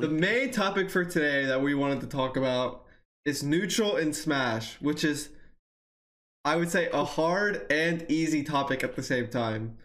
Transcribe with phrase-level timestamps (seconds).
[0.00, 2.84] the main topic for today that we wanted to talk about
[3.24, 5.28] is neutral in Smash, which is,
[6.44, 9.76] I would say, a hard and easy topic at the same time.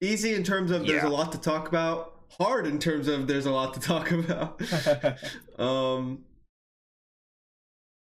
[0.00, 1.08] Easy in terms of there's Yeah.
[1.08, 2.08] a lot to talk about.
[2.40, 4.60] Hard in terms of there's a lot to talk about.
[5.58, 6.24] um.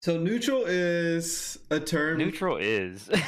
[0.07, 2.19] So neutral is a term.
[2.19, 3.11] Neutral is.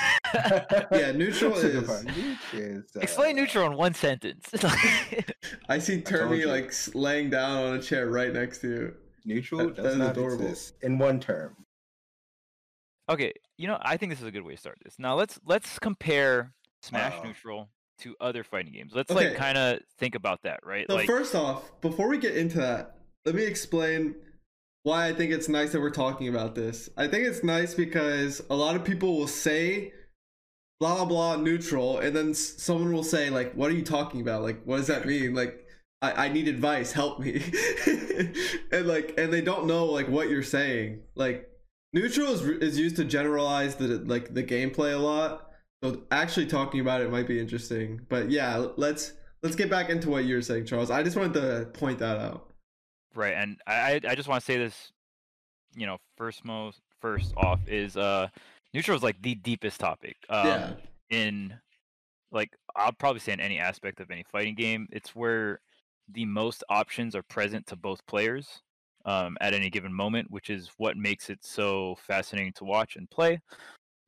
[0.93, 2.05] Yeah, neutral That's a good is- part.
[2.05, 4.47] Neut is, uh, Explain neutral in one sentence.
[5.71, 8.95] I see told Termy like laying down on a chair right next to you.
[9.25, 10.45] Neutral That- that does is not adorable.
[10.45, 11.57] exist in one term.
[13.09, 14.95] okay, you know, I think this is a good way to start this.
[15.01, 16.53] Now let's let's compare
[16.83, 17.25] Smash Uh-oh.
[17.27, 17.71] Neutral
[18.03, 18.93] to other fighting games.
[18.95, 19.31] Let's Okay.
[19.31, 20.87] like kind of think about that, right?
[20.89, 24.15] So like first off, before we get into that, let me explain
[24.89, 26.89] why I think it's nice that we're talking about this.
[26.97, 29.93] I think it's nice because a lot of people will say
[30.81, 34.43] blah blah blah neutral, and then someone will say like, "What are you talking about?
[34.43, 35.35] Like, what does that mean?
[35.35, 35.67] Like,
[36.01, 36.93] I, I need advice.
[36.93, 37.43] Help me."
[38.73, 41.03] and like, and they don't know like what you're saying.
[41.15, 41.49] Like,
[41.93, 45.51] neutral is is used to generalize the like the gameplay a lot.
[45.85, 48.07] So actually talking about it might be interesting.
[48.09, 50.91] But yeah, let's let's get back into what you're saying, Charles.
[50.91, 52.48] I just wanted to point that out.
[53.15, 54.93] Right, and I I just want to say this,
[55.75, 58.29] you know, first most first off is uh
[58.75, 60.17] neutral is like the deepest topic.
[60.29, 60.73] Um, yeah.
[61.11, 61.55] in
[62.31, 65.61] like I'll probably say in any aspect of any fighting game, it's where
[66.13, 68.63] the most options are present to both players
[69.05, 73.11] um, at any given moment, which is what makes it so fascinating to watch and
[73.11, 73.41] play.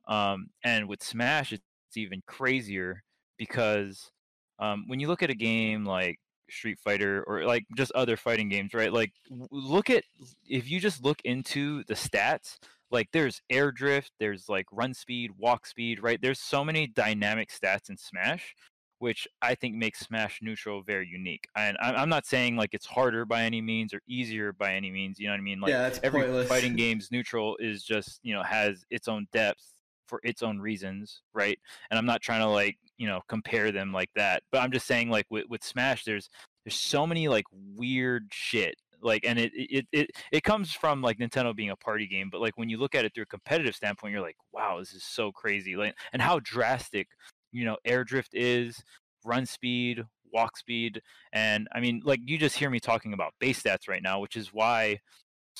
[0.07, 1.63] Um, and with Smash, it's
[1.95, 3.03] even crazier
[3.37, 4.11] because
[4.59, 6.19] um, when you look at a game like
[6.51, 8.91] Street Fighter or like just other fighting games, right?
[8.91, 9.13] Like
[9.49, 10.03] look at
[10.47, 12.57] if you just look into the stats,
[12.91, 16.21] like there's air drift, there's like run speed, walk speed, right?
[16.21, 18.55] There's so many dynamic stats in Smash,
[18.99, 21.47] which I think makes Smash Neutral very unique.
[21.55, 25.19] And I'm not saying like it's harder by any means or easier by any means.
[25.19, 25.59] You know what I mean?
[25.61, 26.47] Like yeah, that's every pointless.
[26.49, 29.63] fighting game's neutral is just you know has its own depth
[30.11, 31.57] for its own reasons right?
[31.89, 34.85] And i'm not trying to like you know compare them like that but i'm just
[34.85, 36.29] saying like with, with smash there's
[36.65, 37.45] there's so many like
[37.75, 42.05] weird shit like and it, it it it comes from like nintendo being a party
[42.05, 44.77] game but like when you look at it through a competitive standpoint you're like wow
[44.77, 47.07] this is so crazy like and how drastic
[47.51, 48.83] you know air drift is
[49.25, 51.01] run speed walk speed
[51.33, 54.35] and i mean like you just hear me talking about base stats right now which
[54.35, 54.99] is why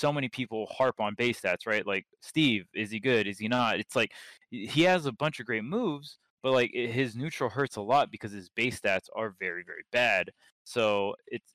[0.01, 1.85] so many people harp on base stats, right?
[1.85, 3.27] Like Steve, is he good?
[3.27, 3.79] Is he not?
[3.79, 4.11] It's like
[4.49, 8.31] he has a bunch of great moves, but like his neutral hurts a lot because
[8.31, 10.31] his base stats are very, very bad.
[10.63, 11.53] So it's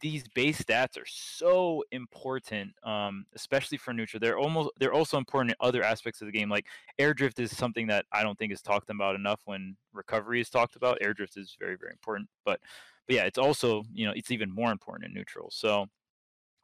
[0.00, 4.18] these base stats are so important, um, especially for neutral.
[4.20, 6.50] They're almost they're also important in other aspects of the game.
[6.50, 6.66] Like
[6.98, 10.50] air drift is something that I don't think is talked about enough when recovery is
[10.50, 10.98] talked about.
[11.00, 12.60] Air drift is very, very important, but
[13.06, 15.48] but yeah, it's also you know it's even more important in neutral.
[15.50, 15.86] So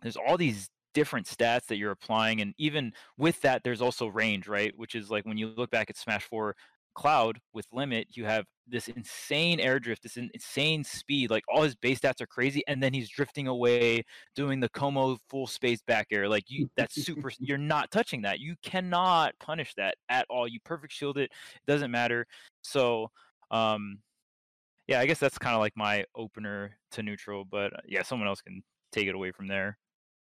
[0.02, 4.48] there's all these different stats that you're applying and even with that there's also range
[4.48, 4.76] right?
[4.76, 6.56] Which is like when you look back at smash 4
[6.94, 11.74] cloud with limit you have this insane air drift this insane speed like all his
[11.74, 14.02] base stats are crazy and then he's drifting away
[14.36, 18.38] doing the como full space back air like you that's super you're not touching that
[18.38, 22.26] you cannot punish that at all you perfect shield it it doesn't matter.
[22.62, 23.10] So
[23.50, 23.98] um
[24.86, 28.28] yeah i guess that's kind of like my opener to neutral but uh, yeah someone
[28.28, 28.62] else can
[28.92, 29.78] take it away from there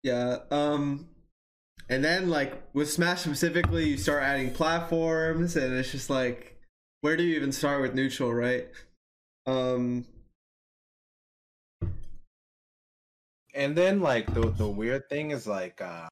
[0.06, 0.38] Yeah.
[0.52, 1.08] Um
[1.88, 6.56] and then like with Smash specifically, you start adding platforms and it's just like
[7.00, 8.68] where do you even start with neutral, right?
[9.46, 10.06] Um
[13.52, 16.06] And then like the the weird thing is like uh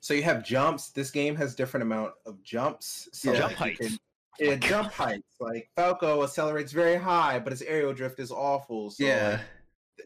[0.00, 0.90] so you have jumps.
[0.90, 3.08] This game has different amount of jumps.
[3.12, 3.38] So Yeah.
[3.38, 3.98] jump like, heights can-
[4.40, 4.92] Oh yeah, jump God.
[4.94, 5.36] heights.
[5.38, 8.90] Like Falco accelerates very high, but his aerial drift is awful.
[8.90, 9.30] So yeah.
[9.30, 9.40] like,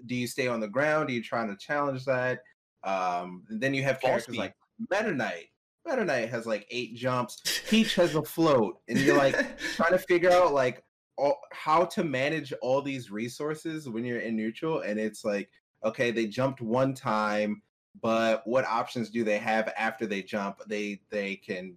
[0.04, 1.08] do you stay on the ground?
[1.08, 2.40] Are you trying to challenge that?
[2.84, 4.54] Um, and then you have characters like
[4.90, 5.46] Meta Knight.
[5.86, 7.60] Meta Knight has like eight jumps.
[7.68, 9.34] Peach has a float, and you're like
[9.74, 10.84] trying to figure out like
[11.16, 14.80] all, how to manage all these resources when you're in neutral.
[14.80, 15.50] And it's like,
[15.84, 17.62] okay, they jumped one time,
[18.00, 20.60] but what options do they have after they jump?
[20.66, 21.76] They they can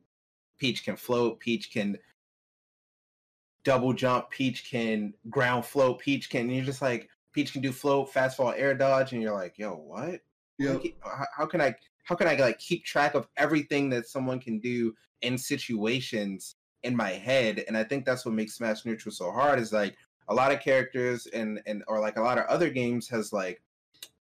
[0.59, 1.39] Peach can float.
[1.39, 1.97] Peach can
[3.63, 4.29] double jump.
[4.29, 5.99] Peach can ground float.
[5.99, 6.49] Peach can.
[6.49, 9.71] You're just like Peach can do float, fast fall, air dodge, and you're like, yo,
[9.71, 10.21] what?
[11.03, 14.59] How, how can I how can I like keep track of everything that someone can
[14.59, 17.63] do in situations in my head?
[17.67, 19.59] And I think that's what makes Smash Neutral so hard.
[19.59, 19.95] Is like
[20.27, 23.61] a lot of characters and and or like a lot of other games has like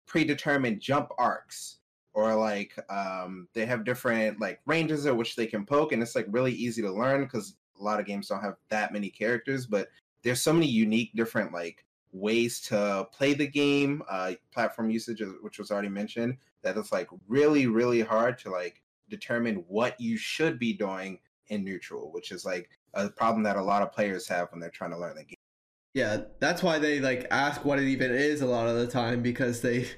[0.06, 1.78] predetermined jump arcs
[2.12, 6.14] or like um they have different like ranges at which they can poke and it's
[6.14, 9.66] like really easy to learn because a lot of games don't have that many characters
[9.66, 9.88] but
[10.22, 11.84] there's so many unique different like
[12.16, 17.08] ways to play the game, uh, platform usage, which was already mentioned, that it's like
[17.28, 21.18] really, really hard to like determine what you should be doing
[21.48, 24.70] in neutral, which is like a problem that a lot of players have when they're
[24.70, 25.36] trying to learn the game.
[25.94, 29.22] Yeah, that's why they like ask what it even is a lot of the time
[29.22, 29.88] because they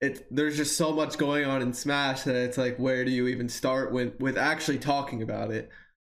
[0.00, 3.28] it there's just so much going on in Smash that it's like where do you
[3.28, 5.70] even start with with actually talking about it?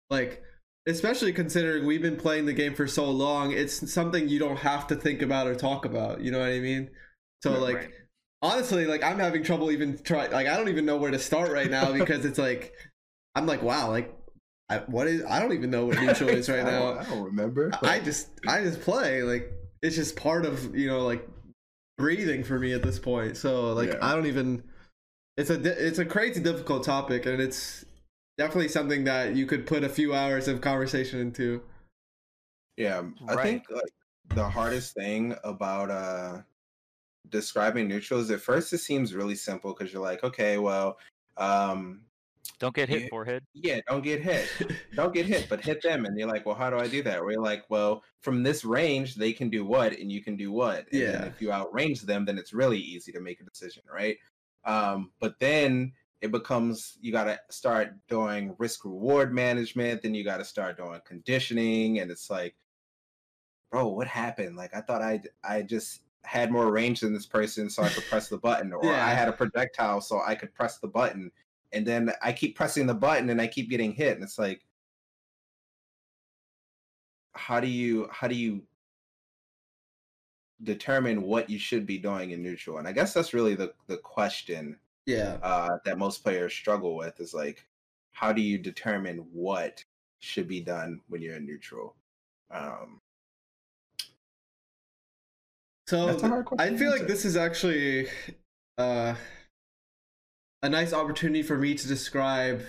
[0.10, 0.43] Like
[0.88, 4.88] especially considering we've been playing the game for so long, it's something you don't have
[4.88, 6.90] to think about or talk about, you know what I mean?
[7.42, 7.90] So like right.
[8.42, 11.52] honestly, like I'm having trouble even try like I don't even know where to start
[11.52, 12.74] right now because it's like
[13.36, 14.14] I'm like wow, like
[14.70, 17.00] I, what is I don't even know what neutral is right I now.
[17.00, 17.72] I don't remember.
[17.82, 19.52] I just I just play like
[19.82, 21.28] it's just part of you know like
[21.98, 23.38] breathing for me at this point.
[23.38, 24.00] So like Yeah.
[24.02, 24.64] I don't even.
[25.36, 27.84] It's a it's a crazy difficult topic and it's
[28.38, 31.64] definitely something that you could put a few hours of conversation into.
[32.78, 33.44] Yeah, I Right.
[33.44, 33.94] think like
[34.30, 36.42] the hardest thing about uh
[37.30, 40.98] describing neutrals at first it seems really simple because you're like, okay, well,
[41.38, 42.06] um,
[42.60, 43.10] Don't get hit, Yeah.
[43.10, 43.44] forehead.
[43.54, 44.50] yeah, don't get hit,
[44.96, 47.22] don't get hit, but hit them, and you're like, well, how do I do that?
[47.22, 50.52] Where you're like, well, from this range they can do what, and you can do
[50.52, 50.80] what.
[50.92, 51.26] And Yeah.
[51.26, 54.18] if you outrange them, then it's really easy to make a decision, right?
[54.66, 60.24] Um, but then it becomes you got to start doing risk reward management then you
[60.24, 62.56] got to start doing conditioning and it's like
[63.70, 64.56] bro what happened?
[64.56, 68.06] Like i thought i i just had more range than this person so i could
[68.06, 69.06] press the button or Yeah.
[69.06, 71.30] i had a projectile so i could press the button
[71.74, 74.66] and then i keep pressing the button and i keep getting hit and it's like
[77.34, 78.64] how do you how do you
[80.62, 82.78] determine what you should be doing in neutral?
[82.78, 85.38] And i guess that's really the the question yeah.
[85.42, 87.66] uh, that most players struggle with is like,
[88.12, 89.84] how do you determine what
[90.20, 91.96] should be done when you're in neutral?
[92.52, 93.02] Um,
[95.88, 98.08] So That's a hard I feel like this is actually
[98.78, 99.16] uh,
[100.62, 102.62] a nice opportunity for me to describe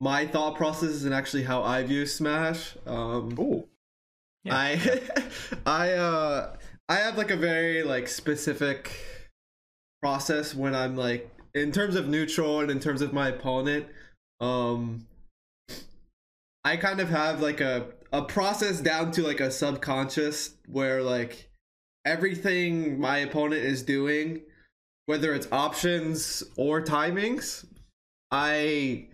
[0.00, 2.76] my thought processes and actually how I view Smash.
[2.86, 3.68] Um, oh,
[4.44, 4.56] Yeah.
[4.56, 5.00] I
[5.66, 6.56] I uh
[6.88, 8.92] I have like a very like specific
[10.02, 13.86] process when I'm like in terms of neutral and in terms of my opponent.
[14.40, 15.06] Um
[16.64, 21.50] I kind of have like a a process down to like a subconscious where like
[22.04, 24.42] everything my opponent is doing
[25.06, 27.64] whether it's options or timings
[28.30, 29.08] I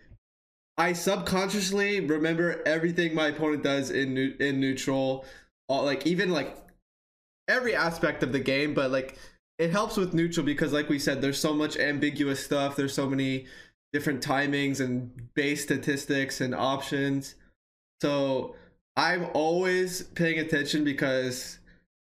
[0.78, 5.24] I subconsciously remember everything my opponent does in in neutral,
[5.68, 6.56] all, like even like
[7.48, 8.74] every aspect of the game.
[8.74, 9.18] But like
[9.58, 12.76] it helps with neutral because, like we said, there's so much ambiguous stuff.
[12.76, 13.46] There's so many
[13.92, 17.34] different timings and base statistics and options.
[18.00, 18.56] So
[18.96, 21.58] I'm always paying attention because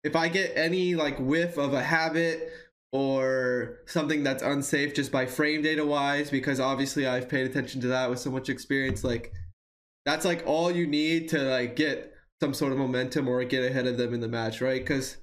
[0.03, 2.51] if I get any like whiff of a habit
[2.91, 7.87] or something that's unsafe just by frame data wise because obviously I've paid attention to
[7.87, 9.33] that with so much experience like
[10.05, 13.87] that's like all you need to like get some sort of momentum or get ahead
[13.87, 15.17] of them in the match right cuz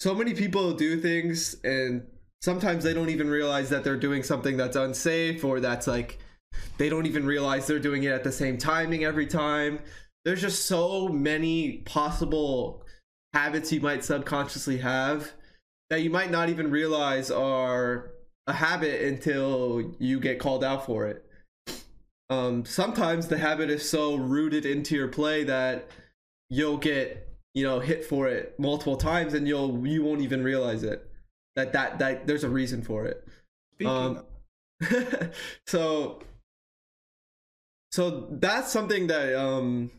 [0.00, 2.06] so many people do things and
[2.42, 6.18] sometimes they don't even realize that they're doing something that's unsafe or that's like
[6.78, 9.80] they don't even realize they're doing it at the same timing every time
[10.24, 12.82] there's just so many possible
[13.34, 15.32] habits you might subconsciously have
[15.90, 18.10] that you might not even realize are
[18.46, 21.24] a habit until you get called out for it.
[22.30, 25.88] Um, sometimes the habit is so rooted into your play that
[26.50, 30.82] you'll get you know hit for it multiple times and you'll you won't even realize
[30.82, 31.08] it.
[31.56, 33.26] That that that there's a reason for it.
[33.74, 34.24] speaking Um,
[35.66, 36.20] so
[37.90, 39.90] so that's something that um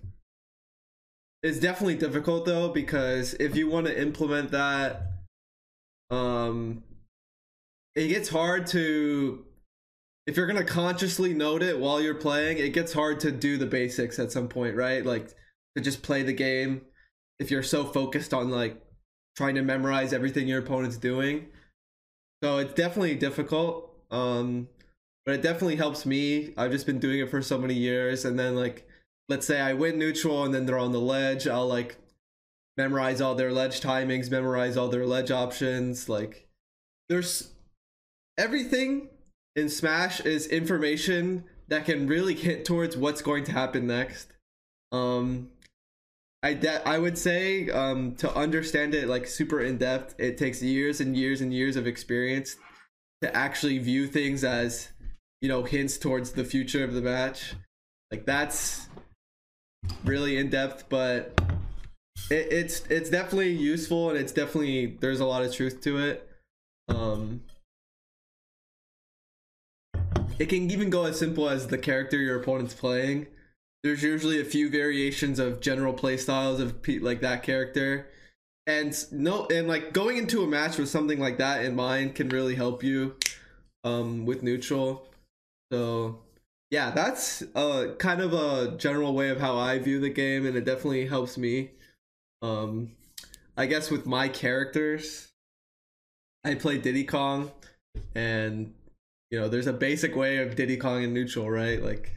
[1.43, 5.11] is definitely difficult though because if you want to implement that
[6.09, 6.83] um
[7.95, 9.45] it gets hard to
[10.27, 13.65] if you're gonna consciously note it while you're playing it gets hard to do the
[13.65, 15.05] basics at some point right?
[15.05, 15.33] Like
[15.75, 16.81] to just play the game
[17.39, 18.81] if you're so focused on like
[19.35, 21.47] trying to memorize everything your opponent's doing.
[22.43, 24.67] So it's definitely difficult um
[25.25, 26.53] but it definitely helps me.
[26.57, 28.87] I've just been doing it for so many years and then like
[29.27, 31.97] let's say i win neutral and then they're on the ledge i'll like
[32.77, 36.47] memorize all their ledge timings memorize all their ledge options like
[37.09, 37.51] there's
[38.39, 39.09] everything
[39.55, 44.31] in smash is information that can really hit towards what's going to happen next.
[44.91, 45.51] Um
[46.43, 50.61] i de- i would say um to understand it like super in depth it takes
[50.61, 52.55] years and years and years of experience
[53.21, 54.89] to actually view things as
[55.41, 57.55] you know hints towards the future of the match
[58.11, 58.87] like that's
[60.03, 61.39] really in depth but
[62.29, 66.29] it, it's it's definitely useful and it's definitely there's a lot of truth to it.
[66.87, 67.41] Um,
[70.37, 73.27] it can even go as simple as the character your opponent's playing.
[73.83, 78.07] There's usually a few variations of general playstyles of like that character,
[78.67, 82.29] and no, and like going into a match with something like that in mind can
[82.29, 83.15] really help you,
[83.83, 85.07] um, with neutral.
[85.71, 86.19] So
[86.71, 90.57] yeah, that's uh kind of a general way of how I view the game, and
[90.57, 91.71] it definitely helps me.
[92.41, 92.91] Um,
[93.57, 95.29] I guess with my characters,
[96.43, 97.51] I play Diddy Kong,
[98.13, 98.73] and
[99.31, 101.81] you know, there's a basic way of Diddy Kong in neutral, right?
[101.81, 102.11] Like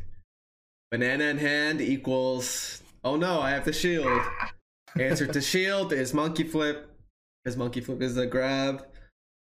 [0.92, 4.22] banana in hand equals oh no, I have the shield.
[4.98, 6.88] Answer to shield is monkey flip,
[7.42, 8.86] because monkey flip is a grab.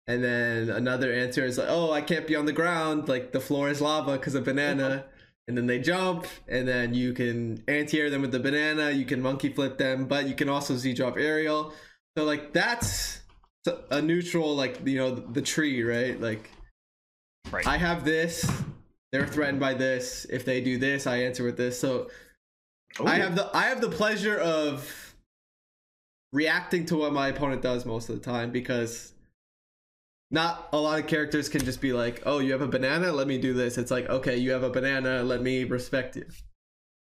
[0.07, 3.41] And then another answer is like, oh, I can't be on the ground, like the
[3.41, 5.07] floor is lava because of banana.
[5.49, 8.93] And then they jump, and then you can anti-air them with the banana.
[8.93, 11.73] You can monkey flip them, but you can also Z drop aerial.
[12.17, 13.23] So like that's
[13.91, 16.21] a neutral, like you know, the tree, right?
[16.21, 16.51] Like
[17.51, 17.67] Right.
[17.67, 18.49] I have this.
[19.13, 20.25] They're threatened by this.
[20.31, 21.79] If they do this, I answer with this.
[21.79, 22.11] So
[22.99, 23.07] oh.
[23.07, 25.15] I have the I have the pleasure of
[26.33, 29.13] reacting to what my opponent does most of the time because
[30.31, 33.27] not a lot of characters can just be like, "Oh, you have a banana, let
[33.27, 36.27] me do this." It's like, "Okay, you have a banana, let me respect you."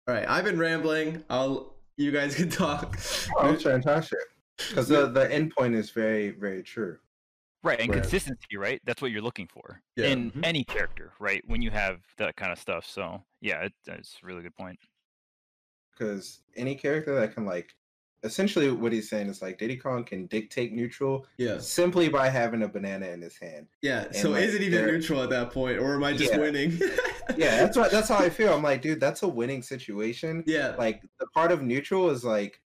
[0.07, 1.23] All right, I've been rambling.
[1.29, 2.97] I'll you guys can talk.
[3.37, 4.19] Oh, that's fantastic.
[4.69, 6.99] Because the the end point is very very true.
[7.63, 8.01] Right, and Right.
[8.01, 8.79] consistency, right?
[8.85, 10.07] That's what you're looking for Yeah.
[10.07, 10.45] in Mhm.
[10.45, 11.43] any character, right?
[11.47, 12.85] When you have that kind of stuff.
[12.85, 14.79] So yeah, it, that's a really good point.
[15.91, 17.73] Because any character that can like,
[18.23, 22.61] essentially what he's saying is like Diddy Kong can dictate neutral Yeah, simply by having
[22.63, 23.67] a banana in his hand.
[23.81, 24.11] yeah.
[24.11, 26.39] So like, is it even they're- neutral at that point, or am I just Yeah.
[26.39, 26.77] winning?
[27.35, 28.53] Yeah, that's what that's how I feel.
[28.53, 30.43] I'm like, dude, that's a winning situation.
[30.45, 30.75] yeah.
[30.77, 32.61] Like the part of neutral is like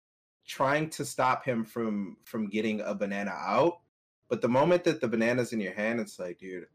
[0.45, 3.79] trying to stop him from from getting a banana out.
[4.31, 6.65] But the moment that the banana's in your hand, it's like, dude,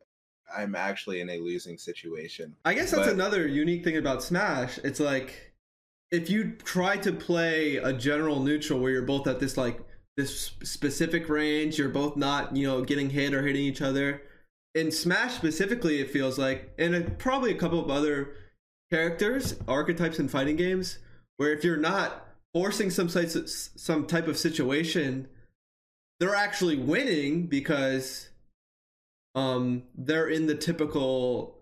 [0.54, 2.54] I'm actually in a losing situation.
[2.66, 4.78] I guess that's But- another unique thing about Smash.
[4.84, 5.54] It's like
[6.10, 9.80] if you try to play a general neutral where you're both at this like
[10.18, 14.20] this specific range, you're both not, you know, getting hit or hitting each other.
[14.74, 18.34] In Smash specifically, it feels like, and it- probably a couple of other
[18.92, 20.98] characters, archetypes in fighting games,
[21.38, 25.28] where if you're not forcing some some type of situation,
[26.20, 28.30] they're actually winning because
[29.34, 31.58] um they're in the typical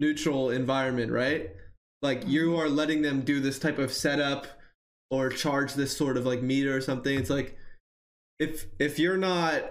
[0.00, 1.50] neutral environment, right?
[2.02, 4.46] Like you are letting them do this type of setup
[5.10, 7.16] or charge this sort of like meter or something.
[7.16, 7.56] It's like
[8.40, 9.64] if if you're not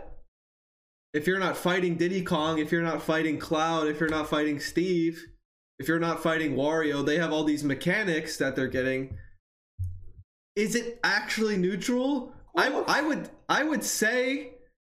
[1.14, 4.60] if you're not fighting Diddy Kong, if you're not fighting Cloud, if you're not fighting
[4.62, 5.26] Steve,
[5.78, 9.18] if you're not fighting Wario, they have all these mechanics that they're getting.
[10.56, 12.34] Is it actually neutral?
[12.56, 14.54] I, I would I would say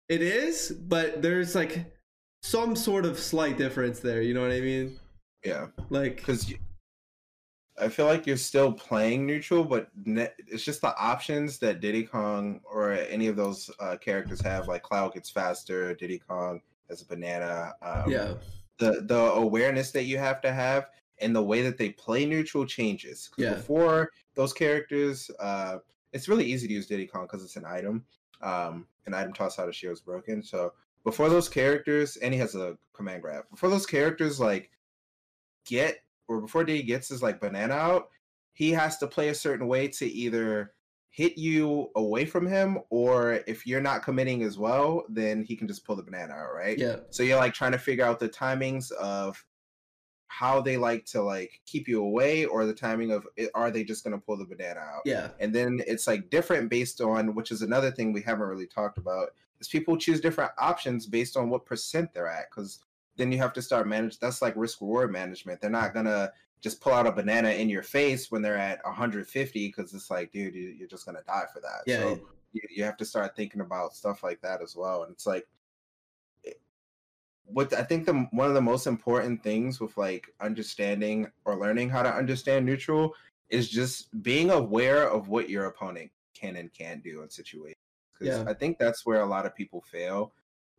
[0.09, 1.93] it is, but there's like
[2.41, 4.21] some sort of slight difference there.
[4.21, 4.99] You know what I mean?
[5.43, 5.67] Yeah.
[5.89, 6.53] Like because
[7.79, 12.03] I feel like you're still playing neutral, but ne- it's just the options that Diddy
[12.03, 14.67] Kong or any of those uh, characters have.
[14.67, 17.73] Like Cloud gets faster, Diddy Kong has a banana.
[17.81, 18.33] Um, yeah,
[18.77, 20.87] the the awareness that you have to have
[21.19, 23.29] and the way that they play neutral changes.
[23.37, 23.55] Yeah.
[23.55, 25.77] Before those characters, uh,
[26.15, 28.05] it's really easy to use Diddy Kong because it's an item.
[28.41, 30.41] Um, an item toss out of shield is broken.
[30.41, 33.43] So before those characters, and he has a command grab.
[33.51, 34.71] Before those characters like
[35.65, 38.09] get or before Diddy gets his like banana out,
[38.53, 40.71] he has to play a certain way to either
[41.09, 45.67] hit you away from him or if you're not committing as well, then he can
[45.67, 46.77] just pull the banana out, right?
[46.77, 49.43] yeah, So you're like trying to figure out the timings of
[50.37, 53.85] how they like to like keep you away or the timing of it, are they
[53.85, 55.01] just going to pull the banana out?
[55.05, 58.67] yeah, And then it's like different based on which is another thing we haven't really
[58.67, 59.29] talked about
[59.61, 62.79] is people choose different options based on what percent they're at cuz
[63.15, 65.61] then you have to start manage that's like risk reward management.
[65.61, 68.83] They're not going to just pull out a banana in your face when they're at
[68.83, 71.83] 150 cuz it's like dude you, you're just going to die for that.
[71.85, 71.99] yeah.
[71.99, 75.25] So you, you have to start thinking about stuff like that as well and it's
[75.25, 75.47] like
[77.45, 81.89] what i think the one of the most important things with like understanding or learning
[81.89, 83.13] how to understand neutral
[83.49, 87.75] is just being aware of what your opponent can and can't do in situations
[88.13, 88.49] because Yeah.
[88.49, 90.33] i think that's where a lot of people fail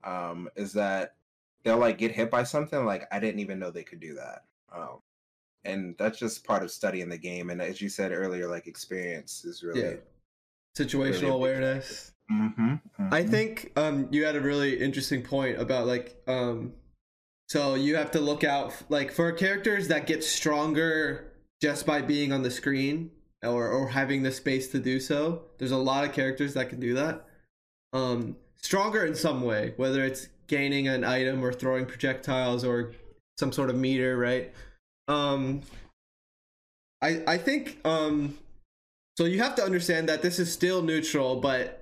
[0.05, 1.15] um is that
[1.63, 4.45] they'll like get hit by something like i didn't even know they could do that
[4.73, 4.99] um
[5.65, 9.45] and that's just part of studying the game and as you said earlier like experience
[9.45, 9.95] is really yeah.
[10.77, 12.13] Situational big awareness.
[12.31, 12.81] Mhm,
[13.11, 13.31] I mhm.
[13.31, 16.73] think um you had a really interesting point about like um
[17.49, 22.33] so you have to look out like for characters that get stronger just by being
[22.33, 23.11] on the screen
[23.43, 25.43] or or having the space to do so.
[25.59, 27.27] There's a lot of characters that can do that.
[27.93, 32.93] Um, stronger in some way, whether it's gaining an item or throwing projectiles or
[33.39, 34.53] some sort of meter, right?
[35.09, 35.63] Um,
[37.03, 38.39] I I think um,
[39.17, 41.76] so you have to understand that this is still neutral, but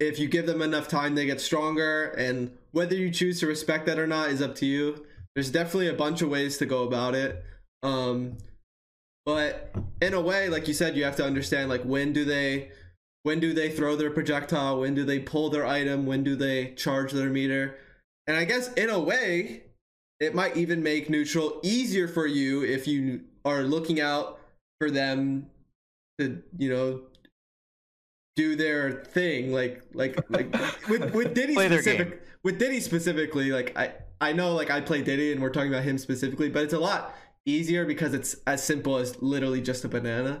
[0.00, 3.86] if you give them enough time, they get stronger, and whether you choose to respect
[3.86, 5.04] that or not is up to you.
[5.34, 7.44] There's definitely a bunch of ways to go about it.
[7.82, 8.38] Um,
[9.26, 12.70] but in a way, like you said, you have to understand like when do they
[13.22, 16.72] when do they throw their projectile, when do they pull their item, when do they
[16.72, 17.76] charge their meter.
[18.26, 19.64] And I guess in a way,
[20.20, 24.40] it might even make neutral easier for you if you are looking out
[24.80, 25.50] for them
[26.18, 27.02] to, you know,
[28.40, 30.50] do their thing like like like
[30.88, 35.32] with with Diddy specific with Diddy specifically like I I know like I play Diddy
[35.32, 38.96] and we're talking about him specifically but it's a lot easier because it's as simple
[38.96, 40.40] as literally just a banana.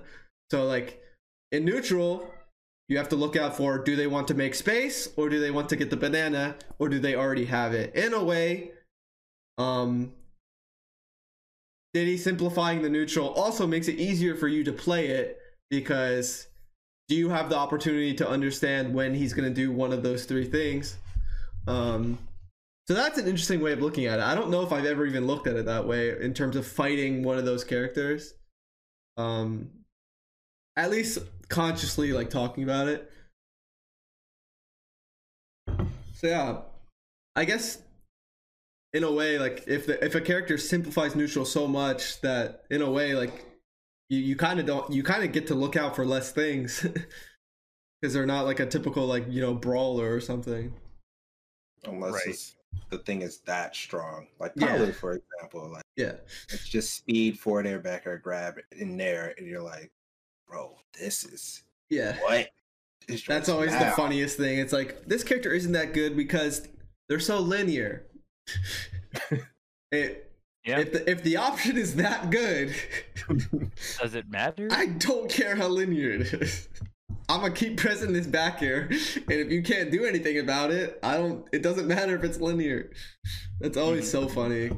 [0.50, 1.02] So like
[1.52, 2.32] in neutral
[2.88, 5.50] you have to look out for do they want to make space or do they
[5.50, 7.94] want to get the banana or do they already have it?
[7.94, 8.70] In a way
[9.58, 10.12] um
[11.92, 15.38] Diddy simplifying the neutral also makes it easier for you to play it
[15.68, 16.46] because
[17.10, 20.26] do you have the opportunity to understand when he's going to do one of those
[20.26, 20.96] three things?
[21.66, 22.18] Um
[22.86, 24.22] so that's an interesting way of looking at it.
[24.22, 26.64] I don't know if i've ever even looked at it that way in terms of
[26.64, 28.34] fighting one of those characters.
[29.16, 29.70] Um
[30.76, 33.10] at least consciously like talking about it.
[36.14, 36.58] So yeah
[37.34, 37.78] i guess
[38.92, 42.82] in a way like if the, if a character simplifies neutral so much that in
[42.82, 43.49] a way like
[44.10, 46.82] you, you kind of don't you kind of get to look out for less things
[48.00, 50.74] because they're not like a typical like you know brawler or something
[51.84, 52.26] unless Right.
[52.26, 52.56] it's,
[52.90, 54.28] the thing is that strong.
[54.38, 54.90] Like Yeah.
[54.92, 56.14] For example, like yeah
[56.50, 59.90] it's just speed, forward air, back air, grab in there, and you're like,
[60.48, 62.50] bro, this is yeah what?
[63.08, 66.68] This that's joint's always the funniest thing it's like this character isn't that good because
[67.08, 68.06] they're so linear
[69.92, 70.29] it,
[70.64, 70.80] Yeah.
[70.80, 72.74] if the, if the option is that good
[73.98, 74.68] Does it matter?
[74.70, 76.68] i don't care how linear it is
[77.30, 80.98] i'm gonna keep pressing this back here and if you can't do anything about it
[81.02, 82.90] i don't it doesn't matter if it's linear
[83.58, 84.18] that's always hmm.
[84.18, 84.70] so funny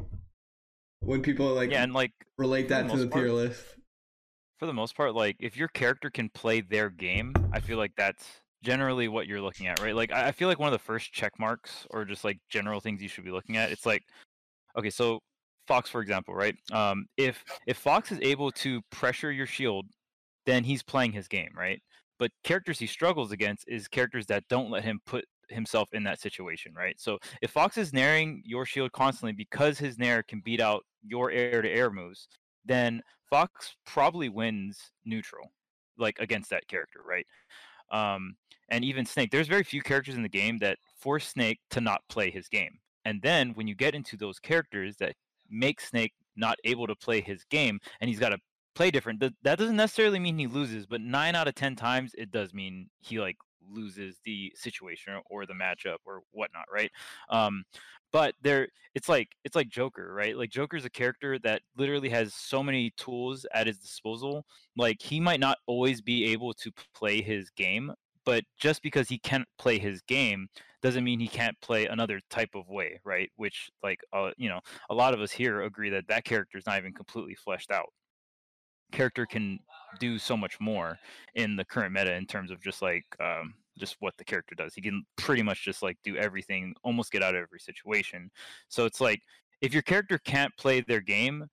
[1.00, 3.64] when people like yeah, and like relate for the that to the part- tier list
[4.62, 7.90] for the most part, like if your character can play their game, I feel like
[7.96, 8.24] that's
[8.62, 9.92] generally what you're looking at, right?
[9.92, 12.78] Like I I feel like one of the first check marks or just like general
[12.78, 14.04] things you should be looking at, it's like,
[14.78, 15.18] okay, so
[15.66, 16.56] Fox, for example, right?
[16.72, 19.86] Um, if if Fox is able to pressure your shield,
[20.46, 21.80] then he's playing his game, right?
[22.18, 26.20] But characters he struggles against is characters that don't let him put himself in that
[26.20, 26.98] situation, right?
[26.98, 31.30] So if Fox is nairing your shield constantly because his nair can beat out your
[31.30, 32.28] air to air moves,
[32.64, 35.52] then Fox probably wins neutral,
[35.98, 37.26] like against that character, right?
[37.90, 38.36] Um,
[38.68, 42.02] and even Snake, there's very few characters in the game that force Snake to not
[42.08, 42.78] play his game.
[43.04, 45.14] And then when you get into those characters that
[45.52, 48.38] make Snake not able to play his game, and he's got to
[48.74, 52.12] play different, th- that doesn't necessarily mean he loses, but nine out of ten times
[52.16, 53.36] it does mean he like
[53.70, 56.90] loses the situation or, or the matchup or whatnot, right?
[57.28, 57.64] Um,
[58.12, 60.36] but there it's like it's like joker right?
[60.36, 64.44] Like joker's a character that literally has so many tools at his disposal.
[64.76, 67.92] Like he might not always be able to play his game
[68.24, 70.48] but just because he can't play his game
[70.82, 74.60] doesn't mean he can't play another type of way right which like uh, you know
[74.90, 77.88] a lot of us here agree that that character is not even completely fleshed out
[78.92, 79.58] character can
[79.98, 80.98] do so much more
[81.34, 84.74] in the current meta in terms of just like um, just what the character does.
[84.74, 88.30] He can pretty much just like do everything, almost get out of every situation.
[88.68, 89.20] So it's like
[89.60, 91.46] if your character can't play their game,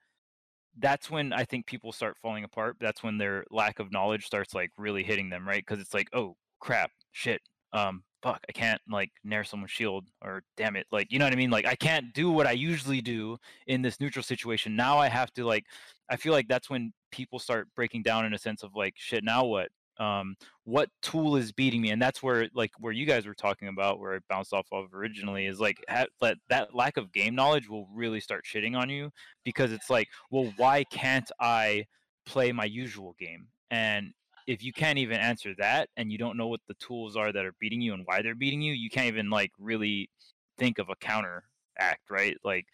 [0.77, 2.77] that's when I think people start falling apart.
[2.79, 5.63] That's when their lack of knowledge starts like really hitting them, right?
[5.65, 7.41] Because it's like, oh crap, shit,
[7.73, 11.33] um, fuck, I can't like nair someone's shield, or damn it, like you know what
[11.33, 11.51] I mean?
[11.51, 14.75] Like I can't do what I usually do in this neutral situation.
[14.75, 15.65] Now I have to like,
[16.09, 19.23] I feel like that's when people start breaking down in a sense of like, shit,
[19.23, 19.69] now what?
[19.99, 23.67] um, what tool is beating me and that's where like where you guys were talking
[23.67, 27.35] about where i bounced off of originally is like ha- that, that lack of game
[27.35, 29.11] knowledge will really start shitting on you
[29.43, 31.85] because it's like well why can't i
[32.25, 34.13] play my usual game and
[34.49, 37.45] if you can't even answer that and you don't know what the tools are that
[37.45, 40.09] are beating you and why they're beating you you can't even like really
[40.57, 41.43] think of a counter
[41.77, 42.35] act right?
[42.43, 42.65] Like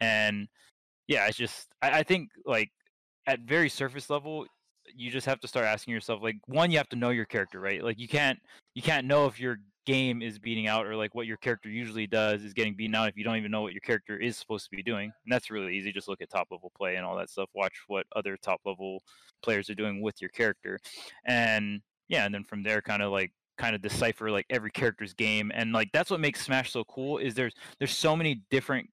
[0.00, 0.46] and
[1.08, 2.70] yeah it's just I, I think like
[3.26, 4.46] at very surface level
[4.94, 7.58] you just have to start asking yourself like one you have to know your character
[7.58, 7.82] right?
[7.82, 8.38] Like you can't
[8.74, 12.06] you can't know if you're game is beating out or like what your character usually
[12.06, 14.66] does is getting beaten out if you don't even know what your character is supposed
[14.68, 17.16] to be doing and that's really easy just look at top level play and all
[17.16, 19.02] that stuff watch what other top level
[19.42, 20.78] players are doing with your character
[21.24, 25.14] and yeah and then from there kind of like kind of decipher like every character's
[25.14, 28.86] game and like that's what makes smash so cool is there's there's so many different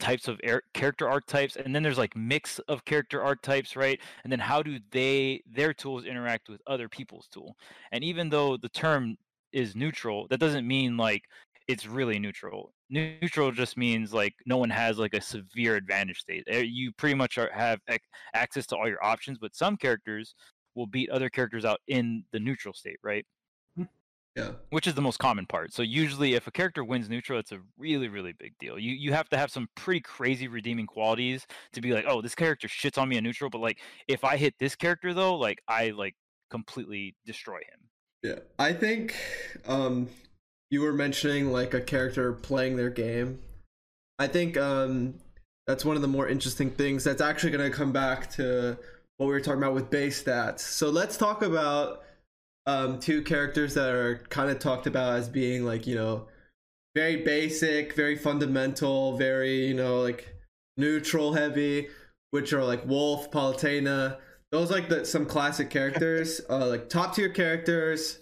[0.00, 0.40] types of
[0.74, 4.76] character archetypes and then there's like mix of character archetypes right and then how do
[4.90, 7.54] they their tools interact with other people's tool
[7.92, 9.16] and even though the term
[9.52, 11.22] is neutral that doesn't mean like
[11.68, 16.44] it's really neutral neutral just means like no one has like a severe advantage state
[16.48, 18.00] Eh, you pretty much are, have ac-
[18.34, 20.34] access to all your options but some characters
[20.74, 23.26] will beat other characters out in the neutral state right
[24.36, 24.52] Yeah.
[24.70, 25.72] which is the most common part.
[25.72, 28.78] So usually, if a character wins neutral, it's a really, really big deal.
[28.78, 32.36] You you have to have some pretty crazy redeeming qualities to be like, oh, this
[32.36, 35.58] character shits on me in neutral, but like if I hit this character though, like
[35.66, 36.14] I like
[36.50, 37.89] completely destroy him.
[38.22, 39.14] Yeah, I think
[39.66, 40.08] um,
[40.70, 43.40] you were mentioning like a character playing their game.
[44.18, 45.14] I think um,
[45.66, 47.04] that's one of the more interesting things.
[47.04, 48.78] That's actually going to come back to
[49.16, 50.60] what we were talking about with base stats.
[50.60, 52.02] So let's talk about
[52.66, 56.26] um, two characters that are kind of talked about as being like you know
[56.94, 60.34] very basic, very fundamental, very you know like
[60.76, 61.88] neutral heavy,
[62.30, 64.18] which are like Wolf, Palutena.
[64.52, 68.18] Those like the some classic characters, uh, like top tier characters.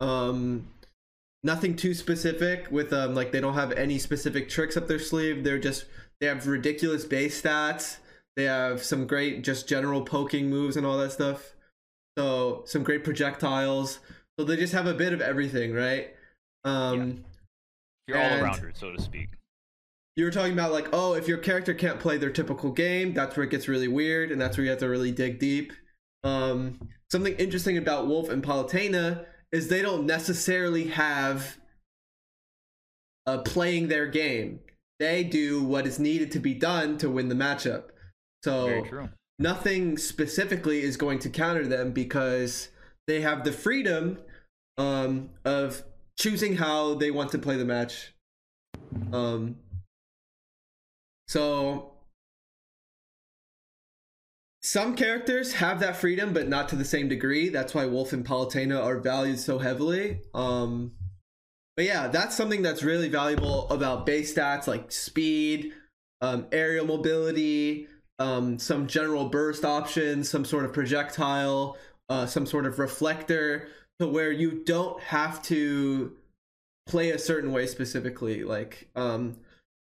[0.00, 0.68] Um,
[1.46, 5.44] nothing too specific with um like they don't have any specific tricks up their sleeve.
[5.44, 5.86] They're just
[6.20, 7.98] they have ridiculous base stats.
[8.36, 11.54] They have some great just general poking moves and all that stuff.
[12.18, 14.00] So some great projectiles.
[14.38, 16.14] So they just have a bit of everything, right?
[16.64, 17.24] Um
[18.06, 19.35] You're all around, so to speak.
[20.16, 23.36] You were talking about like oh if your character can't play their typical game that's
[23.36, 25.72] where it gets really weird and that's where you have to really dig deep.
[26.24, 31.58] Um, something interesting about wolf and palutena is they don't necessarily have
[33.26, 34.60] uh, playing their game.
[34.98, 37.84] They do what is needed to be done to win the matchup.
[38.42, 42.70] So nothing specifically is going to counter them because
[43.06, 44.18] they have the freedom
[44.78, 45.82] um, of
[46.18, 48.14] choosing how they want to play the match.
[49.12, 49.56] Um,
[51.26, 51.92] so
[54.66, 57.48] some characters have that freedom, but not to the same degree.
[57.48, 60.22] That's why Wolf and Palutena are valued so heavily.
[60.34, 60.92] Um,
[61.76, 65.72] but yeah, that's something that's really valuable about base stats like speed,
[66.20, 67.86] um, aerial mobility,
[68.18, 71.76] um, some general burst options, some sort of projectile,
[72.08, 73.68] uh, some sort of reflector,
[74.00, 76.16] to where you don't have to
[76.86, 78.42] play a certain way specifically.
[78.42, 79.36] Like um,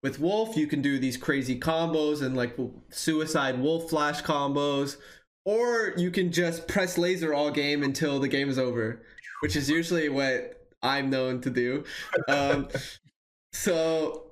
[0.03, 2.57] with Wolf, you can do these crazy combos and like
[2.89, 4.97] suicide Wolf flash combos,
[5.45, 9.01] or you can just press laser all game until the game is over,
[9.41, 11.83] which is usually what I'm known to do.
[12.27, 12.69] Um,
[13.53, 14.29] so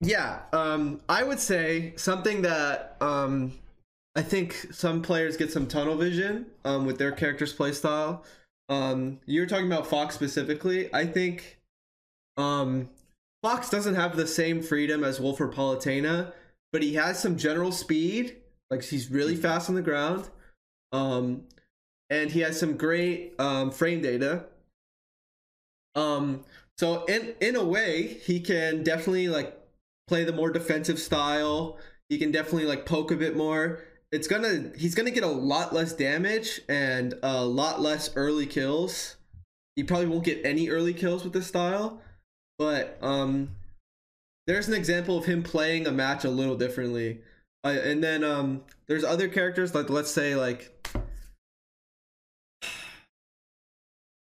[0.00, 3.52] yeah, um, I would say something that um,
[4.14, 8.24] I think some players get some tunnel vision um, with their character's playstyle.
[8.68, 10.92] Um, you were talking about Fox specifically.
[10.92, 11.58] I think
[12.36, 12.90] um,
[13.46, 16.32] Fox doesn't have the same freedom as Wolf or Palutena,
[16.72, 18.38] but he has some general speed.
[18.72, 20.28] Like he's really fast on the ground,
[20.90, 21.44] um,
[22.10, 24.46] and he has some great um, frame data.
[25.94, 26.44] Um,
[26.76, 29.56] so in in a way, he can definitely like
[30.08, 31.78] play the more defensive style.
[32.08, 33.78] He can definitely like poke a bit more.
[34.10, 39.14] It's gonna he's gonna get a lot less damage and a lot less early kills.
[39.76, 42.02] He probably won't get any early kills with this style,
[42.58, 43.50] but um,
[44.46, 47.20] there's an example of him playing a match a little differently.
[47.64, 50.72] Uh, and then um, there's other characters like let's say like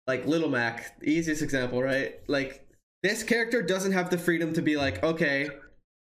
[0.08, 2.20] like Little Mac, easiest example, right?
[2.28, 2.68] Like
[3.04, 5.50] this character doesn't have the freedom to be like, okay,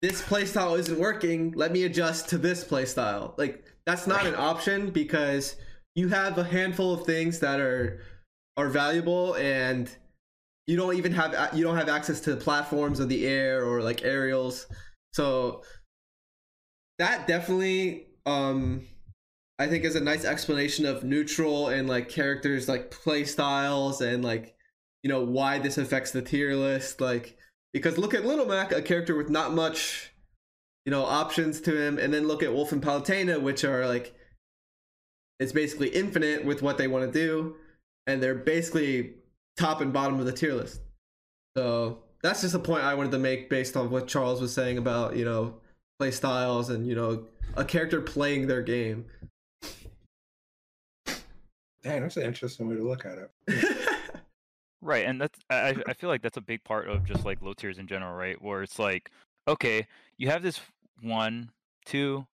[0.02, 3.36] this playstyle isn't working, let me adjust to this playstyle.
[3.38, 5.56] Like that's not an option because
[5.94, 8.02] you have a handful of things that are
[8.56, 9.90] are valuable and
[10.66, 14.04] you don't even have you don't have access to platforms of the air or like
[14.04, 14.66] aerials.
[15.12, 15.62] So
[16.98, 18.86] that definitely um
[19.58, 24.24] I think is a nice explanation of neutral and like characters like play styles and
[24.24, 24.54] like
[25.02, 27.00] you know why this affects the tier list.
[27.00, 27.36] Like
[27.72, 30.12] because look at Little Mac a character with not much
[30.86, 31.98] you know options to him.
[31.98, 34.14] And then look at Wolf and Palutena which are like
[35.40, 37.56] it's basically infinite with what they want to do.
[38.06, 39.14] And they're basically
[39.56, 40.80] top and bottom of the tier list
[41.56, 44.78] so that's just a point I wanted to make based on what Charles was saying
[44.78, 45.54] about you know
[45.98, 47.24] play styles and you know
[47.56, 49.06] a character playing their game
[51.82, 53.88] Dang, that's an interesting way to look at it.
[54.84, 57.40] Right, and that's I I I feel like that's a big part of just like
[57.40, 58.40] low tiers in general, right?
[58.42, 59.12] Where it's like,
[59.46, 59.86] okay,
[60.18, 60.60] you have this
[61.00, 61.50] one,
[61.86, 62.26] two,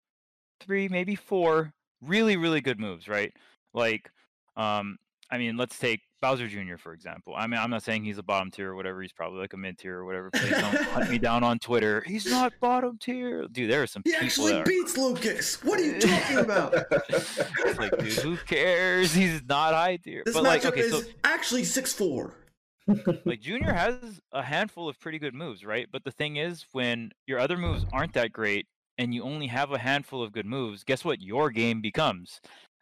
[0.61, 3.33] three, maybe four really, really good moves, right?
[3.73, 4.09] Like,
[4.55, 4.97] um,
[5.29, 6.77] I mean, let's take Bowser Jr.
[6.77, 7.33] for example.
[7.35, 9.01] I mean, I'm not saying he's a bottom tier or whatever.
[9.01, 10.29] He's probably like a mid tier or whatever.
[10.31, 12.03] Please don't hunt me down on Twitter.
[12.05, 13.69] He's not bottom tier, dude.
[13.69, 15.63] There are some He people actually are beats Lucas.
[15.63, 16.73] What are you talking about?
[17.77, 19.13] like, dude, who cares?
[19.13, 20.23] He's not high tier.
[20.25, 22.33] This but like, matchup okay, is so actually six four.
[23.25, 23.95] like Junior has
[24.31, 25.87] a handful of pretty good moves, right?
[25.91, 28.65] But the thing is, when your other moves aren't that great
[28.97, 31.21] and you only have a handful of good moves, guess what?
[31.21, 32.39] Your game becomes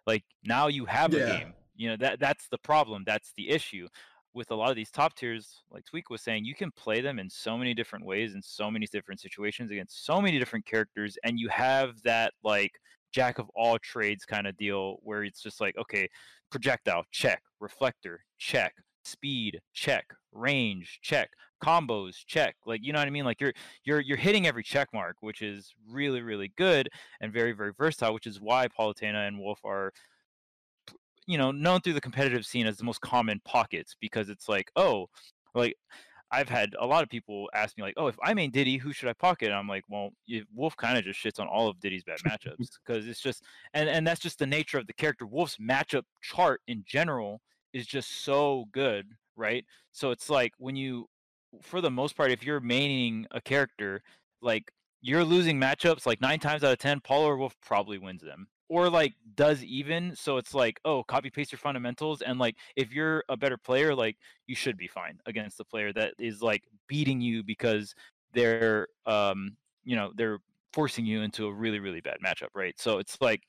[0.07, 1.53] like now you have a game.
[1.75, 3.03] You know that that's the problem.
[3.05, 3.87] That's the issue
[4.33, 5.63] with a lot of these top tiers.
[5.71, 8.69] Like Tweek was saying, you can play them in so many different ways in so
[8.69, 12.73] many different situations against so many different characters, and you have that like
[13.15, 16.05] jack of all trades kind of deal where it's just like okay
[16.51, 18.73] projectile check reflector check
[19.05, 21.29] speed check range check
[21.63, 23.53] combos check like you know what i mean like you're
[23.85, 26.89] you're you're hitting every check mark which is really really good
[27.21, 29.93] and very very versatile which is why Palutena and wolf are
[31.27, 34.71] you know known through the competitive scene as the most common pockets because it's like
[34.75, 35.07] oh
[35.53, 35.75] like
[36.31, 38.91] I've had a lot of people ask me like, "Oh, if I main Diddy, who
[38.91, 40.09] should I pocket?" And I'm like, "Well,
[40.53, 43.87] Wolf kind of just shits on all of Diddy's bad matchups because it's just, and
[43.87, 45.25] and that's just the nature of the character.
[45.25, 47.41] Wolf's matchup chart in general
[47.73, 49.65] is just so good, right?
[49.91, 51.07] So it's like when you,
[51.61, 54.01] for the most part, if you're maining a character,
[54.41, 58.23] like you're losing matchups like nine times out of ten, Paul or Wolf probably wins
[58.23, 58.47] them.
[58.67, 62.91] Or like does even, so it's like, oh, copy paste your fundamentals, and like if
[62.91, 66.63] you're a better player, like you should be fine against the player that is like
[66.87, 67.93] beating you because
[68.33, 70.39] they're um you know they're
[70.73, 72.79] forcing you into a really really bad matchup right?
[72.79, 73.43] So it's like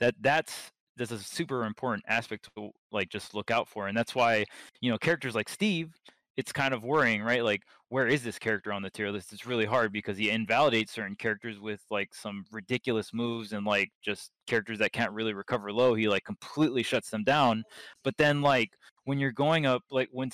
[0.00, 4.14] that that's that's a super important aspect to like just look out for and that's
[4.14, 4.44] why
[4.80, 5.94] you know characters like steve
[6.36, 7.42] it's kind of worrying right?
[7.44, 9.32] Like where is this character on the tier list?
[9.32, 13.90] It's really hard because he invalidates certain characters with like some ridiculous moves and like
[14.02, 17.64] just characters that can't really recover low he like completely shuts them down.
[18.04, 18.70] But then like
[19.04, 20.30] when you're going up like when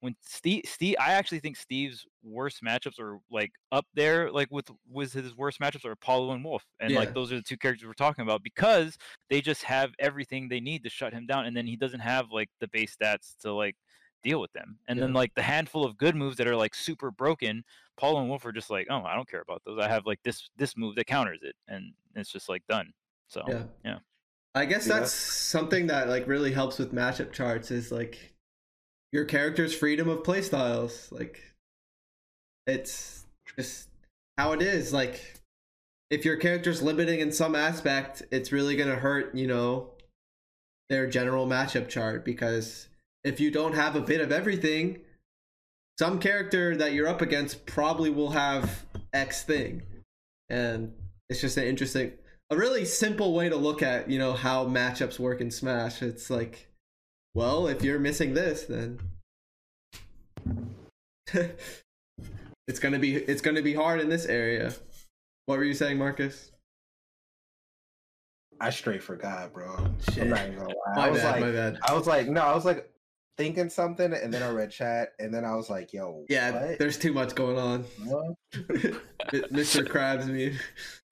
[0.00, 4.68] when Steve Steve I actually think Steve's worst matchups are like up there like with
[4.86, 6.98] with his worst matchups are Apollo and Wolf and Yeah.
[7.00, 8.98] like those are the two characters we're talking about because
[9.30, 12.30] they just have everything they need to shut him down and then he doesn't have
[12.30, 13.76] like the base stats to like
[14.24, 17.10] deal with them and then like the handful of good moves that are like super
[17.10, 17.62] broken
[17.96, 20.20] Paul and Wolf are just like oh I don't care about those I have like
[20.24, 22.92] this this move that counters it and it's just like done
[23.28, 23.62] so Yeah.
[23.84, 23.98] yeah.
[24.54, 25.00] I guess Yeah.
[25.00, 28.34] that's something that like really helps with matchup charts is like
[29.12, 31.12] your character's freedom of playstyles.
[31.12, 31.40] Like
[32.66, 33.88] it's just
[34.38, 34.92] how it is.
[34.92, 35.40] Like
[36.10, 39.90] if your character's limiting in some aspect, it's really gonna hurt, you know,
[40.88, 42.88] their general matchup chart because
[43.24, 45.00] if you don't have a bit of everything,
[45.98, 49.82] some character that you're up against probably will have X thing.
[50.50, 50.92] And
[51.28, 52.12] it's just an interesting
[52.50, 56.28] a really simple way to look at you know how matchups work in smash it's
[56.30, 56.68] like
[57.34, 59.00] well if you're missing this then
[62.68, 64.72] it's gonna be it's gonna be hard in this area
[65.46, 66.50] what were you saying marcus
[68.60, 69.76] I straight forgot, bro.
[70.12, 70.22] Shit.
[70.22, 70.94] I'm not even gonna lie.
[70.94, 72.88] my I was bad like, my bad I was like, no, I was like
[73.36, 76.78] thinking something, and then I read chat, and then I was like, yo, yeah what?
[76.78, 77.84] there's too much going on.
[78.54, 80.56] Mr krabs me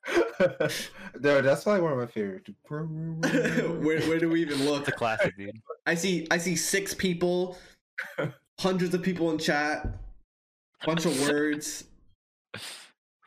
[1.20, 2.48] Dude, that's like one of my favorite.
[2.68, 5.60] where, where do we even look it's a classic dude.
[5.86, 7.56] I see i see six people
[8.58, 9.86] hundreds of people in chat
[10.84, 11.84] bunch of words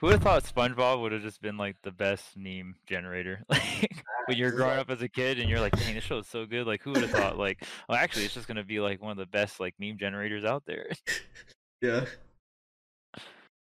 [0.05, 3.43] Who would have thought SpongeBob would have just been like the best meme generator?
[3.49, 6.27] Like when you're growing up as a kid and you're like, dang, this show is
[6.27, 6.67] so good.
[6.67, 7.39] Like who would have thought?
[7.39, 10.45] Like, well, actually, it's just gonna be like one of the best like meme generators
[10.45, 10.89] out there.
[11.81, 12.05] Yeah.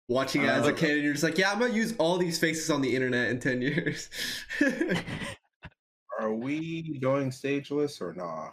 [0.09, 2.19] Watching it as a Uh, kid, and you're just like, yeah, I'm gonna use all
[2.19, 4.11] these faces on the internet in ten years.
[6.21, 8.51] Are we going stage list or nah?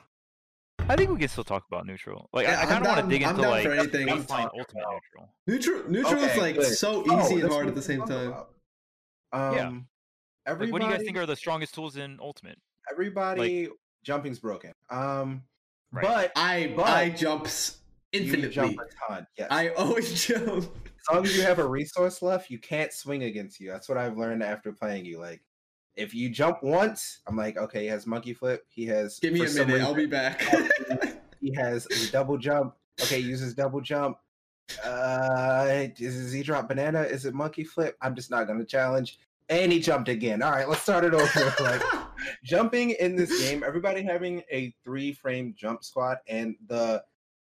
[0.89, 2.29] I think we can still talk about neutral.
[2.33, 4.09] Like Yeah, I, I kind of want to dig I'm into like for anything.
[4.09, 5.01] I'm baseline ultimate about-
[5.47, 5.81] neutral.
[5.81, 6.65] neutral, neutral is like good.
[6.75, 8.07] so Oh, easy and hard at the same time.
[8.09, 9.55] talking about.
[9.55, 9.67] Yeah.
[9.67, 9.87] Um,
[10.45, 12.59] Like, what do you guys think are the strongest tools in ultimate?
[12.91, 13.69] everybody
[14.03, 14.73] jumping's broken.
[14.89, 15.43] Um,
[15.91, 16.03] Right.
[16.05, 17.77] but I But- I jumps
[18.11, 18.49] you infinitely.
[18.49, 19.27] jump a ton.
[19.37, 19.47] Yes.
[19.51, 20.65] I always jump.
[20.65, 23.71] as long as you have a resource left, you can't swing against you.
[23.71, 25.17] That's what I've learned after playing you.
[25.19, 25.41] Like,
[25.95, 28.65] if you jump once, I'm like, okay, he has monkey flip.
[28.69, 29.19] He has.
[29.19, 29.81] Give me a minute.
[29.81, 30.43] I'll be back.
[31.43, 32.73] He has a double jump.
[33.01, 34.17] Okay, he uses double jump.
[34.81, 37.01] Uh, does he drop banana?
[37.01, 37.97] Is it monkey flip?
[38.01, 39.19] I'm just not gonna challenge.
[39.49, 40.41] And he jumped again.
[40.41, 41.53] All right, let's start it over.
[41.59, 41.81] like
[42.45, 47.03] jumping in this game, everybody having a three frame jump squat, and the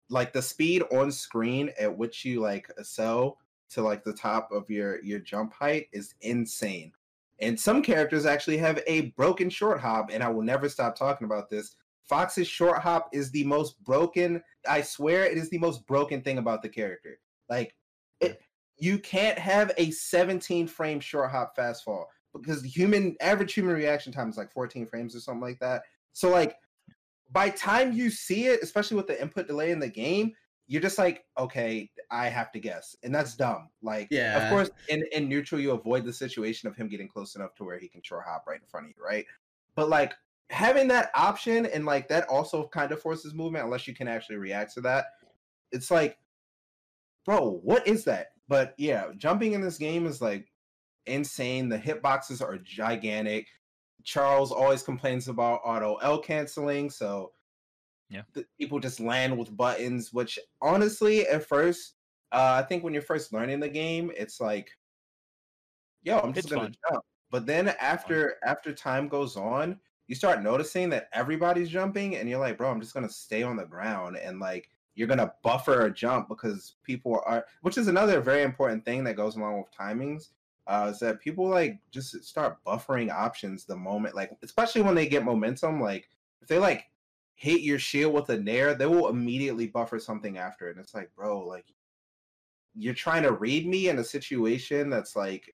[0.10, 3.38] like the speed on screen at which you like sell
[3.70, 6.92] to like the top of your your jump height is insane.
[7.40, 11.26] And some characters actually have a broken short hop, and I will never stop talking
[11.26, 11.76] about this.
[12.04, 14.42] Fox's short hop is the most broken.
[14.68, 17.20] I swear it is the most broken thing about the character.
[17.50, 17.76] Like
[18.22, 18.42] it,
[18.78, 23.74] you can't have a 17 frame short hop fast fall because the human average human
[23.74, 25.84] reaction time is like 14 frames or something like that.
[26.14, 26.58] So like
[27.32, 30.34] by time you see it, especially with the input delay in the game,
[30.68, 33.70] you're just like, okay, I have to guess, and that's dumb.
[33.82, 34.38] Like, Yeah.
[34.44, 37.64] of course, in in neutral, you avoid the situation of him getting close enough to
[37.64, 39.26] where he can short hop right in front of you, right?
[39.76, 40.14] But like
[40.50, 44.38] having that option and like that also kind of forces movement unless you can actually
[44.38, 45.06] react to that.
[45.72, 46.18] It's like,
[47.26, 48.28] bro, what is that?
[48.48, 50.52] But yeah, jumping in this game is like
[51.06, 51.70] insane.
[51.70, 53.48] The hitboxes are gigantic.
[54.04, 57.32] Charles always complains about auto L canceling, so
[58.10, 58.22] Yeah.
[58.60, 60.14] people just land with buttons.
[60.14, 61.96] Which honestly, at first,
[62.32, 64.70] uh, I think when you're first learning the game, it's like,
[66.04, 66.76] yo, I'm just It's gonna fun.
[66.90, 67.04] jump.
[67.32, 72.40] But then after after time goes on, you start noticing that everybody's jumping, and you're
[72.40, 75.94] like, bro, I'm just gonna stay on the ground, and like you're gonna buffer a
[75.94, 80.30] jump because people are, which is another very important thing that goes along with timings.
[80.68, 85.08] Uh, is that people like just start buffering options the moment, like especially when they
[85.08, 85.82] get momentum.
[85.82, 86.10] Like
[86.42, 86.86] if they like
[87.36, 90.76] hit your shield with a nair, they will immediately buffer something after it.
[90.76, 91.66] And it's like, bro, like
[92.74, 95.54] you're trying to read me in a situation that's like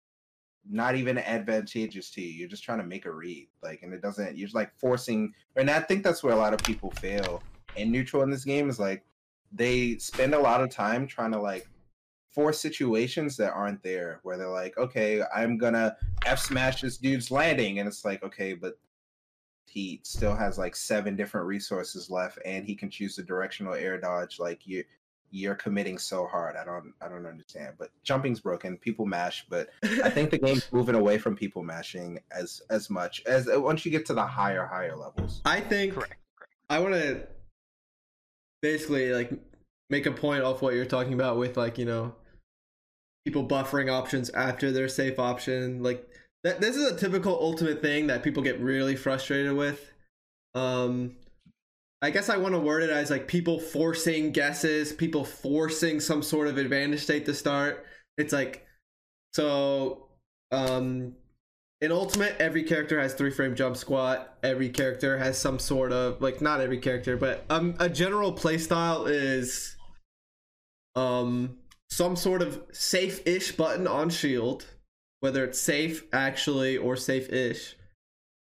[0.70, 2.30] not even advantageous to you.
[2.30, 4.38] You're just trying to make a read, like, and it doesn't.
[4.38, 7.42] You're just like forcing, and I think that's where a lot of people fail.
[7.78, 9.04] And neutral in this game is like
[9.52, 11.68] they spend a lot of time trying to like
[12.30, 17.32] force situations that aren't there, where they're like, okay, I'm gonna f smash this dude's
[17.32, 18.78] landing, and it's like, okay, but
[19.72, 23.98] he still has like seven different resources left, and he can choose the directional air
[23.98, 24.38] dodge.
[24.38, 24.84] Like you,
[25.30, 26.58] you're committing so hard.
[26.58, 27.76] I don't, I don't understand.
[27.78, 28.78] But jumping's broken.
[28.78, 29.70] People mash, but
[30.04, 33.86] I think the game's moving away from people mashing as as much as uh, once
[33.86, 35.42] you get to the higher higher levels.
[35.46, 36.16] I think Correct.
[36.38, 36.54] correct.
[36.70, 37.28] I want to
[38.62, 39.32] basically like
[39.90, 42.14] make a point off what you're talking about with like you know
[43.24, 46.11] people buffering options after their safe option like
[46.44, 49.92] that this is a typical ultimate thing that people get really frustrated with.
[50.54, 51.16] Um
[52.04, 56.24] i guess i want to word it as like people forcing guesses people forcing some
[56.24, 57.86] sort of advantage state to start.
[58.18, 58.66] It's like
[59.34, 60.08] so
[60.52, 61.16] um
[61.80, 64.38] in ultimate every character has three frame jump squat.
[64.44, 69.08] Every character has some sort of like not every character but um a general playstyle
[69.08, 69.78] is
[70.96, 71.58] um
[71.90, 74.66] some sort of safe-ish button on shield
[75.22, 77.76] whether it's safe actually or safe-ish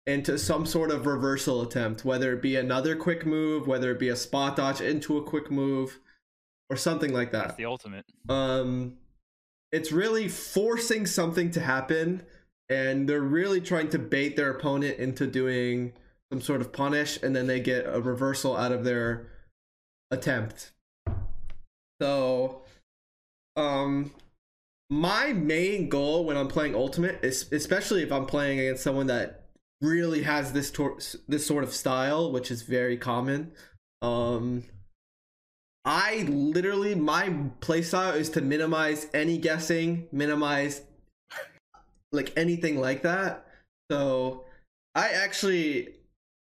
[0.08, 4.10] into some sort of reversal attempt whether it be another quick move whether it be
[4.10, 6.00] a spot dodge into a quick move
[6.70, 8.06] or something like that That's the ultimate.
[8.28, 8.98] um
[9.72, 12.24] it's really forcing something to happen
[12.70, 15.94] and they're really trying to bait their opponent into doing
[16.32, 19.28] some sort of punish and then they get a reversal out of their
[20.12, 20.72] attempt
[22.02, 22.62] so
[23.56, 24.12] um
[24.90, 29.46] my main goal when i'm playing ultimate is especially if i'm playing against someone that
[29.82, 33.52] really has this tor- this sort of style which is very common
[34.02, 34.64] um
[35.86, 37.30] I literally my
[37.62, 40.82] playstyle is to minimize any guessing, minimize
[42.12, 43.48] like anything like that.
[43.90, 44.46] So
[44.94, 45.96] I actually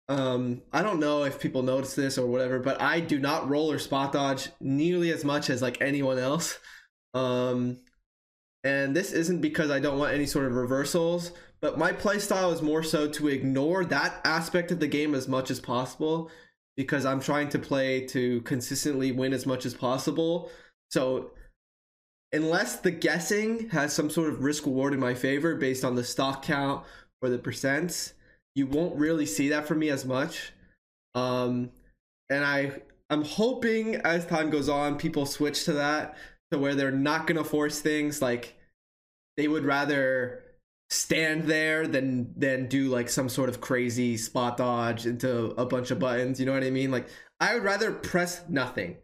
[0.08, 3.72] um I don't know if people notice this or whatever, but I do not roll
[3.72, 6.58] or spot dodge nearly as much as like anyone else.
[7.14, 7.78] Um
[8.64, 12.62] and this isn't because I don't want any sort of reversals, but my playstyle is
[12.62, 16.30] more so to ignore that aspect of the game as much as possible
[16.76, 20.50] because I'm trying to play to consistently win as much as possible.
[20.90, 21.32] So
[22.32, 26.04] unless the guessing has some sort of risk reward in my favor based on the
[26.04, 26.84] stock count
[27.22, 28.14] or the percents,
[28.54, 30.52] you won't really see that from me as much.
[31.14, 31.70] Um
[32.30, 36.16] and I I'm hoping as time goes on people switch to that
[36.50, 38.56] to where they're not going to force things like
[39.36, 40.44] they would rather
[40.90, 45.90] stand there than than do like some sort of crazy spot dodge into a bunch
[45.90, 46.90] of buttons you know what i mean?
[46.90, 47.08] Like
[47.40, 48.96] i would rather press nothing.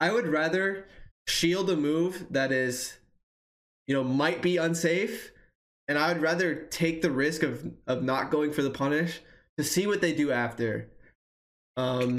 [0.00, 0.86] I would rather
[1.26, 2.94] shield a move that is
[3.86, 5.32] you know might be unsafe
[5.88, 9.20] and i would rather take the risk of of not going for the punish
[9.58, 10.90] to see what they do after.
[11.76, 12.18] Um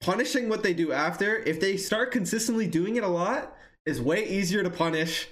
[0.00, 3.56] punishing what they do after if they start consistently doing it a lot
[3.86, 5.28] is way easier to punish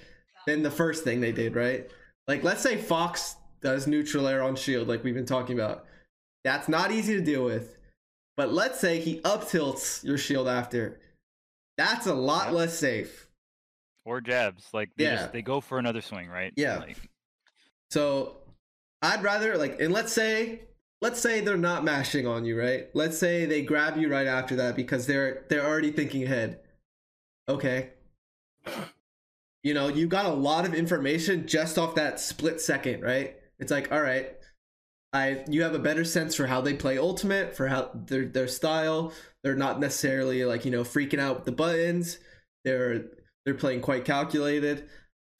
[0.47, 1.89] than the first thing they did right
[2.27, 5.85] like, let's say Fox does neutral air on shield, like we've been talking about.
[6.43, 7.77] That's not easy to deal with.
[8.37, 10.99] But let's say he up tilts your shield after.
[11.77, 12.53] That's a lot Yep.
[12.53, 13.27] less safe.
[14.05, 14.69] Or jabs.
[14.71, 15.15] Like they Yeah.
[15.17, 16.53] just they go for another swing, right?
[16.55, 16.77] Yeah.
[16.77, 16.97] Like,
[17.89, 18.37] So
[19.01, 20.61] I'd rather like and let's say
[21.01, 22.87] let's say they're not mashing on you, right?
[22.93, 26.61] Let's say they grab you right after that because they're they're already thinking ahead.
[27.49, 27.89] Okay.
[29.63, 33.35] You know, you got a lot of information just off that split second, right?
[33.59, 34.35] It's like, all right,
[35.13, 38.47] I you have a better sense for how they play ultimate, for how their their
[38.47, 39.13] style.
[39.43, 42.17] They're not necessarily like, you know, freaking out with the buttons.
[42.63, 43.05] They're
[43.45, 44.87] they're playing quite calculated.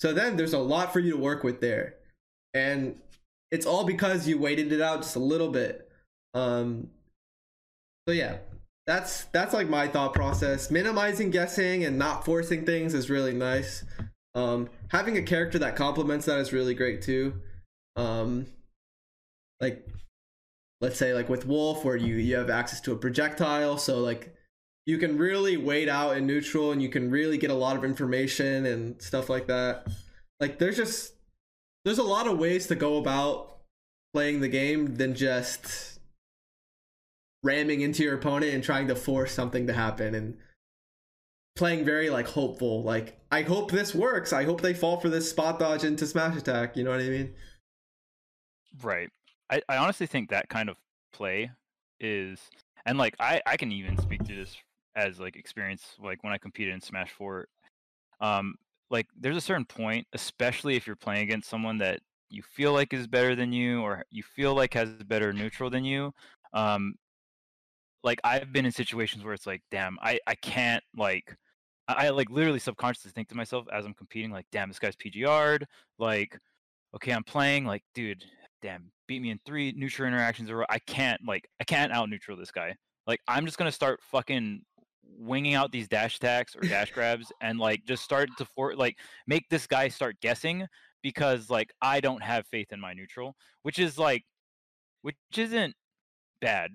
[0.02, 1.96] So then there's a lot for you to work with there.
[2.54, 3.00] And
[3.52, 5.90] it's all because you waited it out just a little bit.
[6.34, 6.90] Um
[8.08, 8.38] so yeah,
[8.92, 10.70] that's that's like my thought process.
[10.70, 13.86] Minimizing guessing and not forcing things is really nice.
[14.36, 17.34] Um having a character that complements that is really great too.
[17.96, 18.48] Um
[19.62, 19.88] like
[20.82, 24.36] let's say like with Wolf where you you have access to a projectile, so like
[24.86, 27.86] you can really wait out in neutral and you can really get a lot of
[27.86, 29.88] information and stuff like that.
[30.42, 31.14] Like there's just
[31.86, 33.60] there's a lot of ways to go about
[34.14, 36.01] playing the game than just
[37.44, 40.38] ramming into your opponent and trying to force something to happen and
[41.56, 45.30] playing very like hopeful like i hope this works i hope they fall for this
[45.30, 47.34] spot dodge into smash attack you know what i mean
[48.82, 49.10] Right.
[49.50, 50.78] I, I honestly think that kind of
[51.14, 51.52] play
[52.00, 52.40] is
[52.86, 54.56] and like I, I can even speak to this
[54.96, 57.48] as like experience like when I competed in Smash 4.
[58.22, 58.56] Um
[58.90, 62.94] like there's a certain point, especially if you're playing against someone that you feel like
[62.94, 66.14] is better than you or you feel like has better neutral than you.
[66.54, 66.96] Um
[68.04, 71.36] like I've been in situations where it's like, damn, I, I can't like
[71.88, 74.96] I, I like literally subconsciously think to myself as I'm competing, like, damn, this guy's
[74.96, 75.66] PGR'd,
[76.00, 76.38] like
[76.96, 78.24] okay, I'm playing, like, dude,
[78.62, 80.50] damn, beat me in three neutral interactions.
[80.50, 82.76] Or I can't, like, I can't out neutral this guy.
[83.08, 84.62] Like, I'm just gonna start fucking
[85.18, 88.98] winging out these dash attacks or dash grabs and like just start to for like
[89.28, 90.66] make this guy start guessing
[91.02, 94.24] because like I don't have faith in my neutral, which is like,
[95.02, 95.76] which isn't
[96.42, 96.72] bad.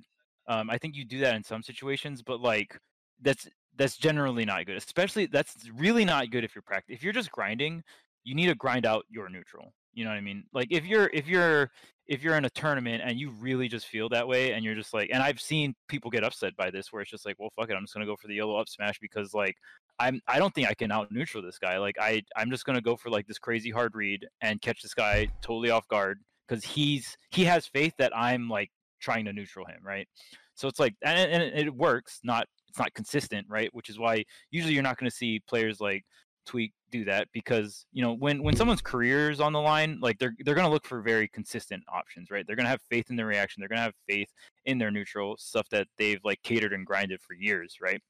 [0.48, 2.78] Um, I think you do that in some situations, but like
[3.20, 4.76] that's that's generally not good.
[4.76, 6.94] Especially that's really not good if you're practice.
[6.94, 7.82] If you're just grinding,
[8.24, 9.72] you need to grind out your neutral.
[9.94, 10.44] You know what I mean?
[10.52, 11.70] Like if you're if you're
[12.06, 14.92] if you're in a tournament and you really just feel that way and you're just
[14.92, 17.70] like and I've seen people get upset by this where it's just like, well fuck
[17.70, 19.56] it, I'm just gonna go for the yellow up smash because like
[19.98, 21.78] I'm I don't think I can out neutral this guy.
[21.78, 24.94] Like I I'm just gonna go for like this crazy hard read and catch this
[24.94, 28.70] guy totally off guard because he's he has faith that I'm like
[29.06, 30.08] trying to neutral him, right?
[30.54, 33.70] So it's like and, and it- works, not it's not consistent, right?
[33.72, 36.04] Which is why usually you're not going to see players like
[36.48, 40.18] Tweek do that because you know when when someone's career is on the line, like
[40.18, 42.44] they're they're going to look for very consistent options, right?
[42.46, 44.28] They're going to have faith in their reaction, they're going to have faith
[44.64, 48.00] in their neutral stuff that they've like catered and grinded for years, right?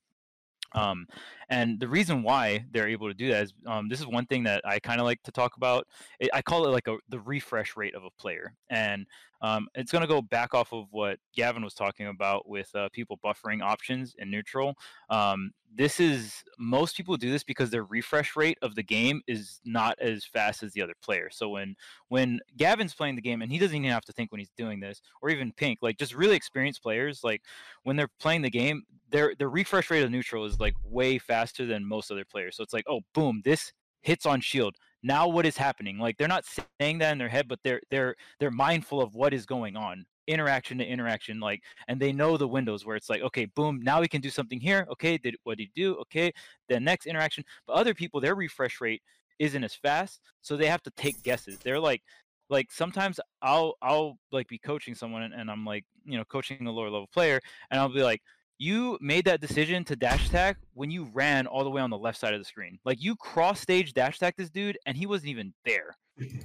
[0.75, 1.07] Um,
[1.49, 4.43] and the reason why they're able to do that is um, this is one thing
[4.45, 5.87] that I kind of like to talk about.
[6.33, 9.07] I call it like a the refresh rate of a player, and
[9.41, 12.89] um, it's going to go back off of what Gavin was talking about with uh,
[12.93, 14.75] people buffering options in neutral.
[15.11, 19.61] Um, this is most people do this because their refresh rate of the game is
[19.65, 21.29] not as fast as the other player.
[21.31, 21.77] So when
[22.09, 24.81] when Gavin's playing the game and he doesn't even have to think when he's doing
[24.81, 27.43] this, or even Pink, like just really experienced players, like
[27.83, 31.67] when they're playing the game, their their refresh rate of neutral is like way faster
[31.67, 32.57] than most other players.
[32.57, 34.77] So it's like, oh, boom, this hits on shield.
[35.07, 35.99] Now what is happening?
[35.99, 36.45] Like they're not
[36.81, 40.05] saying that in their head, but they're they're they're mindful of what is going on
[40.27, 44.01] interaction to interaction like and they know the windows where it's like okay boom now
[44.01, 44.85] we can do something here.
[44.91, 46.01] Okay did what did you do?
[46.01, 46.33] Okay
[46.69, 47.45] the next interaction.
[47.69, 49.01] But other people their refresh rate
[49.39, 51.59] isn't as fast so they have to take guesses.
[51.63, 52.03] They're like
[52.49, 56.65] like sometimes i'll i'll like be coaching someone and, and i'm like you know coaching
[56.67, 57.41] a lower level player
[57.73, 58.23] and i'll be like
[58.59, 61.99] you made that decision to dash attack when you ran all the way on the
[61.99, 62.79] left side of the screen.
[62.85, 65.97] Like you cross stage dash attack this dude and he wasn't even there.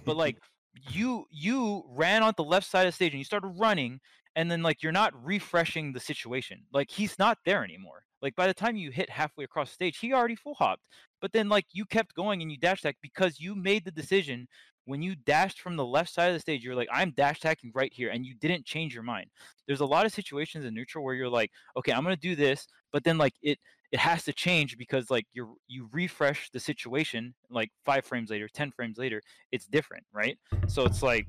[0.06, 0.38] But like
[0.92, 4.00] you you ran on the left side of the stage and you started running
[4.36, 6.64] and then like you're not refreshing the situation.
[6.74, 8.04] Like he's not there anymore.
[8.22, 10.84] Like by the time you hit halfway across stage he already full hopped.
[11.22, 14.48] But then like you kept going and you dash attack because you made the decision
[14.86, 17.72] when you dashed from the left side of the stage you're like i'm dash attacking
[17.74, 19.28] right here and you didn't change your mind.
[19.68, 22.68] There's a lot of situations in neutral where you're like okay i'm to do this
[22.92, 23.58] but then like it
[23.92, 28.48] it has to change because like you you refresh the situation like 5 frames later
[28.48, 29.22] 10 frames later
[29.52, 30.38] it's different right?
[30.68, 31.28] So it's like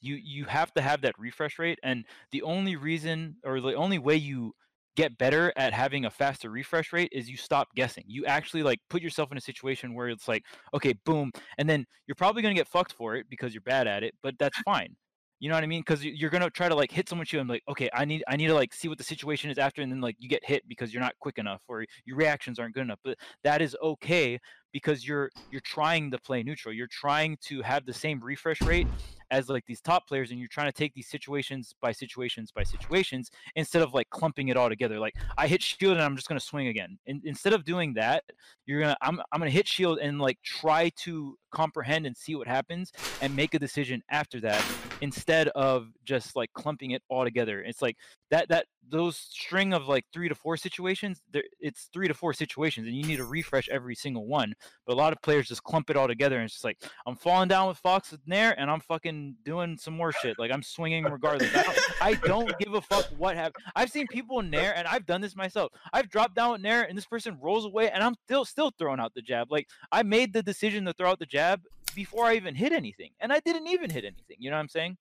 [0.00, 3.98] you you have to have that refresh rate and the only reason or the only
[3.98, 4.54] way you
[4.96, 8.78] get better at having a faster refresh rate is you stop guessing you actually like
[8.90, 12.54] put yourself in a situation where it's like okay boom and then you're probably going
[12.54, 14.94] to get fucked for it because you're bad at it but that's fine
[15.40, 15.82] You know what I mean?
[15.82, 18.36] Because you're gonna try to like hit someone you and like, okay, I need I
[18.36, 20.62] need to like see what the situation is after, and then like you get hit
[20.68, 23.00] because you're not quick enough or your reactions aren't good enough.
[23.04, 24.38] But that is okay
[24.74, 26.74] because you're you're trying to play neutral.
[26.74, 28.88] You're trying to have the same refresh rate
[29.30, 32.62] as like these top players and you're trying to take these situations by situations by
[32.64, 34.98] situations instead of like clumping it all together.
[34.98, 36.98] Like i hit shield and i'm just going to swing again.
[37.06, 38.24] And instead of doing that
[38.66, 42.16] you're going to I'm, I'm going to hit shield and like try to comprehend and
[42.16, 44.62] see what happens and make a decision after that
[45.00, 47.62] instead of just like clumping it all together.
[47.62, 47.96] It's like
[48.34, 52.34] that that those string of like three to four situations there it's three to four
[52.34, 54.52] situations and you need to refresh every single one
[54.86, 56.76] but a lot of players just clump it all together and it's just like
[57.06, 60.50] i'm falling down with fox and nair and i'm fucking doing some more shit like
[60.50, 61.54] i'm swinging regardless.
[61.54, 64.86] I don't, I don't give a fuck what happened i've seen people in nair and
[64.88, 68.02] i've done this myself i've dropped down with nair and this person rolls away and
[68.02, 71.20] i'm still still throwing out the jab like i made the decision to throw out
[71.20, 71.62] the jab
[71.94, 74.68] before i even hit anything and i didn't even hit anything you know what i'm
[74.68, 74.96] saying?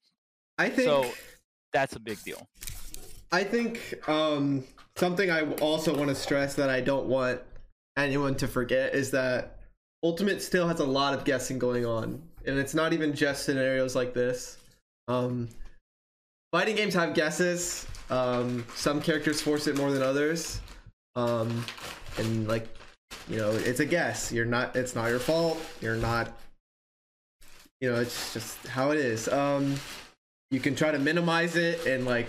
[0.60, 1.12] I think so
[1.74, 2.48] that's a big deal
[3.34, 4.64] I think um,
[4.96, 7.42] something I also want to stress that I don't want
[7.98, 9.58] anyone to forget is that
[10.04, 13.96] Ultimate still has a lot of guessing going on, and it's not even just scenarios
[13.96, 14.60] like this.
[15.08, 15.50] Um,
[16.52, 17.88] fighting games have guesses.
[18.12, 20.62] Um, some characters force it more than others,
[21.16, 21.66] um,
[22.20, 22.68] and like
[23.28, 24.32] you know, it's a guess.
[24.32, 24.76] You're not.
[24.76, 25.60] It's not your fault.
[25.82, 26.38] You're not.
[27.82, 29.28] You know, it's just how it is.
[29.28, 29.76] Um,
[30.52, 32.28] you can try to minimize it and like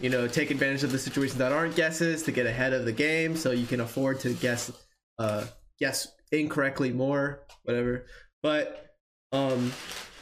[0.00, 2.92] you know take advantage of the situations that aren't guesses to get ahead of the
[2.92, 4.72] game so you can afford to guess
[5.18, 5.44] uh
[5.78, 8.06] guess incorrectly more whatever.
[8.42, 8.96] But
[9.32, 9.72] um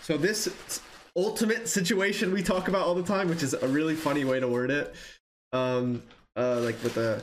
[0.02, 0.80] so this
[1.16, 4.48] ultimate situation we talk about all the time which is a really funny way to
[4.48, 4.94] word it
[5.52, 6.02] um
[6.36, 7.22] uh like with the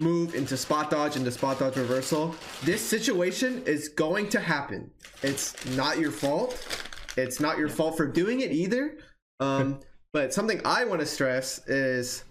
[0.00, 2.34] move into spot dodge into spot dodge reversal
[2.64, 4.90] this situation is going to happen.
[5.22, 6.84] It's not your fault.
[7.16, 8.98] It's not your fault for doing it either.
[9.40, 9.80] Um
[10.16, 12.24] but something I want to stress is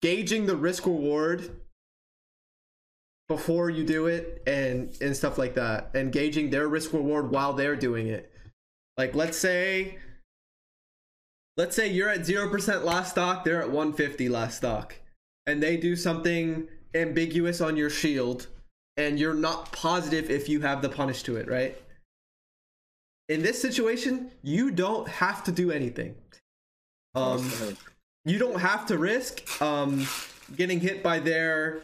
[0.00, 1.50] gauging the risk reward
[3.28, 7.52] before you do it and and stuff like that and gauging their risk reward while
[7.52, 8.32] they're doing it.
[8.96, 9.98] Like let's say
[11.58, 14.94] let's say you're at 0% last stock, they're at 150 last stock
[15.46, 18.46] and they do something ambiguous on your shield
[18.96, 21.76] and you're not positive if you have the punish to it, right?
[23.28, 26.14] In this situation, you don't have to do anything.
[27.16, 27.50] Um,
[28.24, 30.06] you don't have to risk um,
[30.56, 31.80] getting hit by their,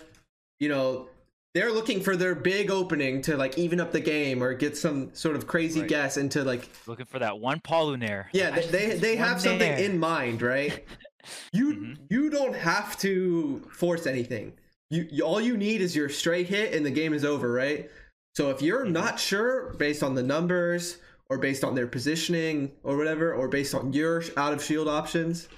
[0.60, 1.08] you know,
[1.54, 5.14] they're looking for their big opening to like even up the game or get some
[5.14, 5.88] sort of crazy Right.
[5.88, 8.26] guess into like looking for that one Paulunair.
[8.32, 10.84] yeah they they, they have something in mind right
[11.52, 11.96] you Mhm.
[12.08, 14.54] you don't have to force anything
[14.90, 17.90] you, you all you need is your straight hit and the game is over right
[18.34, 18.92] so if you're Mhm.
[18.92, 20.96] not sure based on the numbers
[21.32, 25.48] or based on their positioning or whatever or based on your out of shield options.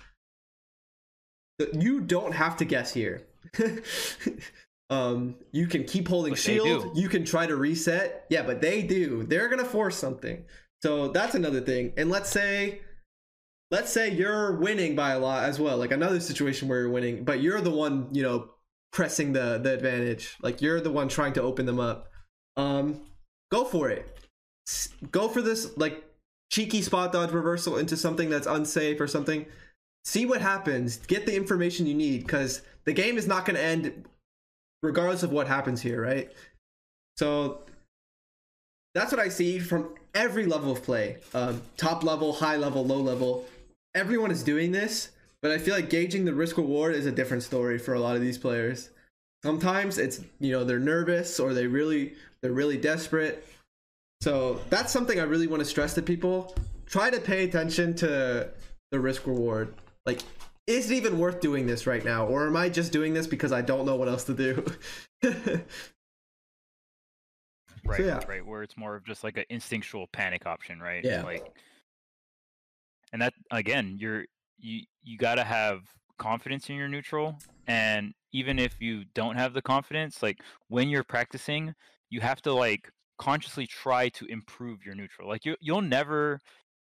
[1.73, 3.27] You don't have to guess here.
[4.91, 6.97] Um you can keep holding But shield.
[6.97, 8.27] you can try to reset.
[8.29, 9.25] Yeah but they do.
[9.25, 10.45] They're gonna force something.
[10.83, 11.95] So that's another thing.
[11.97, 12.83] And let's say
[13.71, 15.79] let's say you're winning by a lot as well.
[15.79, 18.51] Like another situation where you're winning but you're the one you know
[18.93, 20.37] pressing the the advantage.
[20.43, 22.11] Like you're the one trying to open them up.
[22.59, 23.01] Um
[23.51, 24.14] go for it
[25.11, 26.05] go for this like
[26.51, 29.47] cheeky spot dodge reversal into something that's unsafe or something.
[30.05, 30.99] See what happens.
[30.99, 34.05] Get the information you need because the game is not going to end
[34.83, 36.31] regardless of what happens here right?
[37.17, 37.63] So
[38.95, 43.01] that's what i see from every level of play um, top level high level low
[43.01, 43.45] level.
[43.95, 45.11] Everyone is doing this
[45.43, 48.17] but i feel like gauging the risk reward is a different story for a lot
[48.17, 48.91] of these players.
[49.43, 53.47] Sometimes it's you know they're nervous or they really they're really desperate
[54.25, 56.55] so that's something i really want to stress to people
[56.87, 58.49] try to pay attention to
[58.91, 59.75] the risk reward
[60.07, 60.23] like
[60.67, 63.53] is it even worth doing this right now or am i just doing this because
[63.53, 64.65] i don't know what else to do
[67.87, 68.21] right, yeah.
[68.29, 71.05] right, where it's more of just like an instinctual panic option, right?
[71.05, 71.23] Yeah.
[71.23, 71.53] Like,
[73.13, 74.25] and that again, you're
[74.59, 75.81] you you got to have
[76.19, 81.05] confidence in your neutral, and even if you don't have the confidence, like when you're
[81.05, 81.75] practicing,
[82.11, 85.29] you have to like consciously try to improve your neutral.
[85.29, 86.41] Like you you'll never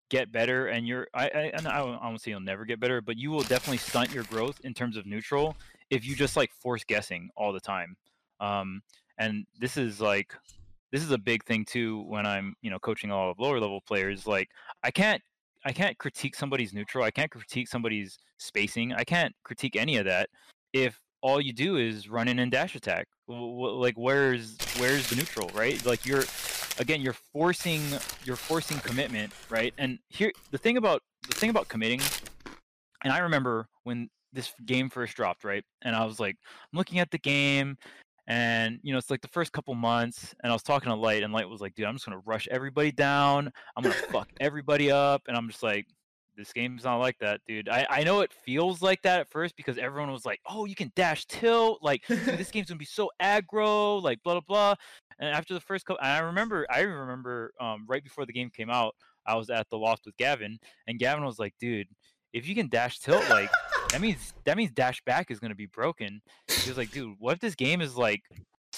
[0.09, 3.17] get better and you're I I, and I won't say you'll never get better, but
[3.17, 5.55] you will definitely stunt your growth in terms of neutral
[5.89, 7.95] if you just like force guessing all the time.
[8.39, 8.81] Um,
[9.17, 10.34] and this is like
[10.91, 13.81] this is a big thing too when I'm you know coaching all of lower level
[13.81, 14.27] players.
[14.27, 14.49] Like
[14.84, 15.21] I can't
[15.65, 17.03] I can't critique somebody's neutral.
[17.03, 18.93] I can't critique somebody's spacing.
[18.93, 20.29] I can't critique any of that
[20.73, 23.07] if all you do is run in and dash attack.
[23.28, 25.84] Like where's where's the neutral, right?
[25.86, 26.26] Like you're
[26.80, 27.82] again you're forcing
[28.26, 32.01] you're forcing commitment right and here the thing about the thing about committing
[33.03, 36.99] and i remember when this game first dropped right and i was like i'm looking
[36.99, 37.78] at the game
[38.26, 41.21] and you know it's like the first couple months and i was talking to light
[41.21, 44.89] and light was like dude i'm just gonna rush everybody down i'm gonna fuck everybody
[44.89, 45.86] up and i'm just like
[46.36, 49.55] this game's not like that dude I, I know it feels like that at first
[49.55, 53.09] because everyone was like oh you can dash tilt like this game's gonna be so
[53.21, 54.75] aggro like blah blah blah
[55.19, 58.69] and after the first couple i remember i remember um, right before the game came
[58.69, 60.57] out i was at the loft with gavin
[60.88, 61.88] and gavin was like dude
[62.34, 63.49] if you can dash tilt like
[63.93, 66.19] that means that means dash back is going to be broken.
[66.47, 68.23] He was like, dude, what if this game is like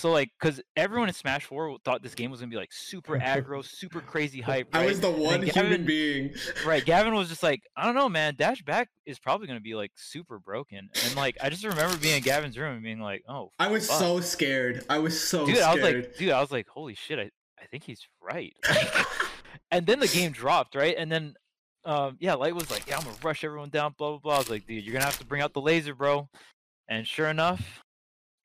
[0.05, 3.17] so like because everyone in Smash Four thought this game was gonna be like super
[3.17, 4.71] aggro, super crazy hype.
[4.71, 4.83] Right?
[4.83, 6.35] I was the one Gavin, human being.
[6.63, 8.35] right, Gavin was just like, I don't know, man.
[8.37, 12.17] Dash back is probably gonna be like super broken, and like I just remember being
[12.17, 13.97] in Gavin's room and being like, oh, I was fuck.
[13.97, 14.85] so scared.
[14.91, 15.55] I was so dude.
[15.55, 15.69] scared.
[15.69, 18.55] I was like, dude, I was like, holy shit, I I think he's right.
[19.71, 21.33] and then the game dropped, right, and then
[21.83, 24.35] um, yeah, Light was like, yeah, I'm gonna rush everyone down, blah blah blah.
[24.35, 26.29] I was like, dude, you're gonna have to bring out the laser, bro.
[26.87, 27.83] And sure enough,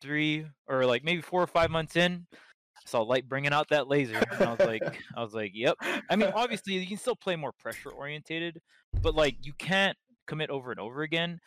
[0.00, 3.88] three or like maybe four or five months in, I saw Light bringing out that
[3.88, 4.82] laser, and I was like,
[5.16, 5.76] I was like, yep.
[6.08, 8.60] I mean, obviously, you can still play more pressure orientated,
[9.02, 9.96] but like you can't
[10.26, 11.40] commit over and over again.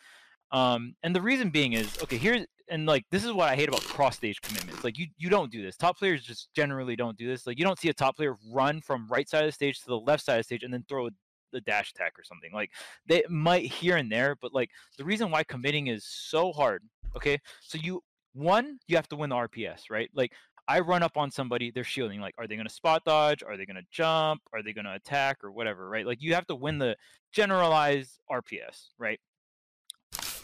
[0.52, 2.16] Um, and the reason being is okay.
[2.16, 4.84] Here's and like this is what I hate about cross stage commitments.
[4.84, 5.76] Like you you don't do this.
[5.76, 7.46] Top players just generally don't do this.
[7.46, 9.86] Like you don't see a top player run from right side of the stage to
[9.86, 11.10] the left side of the stage and then throw a
[11.54, 12.52] the dash attack or something.
[12.52, 12.70] Like
[13.06, 16.82] they might here and there, but like the reason why committing is so hard.
[17.16, 18.02] Okay, so you
[18.34, 20.10] one you have to win the RPS, right?
[20.14, 20.32] Like
[20.66, 22.20] I run up on somebody, they're shielding.
[22.20, 23.42] Like, are they going to spot dodge?
[23.42, 24.40] Are they going to jump?
[24.52, 26.06] Are they going to attack or whatever, right?
[26.06, 26.96] Like, you have to win the
[27.32, 29.20] generalized RPS, right?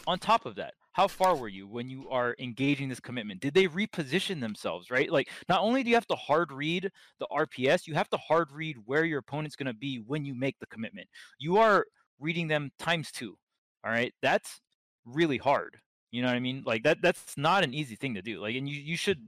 [0.05, 3.39] On top of that, how far were you when you are engaging this commitment?
[3.39, 5.11] Did they reposition themselves, right?
[5.11, 8.51] Like, not only do you have to hard read the RPS, you have to hard
[8.51, 11.07] read where your opponent's going to be when you make the commitment.
[11.39, 11.85] You are
[12.19, 13.37] reading them times two,
[13.83, 14.13] all right?
[14.21, 14.59] That's
[15.05, 15.77] really hard.
[16.11, 16.63] You know what I mean?
[16.65, 18.39] Like that that's not an easy thing to do.
[18.41, 19.19] Like and you you should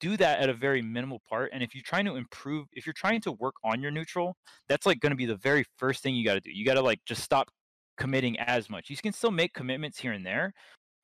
[0.00, 2.92] do that at a very minimal part and if you're trying to improve if you're
[2.92, 4.36] trying to work on your neutral,
[4.68, 6.50] that's like going to be the very first thing you got to do.
[6.50, 7.48] You got to like just stop
[7.96, 8.90] committing as much.
[8.90, 10.52] You can still make commitments here and there.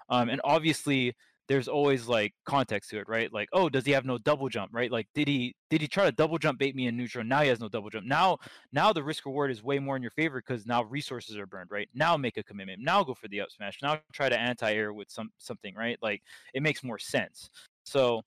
[0.08, 1.14] Um and obviously
[1.50, 3.32] there's always like context to it, right?
[3.32, 4.88] Like, oh, does he have no double jump, right?
[4.88, 7.24] Like, did he did he try to double jump bait me in neutral?
[7.24, 8.06] Now he has no double jump.
[8.06, 8.38] Now
[8.72, 11.72] now the risk reward is way more in your favor because now resources are burned,
[11.72, 11.88] right?
[11.92, 12.80] Now make a commitment.
[12.80, 13.78] Now go for the up smash.
[13.82, 15.98] Now try to anti air with some something, right?
[16.00, 16.22] Like
[16.54, 17.50] it makes more sense.
[17.82, 18.22] So,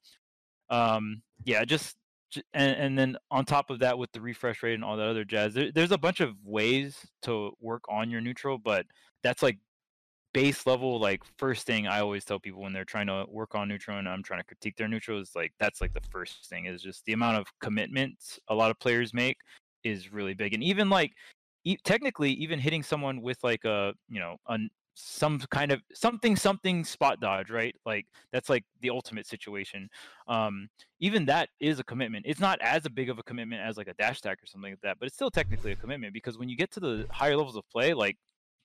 [0.69, 1.95] um, yeah, just
[2.53, 5.23] and, and then on top of that with the refresh rate and all that other
[5.23, 8.85] jazz there, there's a bunch of ways to work on your neutral but
[9.21, 9.59] that's like
[10.33, 13.67] base level like first thing i always tell people when they're trying to work on
[13.67, 16.65] neutral and i'm trying to critique their neutral is like that's like the first thing
[16.65, 19.37] is just the amount of commitments a lot of players make
[19.83, 20.53] is really big.
[20.53, 21.13] And even like
[21.63, 24.37] e- technically even hitting someone with like a you know
[24.95, 27.75] some kind of something something spot dodge right?
[27.85, 29.89] Like that's like the ultimate situation.
[30.27, 30.69] Um
[30.99, 32.25] even that is a commitment.
[32.27, 34.71] It's not as a big of a commitment as like a dash attack or something
[34.71, 37.35] like that but it's still technically a commitment because when you get to the higher
[37.35, 38.17] levels of play like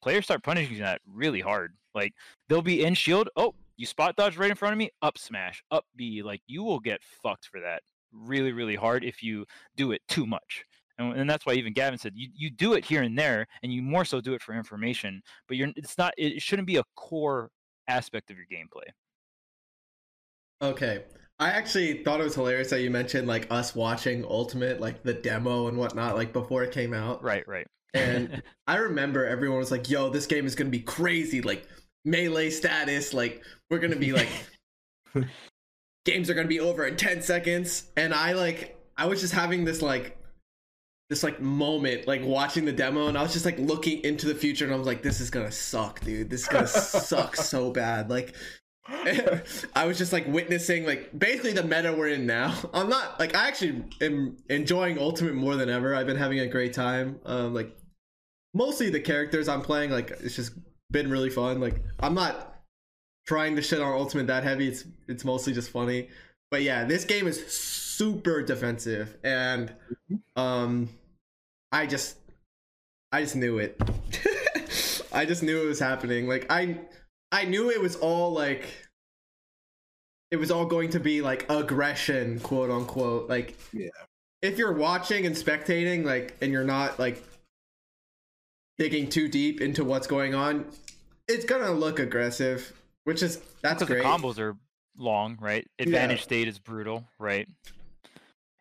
[0.03, 1.75] players start punishing that really hard.
[1.95, 2.13] Like
[2.49, 3.29] they'll be in shield.
[3.37, 4.91] Oh, you spot dodge right in front of me.
[5.03, 6.23] Up smash, up B.
[6.23, 7.83] Like you will get fucked for that
[8.13, 9.45] really, really hard if you
[9.77, 10.65] do it too much.
[10.99, 13.73] And, and that's why even Gavin said you, you do it here and there, and
[13.73, 15.23] you more so do it for information.
[15.47, 17.51] But you're it's not it shouldn't be a core
[17.87, 18.91] aspect of your gameplay.
[20.61, 21.05] Okay.
[21.41, 25.15] I actually thought it was hilarious that you mentioned like us watching Ultimate, like the
[25.15, 27.23] demo and whatnot, like before it came out.
[27.23, 27.67] Right, right.
[27.95, 31.67] And I remember everyone was like, yo, this game is gonna be crazy, like
[32.05, 34.29] melee status, like we're gonna be like
[36.05, 37.91] games are gonna be over in 10 seconds.
[37.97, 40.19] And I like I was just having this like
[41.09, 44.35] this like moment like watching the demo and I was just like looking into the
[44.35, 46.31] future and I was like, this is gonna suck, dude.
[46.31, 48.11] This is gonna suck so bad.
[48.11, 48.35] Like
[49.75, 52.55] I was just like witnessing like basically the meta we're in now.
[52.73, 55.95] I'm not like I actually am enjoying Ultimate more than ever.
[55.95, 57.21] I've been having a great time.
[57.25, 57.75] Um like
[58.59, 60.53] mostly the characters I'm playing like it's just
[60.91, 61.61] been really fun.
[61.61, 62.57] Like I'm not
[63.27, 64.69] trying to shit on Ultimate that heavy.
[64.69, 66.09] It's it's mostly just funny.
[66.51, 69.73] But yeah, this game is super defensive and
[70.37, 70.89] um
[71.73, 72.17] I just
[73.13, 73.81] I just knew it.
[75.13, 76.27] I just knew it was happening.
[76.29, 76.81] Like I
[77.31, 78.65] I knew it was all like
[80.31, 83.29] it was all going to be like aggression, quote unquote.
[83.29, 83.89] Like Yeah.
[84.43, 87.23] if you're watching and spectating, like and you're not like
[88.79, 90.67] digging too deep into what's going on,
[91.27, 92.73] it's gonna look aggressive.
[93.05, 94.03] Which is that's because great.
[94.03, 94.57] the combos are
[94.97, 95.67] long, right?
[95.79, 97.49] Advantage state is brutal, right?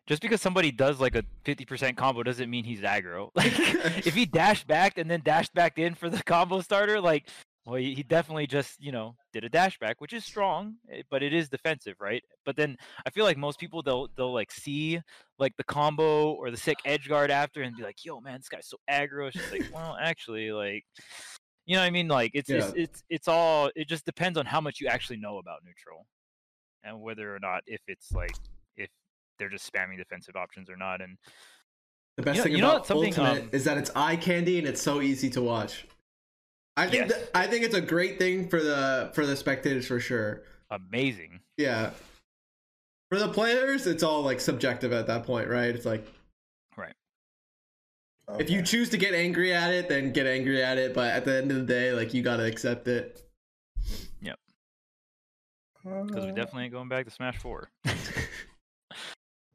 [0.08, 3.30] just because somebody does like a 50% combo doesn't mean he's aggro.
[3.36, 3.52] Like
[4.06, 7.28] if he dashed back and then dashed back in for the combo starter, like
[7.68, 11.02] well, he, he definitely just you know did a dash back, which is strong, eh,
[11.10, 12.22] but it is defensive, right?
[12.46, 15.00] But then I feel like most people they'll they'll like see
[15.38, 18.48] like the combo or the sick edge guard after and be like, "Yo, man, this
[18.48, 20.84] guy's so aggro." It's just like, well, actually, like
[21.66, 22.08] you know what I mean?
[22.08, 22.82] Like it's it's, Yeah.
[22.82, 26.06] it's it's all it just depends on how much you actually know about neutral
[26.84, 28.34] and whether or not if it's like
[28.78, 28.88] if
[29.38, 31.02] they're just spamming defensive options or not.
[31.02, 31.18] And
[32.16, 34.58] The best You know- thing you know about Ultimate um, is that it's eye candy
[34.58, 35.84] and it's so easy to watch.
[36.78, 37.20] I think Yes.
[37.20, 40.42] that, I think it's a great thing for the for the spectators for sure.
[40.70, 41.40] amazing.
[41.56, 41.90] Yeah.
[43.10, 45.74] For the players, it's all like subjective at that point, right?
[45.74, 46.06] It's like
[46.76, 46.94] Right.
[48.38, 50.92] if you choose to get angry at it, then get angry at it.
[50.94, 53.22] But at the end of the day, like you gotta accept it.
[54.20, 54.38] Yep.
[55.82, 57.70] Because we Uh, definitely ain't going back to Smash Four.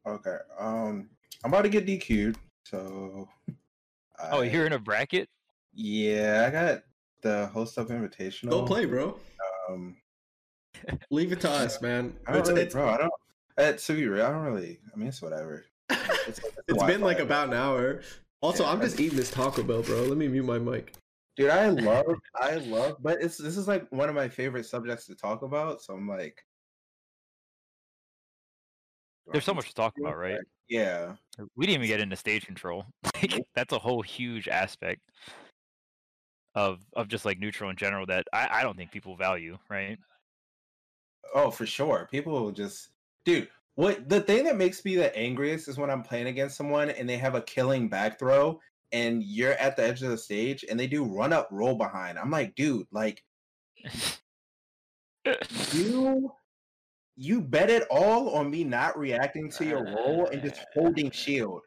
[0.06, 0.36] Okay.
[0.58, 1.08] Um,
[1.42, 3.26] I'm about to get DQ'd, so.
[4.18, 5.28] oh, I- you're in a bracket.
[5.72, 6.82] Yeah, I got
[7.24, 8.50] the host up invitational.
[8.50, 9.18] Go play, bro.
[9.68, 9.96] Um,
[11.10, 12.14] Leave it to us, man.
[12.26, 12.88] I don't It's, really, it's, bro.
[12.88, 13.78] I don't.
[13.78, 14.78] To be real, I don't really.
[14.92, 15.64] I mean, it's whatever.
[16.26, 18.00] It's, it's it's been like about an hour.
[18.40, 20.04] Also, Yeah, I'm just eating this Taco Bell, bro.
[20.04, 20.94] Let me mute my mic.
[21.36, 22.06] Dude, I love,
[22.40, 25.82] I love, but it's this is like one of my favorite subjects to talk about.
[25.82, 26.42] So I'm like,
[29.32, 30.38] There's so much to talk about, right?
[30.68, 31.14] Yeah.
[31.56, 32.86] We didn't even get into stage control.
[33.22, 35.00] Like that's a whole huge aspect
[36.54, 39.98] of of just like neutral in general that I, I don't think people value, right?
[41.34, 42.08] Oh, for sure.
[42.10, 42.90] People will just,
[43.24, 43.48] dude.
[43.76, 47.08] What the thing that makes me the angriest is when I'm playing against someone and
[47.08, 48.60] they have a killing back throw
[48.92, 52.16] and you're at the edge of the stage and they do run up, roll behind.
[52.16, 53.20] I'm like, dude, like
[55.72, 56.30] you
[57.16, 61.62] you bet it all on me not reacting to your roll and just holding shield.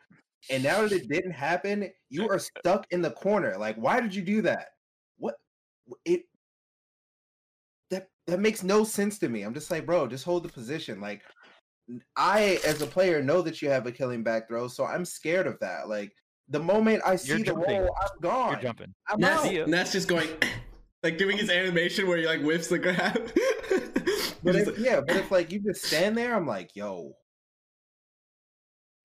[0.49, 3.57] And now that it didn't happen, you are stuck in the corner.
[3.57, 4.67] Like, why did you do that?
[5.87, 6.21] What it
[7.89, 9.43] that that makes no sense to me.
[9.43, 11.01] I'm just like, bro, just hold the position.
[11.01, 11.21] Like
[12.15, 15.47] I as a player know that you have a killing back throw, so I'm scared
[15.47, 15.87] of that.
[15.87, 16.11] Like
[16.49, 17.79] the moment I see the jumping.
[17.79, 18.51] roll, I'm gone.
[18.51, 18.93] You're jumping.
[19.09, 19.53] I'm Ness, out.
[19.53, 19.65] ya.
[19.65, 20.29] Ness just going,
[21.03, 23.31] like doing his animation where he like whiffs the grab.
[24.43, 27.13] But if, like- yeah, but if like you just stand there, I'm like, yo,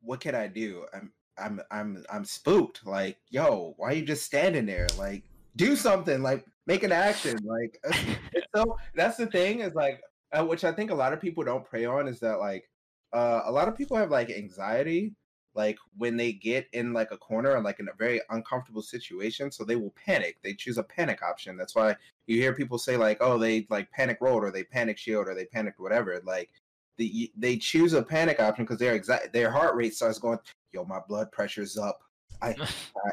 [0.00, 0.84] what can I do?
[0.94, 2.86] I'm I'm I'm I'm spooked.
[2.86, 4.86] Like, yo, why are you just standing there?
[4.96, 5.24] Like,
[5.56, 6.22] do something.
[6.22, 7.38] Like, make an action.
[7.44, 7.78] Like,
[8.54, 10.00] so that's the thing is like,
[10.32, 12.68] uh, which I think a lot of people don't prey on is that like,
[13.12, 15.14] uh, a lot of people have like anxiety.
[15.54, 19.52] Like when they get in like a corner and like in a very uncomfortable situation,
[19.52, 20.38] so they will panic.
[20.42, 21.58] They choose a panic option.
[21.58, 21.94] That's why
[22.26, 25.34] you hear people say like, oh, they like panic rolled or they panic shield or
[25.34, 26.18] they panicked whatever.
[26.24, 26.48] Like
[26.96, 30.38] the they choose a panic option because their exact their heart rate starts going,
[30.72, 32.00] yo, my blood pressure's up,
[32.42, 32.54] uh,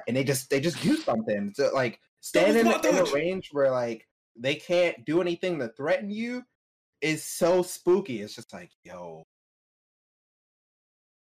[0.07, 1.51] and they just they just do something.
[1.53, 6.43] So like standing in a range where like they can't do anything to threaten you
[7.01, 8.22] is so spooky.
[8.22, 9.24] It's just like, yo,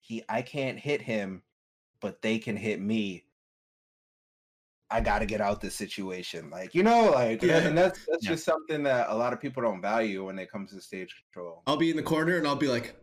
[0.00, 1.42] he I can't hit him,
[2.00, 3.24] but they can hit me.
[4.88, 6.48] I got to get out this situation.
[6.48, 7.58] Like, you know, like, Yeah.
[7.58, 8.30] and that's that's Yeah.
[8.30, 11.62] just something that a lot of people don't value when it comes to stage control.
[11.66, 12.94] I'll be in the corner and I'll be like,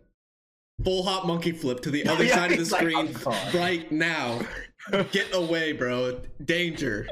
[0.85, 4.39] full hop monkey flip to the other Yeah, side of the like, screen right now.
[5.11, 6.21] Get away, bro.
[6.45, 7.07] Danger.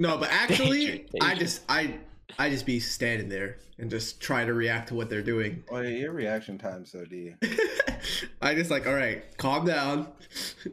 [0.00, 1.98] No, but actually, Danger, I just I
[2.38, 5.62] I just be standing there and just try to react to what they're doing.
[5.70, 7.34] Oh, yeah, your reaction time so D.
[8.42, 10.08] I just like, all right, calm down.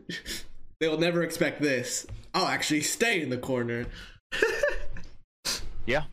[0.79, 2.05] They'll never expect this.
[2.33, 3.85] I'll actually stay in the corner.
[5.85, 6.03] Yeah.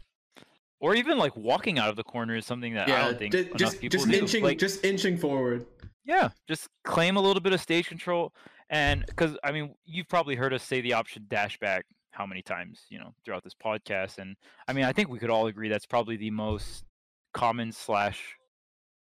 [0.80, 3.32] Or even like walking out of the corner is something that I yeah, don't think
[3.32, 4.18] ju- enough just people just do.
[4.18, 5.66] inching, Like, just inching forward.
[6.04, 8.32] yeah, just claim a little bit of stage control,
[8.70, 12.42] and because I mean, you've probably heard us say the option dash back how many
[12.42, 14.36] times you know throughout this podcast, and
[14.68, 16.84] I mean, I think we could all agree that's probably the most
[17.32, 18.36] common slash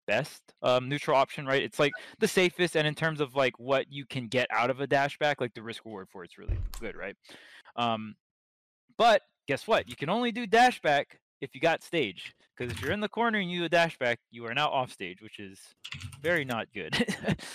[0.07, 1.63] best um, neutral option, right?
[1.63, 4.79] It's like the safest, and in terms of like what you can get out of
[4.79, 7.15] a dash back, like the risk reward for it's really good, right?
[7.75, 8.15] Um,
[8.97, 9.89] but guess what?
[9.89, 12.35] You can only do dash back if you got stage.
[12.55, 14.69] Because if you're in the corner and you do a dash back, you are now
[14.69, 15.59] off stage, which is
[16.21, 16.95] very not good.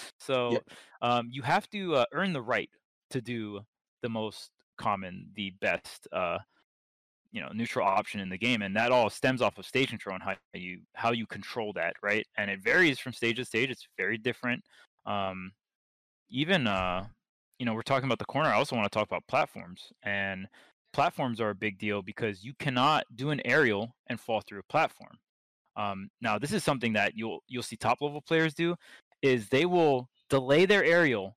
[0.19, 0.59] so
[1.01, 2.71] um, you have to uh, earn the right
[3.11, 3.61] to do
[4.03, 6.39] the most common, the best, uh,
[7.33, 10.15] you know, neutral option in the game, and that all stems off of stage control
[10.15, 12.27] and how you how you control that, right?
[12.37, 13.71] And it varies from stage to stage.
[13.71, 14.63] It's very different.
[15.07, 15.53] Um,
[16.31, 17.07] even uh,
[17.59, 18.49] you know, we're talking about the corner.
[18.49, 20.49] I also want to talk about platforms and
[20.93, 24.73] platforms are a big deal because you cannot do an aerial and fall through a
[24.73, 25.19] platform.
[25.77, 28.75] Um, now, this is something that you'll you'll see top level players do,
[29.23, 31.37] is they will delay their aerial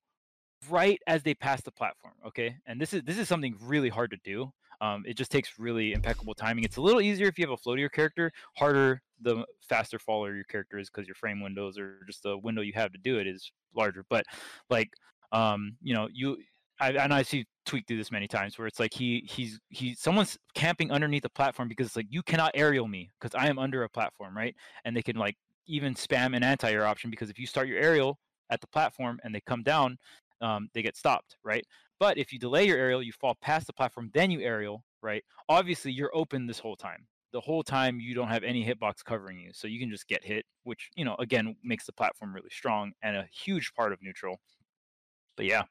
[0.70, 2.14] right as they pass the platform.
[2.26, 4.52] Okay, and this is this is something really hard to do.
[4.80, 6.64] Um, it just takes really impeccable timing.
[6.64, 8.32] It's a little easier if you have a floatier character.
[8.56, 12.60] Harder the faster faller your character is because your frame windows or just the window
[12.62, 14.04] you have to do it is larger.
[14.10, 14.24] But
[14.68, 14.90] like,
[15.32, 16.38] um, you know, you
[16.80, 19.94] I, and I see Tweek do this many times where it's like he he's he
[19.94, 23.58] someone's camping underneath a platform because it's like you cannot aerial me because I am
[23.58, 24.54] under a platform, right?
[24.84, 25.36] And they can like
[25.66, 28.18] even spam an anti-air option because if you start your aerial
[28.50, 29.96] at the platform and they come down,
[30.40, 31.64] um, they get stopped, right?
[32.00, 35.24] But if you delay your aerial, you fall past the platform, then you aerial, right?
[35.48, 37.06] Obviously, you're open this whole time.
[37.32, 40.24] The whole time you don't have any hitbox covering you, so you can just get
[40.24, 43.98] hit, which you know again makes the platform really strong and a huge part of
[44.02, 44.38] neutral.
[45.36, 45.64] But yeah,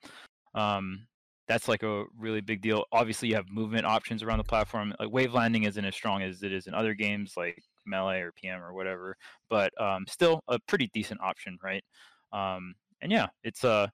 [0.55, 1.07] um,
[1.47, 2.85] that's like a really big deal.
[2.91, 4.93] Obviously, you have movement options around the platform.
[4.99, 8.31] Like wave landing isn't as strong as it is in other games like melee or
[8.31, 9.15] PM or whatever,
[9.49, 11.83] but um, still a pretty decent option, right?
[12.31, 13.87] Um, and yeah, it's a uh,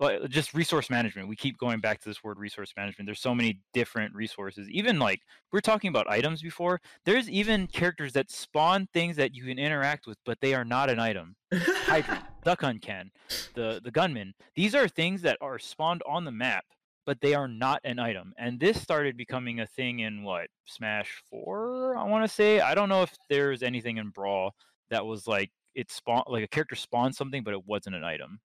[0.00, 1.28] Uh, just resource management.
[1.28, 3.06] We keep going back to this word resource management.
[3.06, 4.68] There's so many different resources.
[4.68, 5.20] Even like
[5.52, 6.80] we are talking about items before.
[7.04, 10.90] There's even characters that spawn things that you can interact with, but they are not
[10.90, 11.36] an item.
[11.52, 13.12] Hydrant, Duck Hunt can,
[13.54, 14.34] the the gunman.
[14.56, 16.64] These are things that are spawned on the map,
[17.06, 18.32] but they are not an item.
[18.36, 22.58] And this started becoming a thing in what Smash Four, I want to say.
[22.58, 24.56] I don't know if there's anything in Brawl
[24.90, 28.40] that was like it spawn like a character spawned something, but it wasn't an item.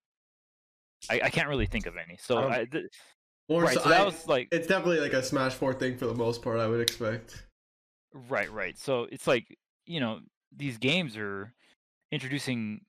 [1.10, 2.18] I, I can't really think of any.
[2.20, 2.86] So um, I, th-
[3.47, 5.97] or right, so, so that I, was like it's definitely like a Smash Four thing
[5.97, 6.60] for the most part.
[6.60, 7.45] I would expect.
[8.14, 8.78] Right, right.
[8.78, 10.20] So it's like you know
[10.56, 11.54] these games are
[12.12, 12.82] introducing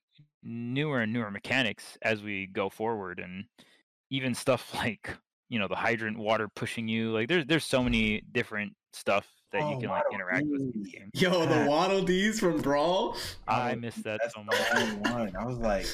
[0.42, 3.44] newer and newer mechanics as we go forward, and
[4.10, 5.10] even stuff like
[5.48, 7.12] you know the hydrant water pushing you.
[7.12, 10.72] Like there's there's so many different stuff that oh, you can like interact with in
[10.82, 11.10] the game.
[11.14, 13.16] Yo, the Waddle Dees from Brawl.
[13.48, 15.34] I missed that so much.
[15.34, 15.86] I was like,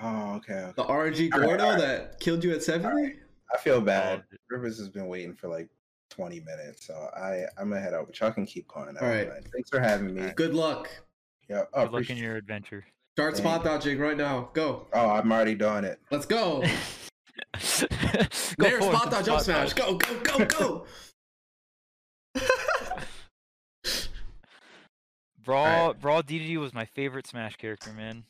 [0.00, 0.72] Oh, okay.
[0.74, 3.14] The RNG Gordo right, that killed you at 70?
[3.52, 4.24] I feel oh, bad.
[4.48, 5.68] Rivers has been waiting for like
[6.10, 8.06] 20 minutes, so I I'm gonna head out.
[8.06, 8.96] But y'all can keep going.
[8.98, 9.28] All right.
[9.52, 10.30] Thanks for having me.
[10.34, 10.88] Good luck.
[11.48, 11.64] Yeah.
[11.74, 12.84] Oh, Good luck in your adventure.
[13.16, 14.48] Start spot dodging right now.
[14.54, 14.86] Go.
[14.94, 16.00] Oh, I'm already doing it.
[16.10, 16.62] Let's go.
[17.52, 17.86] go
[18.56, 19.74] there, spot dodge, up smash.
[19.74, 20.86] Go, go, go, go.
[25.44, 26.00] Brawl, right.
[26.00, 28.24] Brawl DDD was my favorite Smash character, man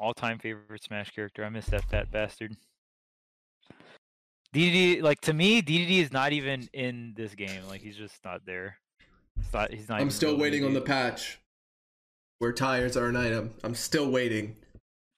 [0.00, 1.44] all-time favorite Smash character.
[1.44, 2.56] I miss that fat bastard.
[4.54, 7.62] DDD, like to me, DDD is not even in this game.
[7.68, 8.76] Like he's just not there.
[9.36, 9.72] He's not.
[9.72, 11.38] He's not I'm still waiting on the patch
[12.38, 13.50] where tires are an item.
[13.62, 14.56] I'm still waiting.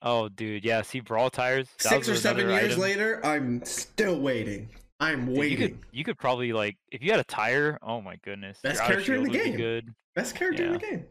[0.02, 0.82] Oh, dude, yeah.
[0.82, 1.68] See, brawl tires.
[1.78, 2.80] Six or seven years item.
[2.80, 4.68] later, I'm still waiting.
[5.00, 5.60] I'm dude, waiting.
[5.60, 7.78] You could, you could probably like if you had a tire.
[7.82, 9.56] Oh my goodness, best character in the game.
[9.56, 9.94] Good.
[10.14, 10.68] Best character yeah.
[10.68, 11.06] in the game.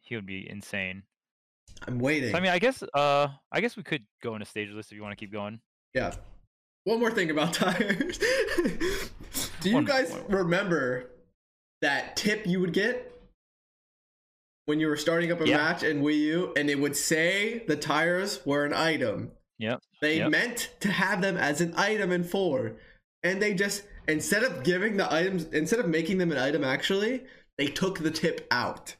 [0.00, 1.02] He would be insane.
[1.86, 2.30] I'm waiting.
[2.30, 4.92] So, I mean, I guess uh I guess we could go in a stage list
[4.92, 5.60] if you want to keep going.
[5.94, 6.14] Yeah.
[6.84, 8.18] One more thing about tires.
[9.60, 11.10] Do you one, guys one, remember
[11.82, 13.06] that tip you would get
[14.66, 15.56] when you were starting up a yeah.
[15.56, 19.32] match in Wii U and it would say the tires were an item?
[19.58, 19.82] Yep.
[20.00, 20.30] They yep.
[20.30, 22.76] meant to have them as an item in 4.
[23.22, 27.24] And they just instead of giving the items instead of making them an item actually,
[27.58, 28.96] they took the tip out.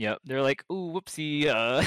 [0.00, 1.84] Yep, they're like, "Ooh, whoopsie, uh,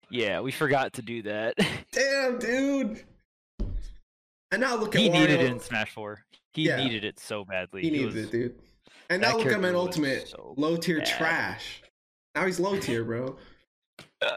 [0.10, 1.54] yeah, we forgot to do that."
[1.92, 3.04] Damn, dude.
[4.50, 5.12] And now look at he Wario.
[5.12, 6.24] needed it in Smash Four.
[6.54, 6.74] He yeah.
[6.74, 7.82] needed it so badly.
[7.82, 8.16] He, he needed was...
[8.16, 8.58] it, dude.
[9.10, 11.84] And now look at my ultimate so low tier trash.
[12.34, 13.36] Now he's low tier, bro.
[14.20, 14.34] the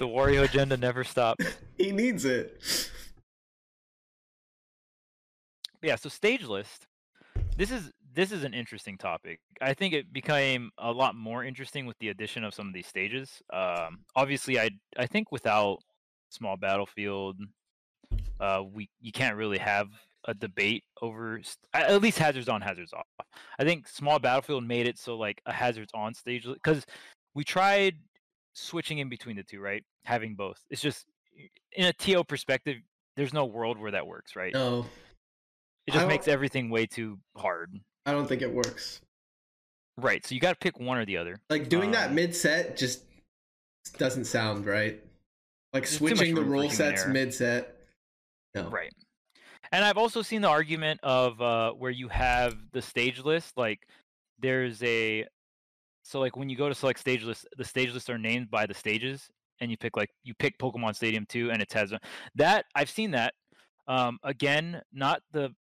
[0.00, 1.42] Wario agenda never stopped.
[1.78, 2.62] he needs it.
[5.80, 6.86] Yeah, so stage list.
[7.56, 9.40] This is this is an interesting topic.
[9.60, 12.86] I think it became a lot more interesting with the addition of some of these
[12.86, 13.42] stages.
[13.52, 15.78] Um, obviously, I I think without
[16.30, 17.36] small battlefield,
[18.40, 19.88] uh, we you can't really have
[20.26, 21.40] a debate over
[21.74, 23.06] at least hazards on hazards off.
[23.58, 26.86] I think small battlefield made it so like a hazards on stage because
[27.34, 27.96] we tried
[28.52, 29.82] switching in between the two, right?
[30.04, 30.60] Having both.
[30.70, 31.06] It's just
[31.72, 32.76] in a TO perspective,
[33.16, 34.52] there's no world where that works, right?
[34.54, 34.86] No.
[35.86, 37.74] It just makes everything way too hard.
[38.06, 39.00] I don't think it works.
[39.96, 40.24] Right.
[40.24, 41.38] So you got to pick one or the other.
[41.50, 43.02] Like doing um, that mid set just
[43.98, 45.00] doesn't sound right.
[45.72, 47.76] Like switching the rule sets mid set.
[48.54, 48.68] No.
[48.68, 48.92] Right.
[49.70, 53.56] And I've also seen the argument of uh, where you have the stage list.
[53.56, 53.86] Like
[54.38, 55.26] there's a
[56.02, 58.66] so like when you go to select stage list, the stage lists are named by
[58.66, 59.28] the stages,
[59.60, 62.00] and you pick like you pick Pokemon Stadium two, and it has a,
[62.34, 63.34] that I've seen that.
[63.88, 65.54] Um, again, not the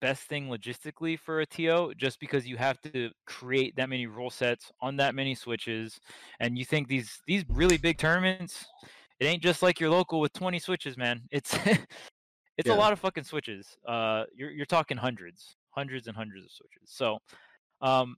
[0.00, 4.30] best thing logistically for a TO just because you have to create that many rule
[4.30, 6.00] sets on that many switches
[6.40, 8.66] and you think these these really big tournaments
[9.20, 11.28] it ain't just like your local with 20 switches, man.
[11.30, 11.54] It's
[12.56, 12.74] it's Yeah.
[12.74, 13.76] a lot of fucking switches.
[13.86, 16.90] Uh, you're you're talking hundreds, hundreds and hundreds of switches.
[16.90, 17.18] So,
[17.80, 18.16] um,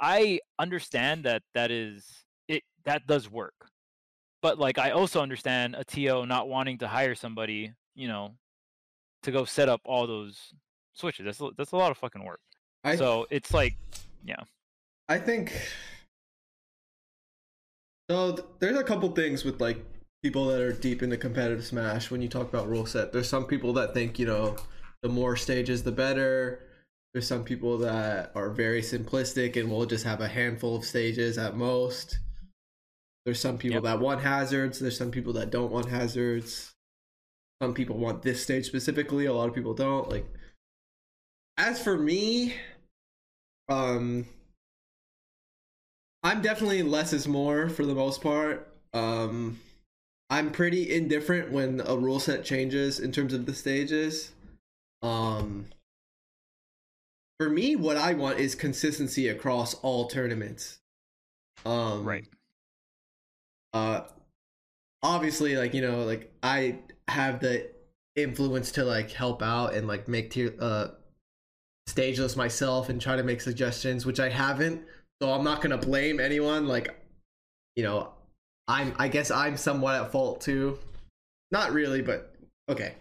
[0.00, 2.62] I understand that that is it.
[2.84, 3.54] That does work,
[4.42, 8.36] but like I also understand a TO not wanting to hire somebody, you know,
[9.22, 10.52] to go set up all those
[10.94, 11.24] switches.
[11.26, 12.40] That's a- that's a lot of fucking work.
[12.84, 13.76] I so it's like,
[14.24, 14.40] yeah.
[15.08, 15.52] I think
[18.10, 18.32] so.
[18.58, 19.84] There's a couple things with like
[20.22, 22.10] people that are deep into competitive Smash.
[22.10, 24.56] When you talk about rule set, there's some people that think you know
[25.02, 26.60] the more stages the better.
[27.12, 31.38] There's some people that are very simplistic and will just have a handful of stages
[31.38, 32.18] at most.
[33.24, 33.82] There's some people Yep.
[33.84, 34.80] that want hazards.
[34.80, 36.72] There's some people that don't want hazards.
[37.62, 39.26] Some people want this stage specifically.
[39.26, 40.10] A lot of people don't.
[40.10, 40.26] Like,
[41.56, 42.54] as for me,
[43.68, 44.26] um,
[46.22, 48.68] I'm definitely less is more for the most part.
[48.92, 49.60] Um,
[50.30, 54.32] I'm pretty indifferent when a rule set changes in terms of the stages.
[55.02, 55.66] Um,
[57.38, 60.78] for me, what I want is consistency across all tournaments.
[61.66, 62.28] Um, Right.
[63.72, 64.02] Uh,
[65.02, 66.78] obviously, like you know, like I
[67.08, 67.70] have the
[68.16, 70.88] influence to like help out and like make tier uh
[71.86, 74.82] stage list myself and try to make suggestions, which I haven't.
[75.22, 76.66] So I'm not gonna blame anyone.
[76.66, 76.94] Like,
[77.76, 78.10] you know,
[78.68, 80.78] I'm I guess I'm somewhat at fault too.
[81.50, 82.34] Not really, but
[82.68, 82.94] okay.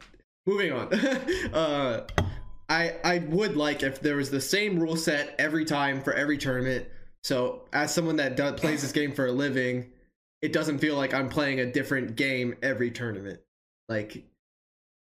[0.46, 0.94] Moving on.
[1.54, 2.06] uh
[2.70, 6.38] I I would like if there was the same rule set every time for every
[6.38, 6.88] tournament.
[7.24, 9.92] So as someone that does, plays this game for a living,
[10.42, 13.40] it doesn't feel like I'm playing a different game every tournament.
[13.88, 14.26] Like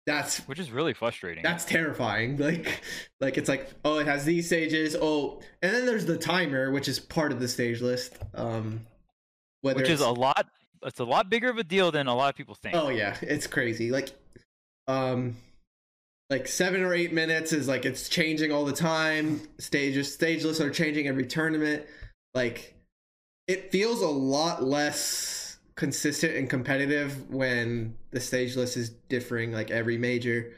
[0.09, 1.43] that's which is really frustrating.
[1.43, 2.37] that's terrifying.
[2.49, 2.81] Like
[3.19, 4.95] like it's like oh it has these stages.
[4.99, 8.17] Oh, and then there's the timer, which is part of the stage list.
[8.33, 8.87] Um,
[9.61, 10.47] whether which is a lot.
[10.83, 12.75] It's a lot bigger of a deal than a lot of people think.
[12.75, 13.91] Oh yeah, it's crazy.
[13.91, 14.09] Like
[14.87, 15.35] um
[16.29, 19.41] like 7 or 8 minutes is like it's changing all the time.
[19.59, 21.85] Stages stage lists are changing every tournament.
[22.33, 22.73] Like
[23.47, 25.38] it feels a lot less
[25.79, 30.51] consistent and competitive when the stage list is differing like every major.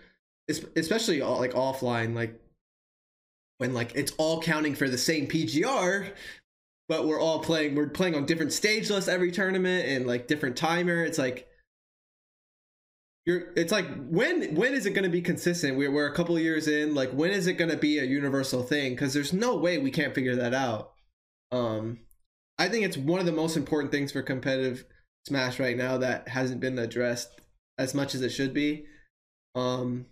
[0.50, 2.42] Es- especially all, like offline like
[3.60, 6.12] when like it's all counting for the same PGR
[6.90, 10.58] but we're all playing we're playing on different stage lists every tournament and like different
[10.58, 11.04] timer.
[11.04, 11.48] It's like
[13.28, 15.78] you're it's like when when is it going to be consistent?
[15.78, 18.64] We're, we're a couple years in like when is it going to be a universal
[18.64, 18.94] thing?
[18.94, 20.94] Because there's no way we can't figure that out.
[21.52, 22.00] Um
[22.58, 24.86] i think it's one of the most important things for competitive
[25.28, 27.42] smash right now that hasn't been addressed
[27.78, 28.86] as much as it should be.
[29.56, 30.06] Um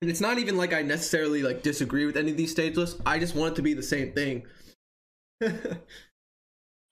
[0.00, 3.00] and it's not even like i necessarily like disagree with any of these stage lists.
[3.04, 4.46] I just want it to be the same thing.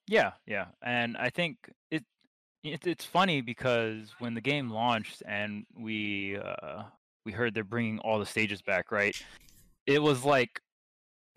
[0.07, 1.57] Yeah, yeah, and I think
[1.91, 2.03] it,
[2.63, 6.83] it it's funny because when the game launched and we uh,
[7.25, 9.21] we heard they're bringing all the stages back, right?
[9.85, 10.61] It was like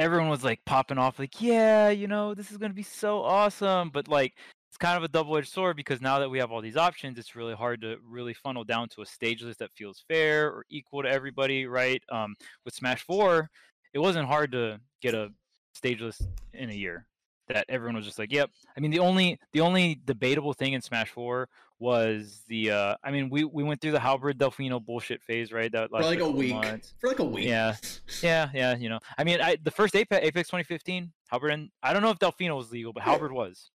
[0.01, 3.91] everyone was like popping off, like, yeah, you know, this is gonna be so awesome,
[3.91, 4.33] but like
[4.71, 7.37] it's kind of a double-edged sword because now that we have all these options, it's
[7.37, 11.03] really hard to really funnel down to a stage list that feels fair or equal
[11.03, 12.03] to everybody, right?
[12.11, 12.35] Um,
[12.65, 13.51] with Smash Four,
[13.93, 15.29] it wasn't hard to get a
[15.75, 16.23] stage list
[16.55, 17.07] in a year
[17.53, 20.81] that everyone was just like, "Yep." I mean, the only the only debatable thing in
[20.81, 21.49] Smash Four
[21.79, 22.71] was the.
[22.71, 25.71] uh I mean, we we went through the Halberd Delfino bullshit phase, right?
[25.73, 26.95] That for like a week months.
[27.01, 27.77] for like a week Yeah.
[28.23, 28.99] Yeah, yeah, you know.
[29.19, 32.57] I mean, I the first Apex, Apex 2015, Halberd and I don't know if Delfino
[32.57, 33.11] was legal, but Yeah.
[33.13, 33.71] Halberd was,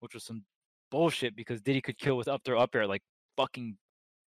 [0.00, 0.44] which was some
[0.90, 3.02] bullshit because Diddy could kill with up throw up air like
[3.36, 3.76] fucking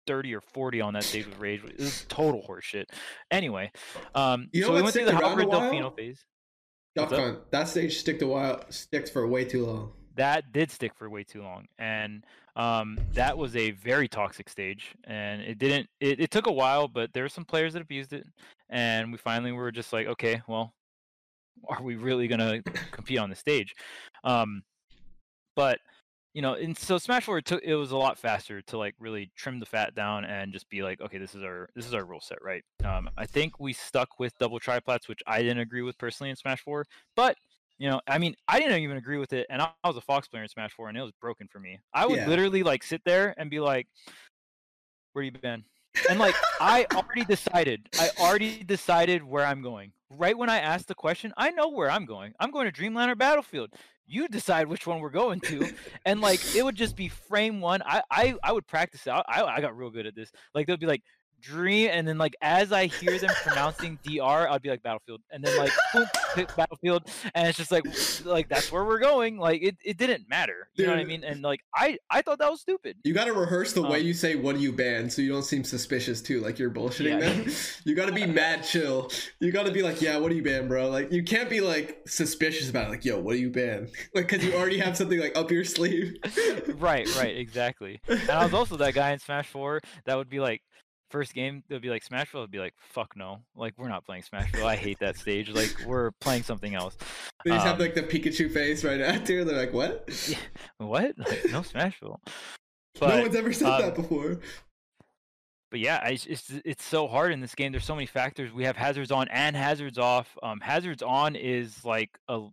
[0.08, 1.64] 30 or 40 on that stage with rage.
[1.64, 2.86] It was total horseshit.
[3.32, 3.72] Anyway,
[4.14, 5.48] um, You know so we went through the Halberd?
[5.48, 6.24] Delfino phase.
[6.96, 9.92] That stage sticked a while sticked for way too long.
[10.16, 12.24] That did stick for way too long and
[12.56, 16.88] um, that was a very toxic stage and it didn't it, it took a while
[16.88, 18.26] but there were some players that abused it
[18.70, 20.74] and we finally were just like okay well
[21.68, 23.76] are we really going to compete on the stage?
[24.24, 24.64] Um,
[25.56, 25.80] but
[26.36, 28.96] you know and so smash 4 it took it was a lot faster to like
[29.00, 31.94] really trim the fat down and just be like okay this is our this is
[31.96, 35.60] our rule set right um, i think we stuck with double triplats which i didn't
[35.60, 37.38] agree with personally in smash 4 but
[37.78, 40.02] you know, I mean, I didn't even agree with it, and I, I was a
[40.02, 41.82] Fox player in Smash Four, and it was broken for me.
[41.94, 42.26] I would Yeah.
[42.26, 43.90] literally like sit there and be like,
[45.14, 45.66] "Where you been?"
[46.08, 47.90] And like, I already decided.
[47.98, 49.94] I already decided where I'm going.
[50.12, 52.34] Right when I asked the question, I know where I'm going.
[52.40, 53.74] I'm going to Dreamland or Battlefield.
[54.08, 55.74] You decide which one we're going to,
[56.06, 57.82] and like, it would just be frame one.
[57.86, 59.26] I I, I would practice out.
[59.28, 60.32] I I got real good at this.
[60.54, 61.04] Like, they'll be like.
[61.42, 65.44] Dream and then like as i hear them pronouncing dr i'd be like battlefield and
[65.44, 66.06] then like boom,
[66.58, 67.04] battlefield
[67.36, 67.84] and it's just like
[68.24, 71.24] like that's where we're going like it, it didn't matter you know what i mean
[71.24, 74.14] and like i i thought that was stupid You gotta rehearse the way Um, you
[74.14, 77.30] say "What do you ban?" so you don't seem suspicious too, like you're bullshitting Yeah.
[77.30, 77.46] them.
[77.86, 79.12] You gotta be mad chill.
[79.40, 82.02] You gotta be like, "Yeah, what do you ban, bro?" Like you can't be like
[82.08, 82.90] suspicious about it.
[82.90, 85.64] Like, "Yo, what do you ban?" Like because you already have something like up your
[85.66, 86.16] sleeve.
[86.76, 90.40] right right exactly and i was also that guy in smash 4 that would be
[90.40, 90.62] like
[91.10, 94.24] first game they'll be like smashville would be like fuck no like we're not playing
[94.24, 96.98] smashville i hate that stage like we're playing something else
[97.46, 99.44] They just have Um, like the Pikachu face right after.
[99.46, 100.10] They're like, "What?"
[100.78, 102.18] what like, no smashville
[103.00, 104.40] no one's ever said um, that before.
[105.70, 107.72] but yeah, I, it's it's it's so hard in this game.
[107.72, 108.52] There's so many factors.
[108.54, 110.36] We have hazards on and hazards off.
[110.42, 112.48] Um, hazards on is like a,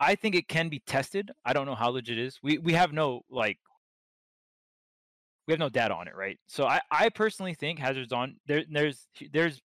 [0.00, 1.30] I think it can be tested.
[1.44, 2.38] I don't know how legit it is.
[2.42, 3.58] We we have no like,
[5.48, 6.38] we have no data on it, right?
[6.46, 9.60] So I I personally think hazards on there there's there's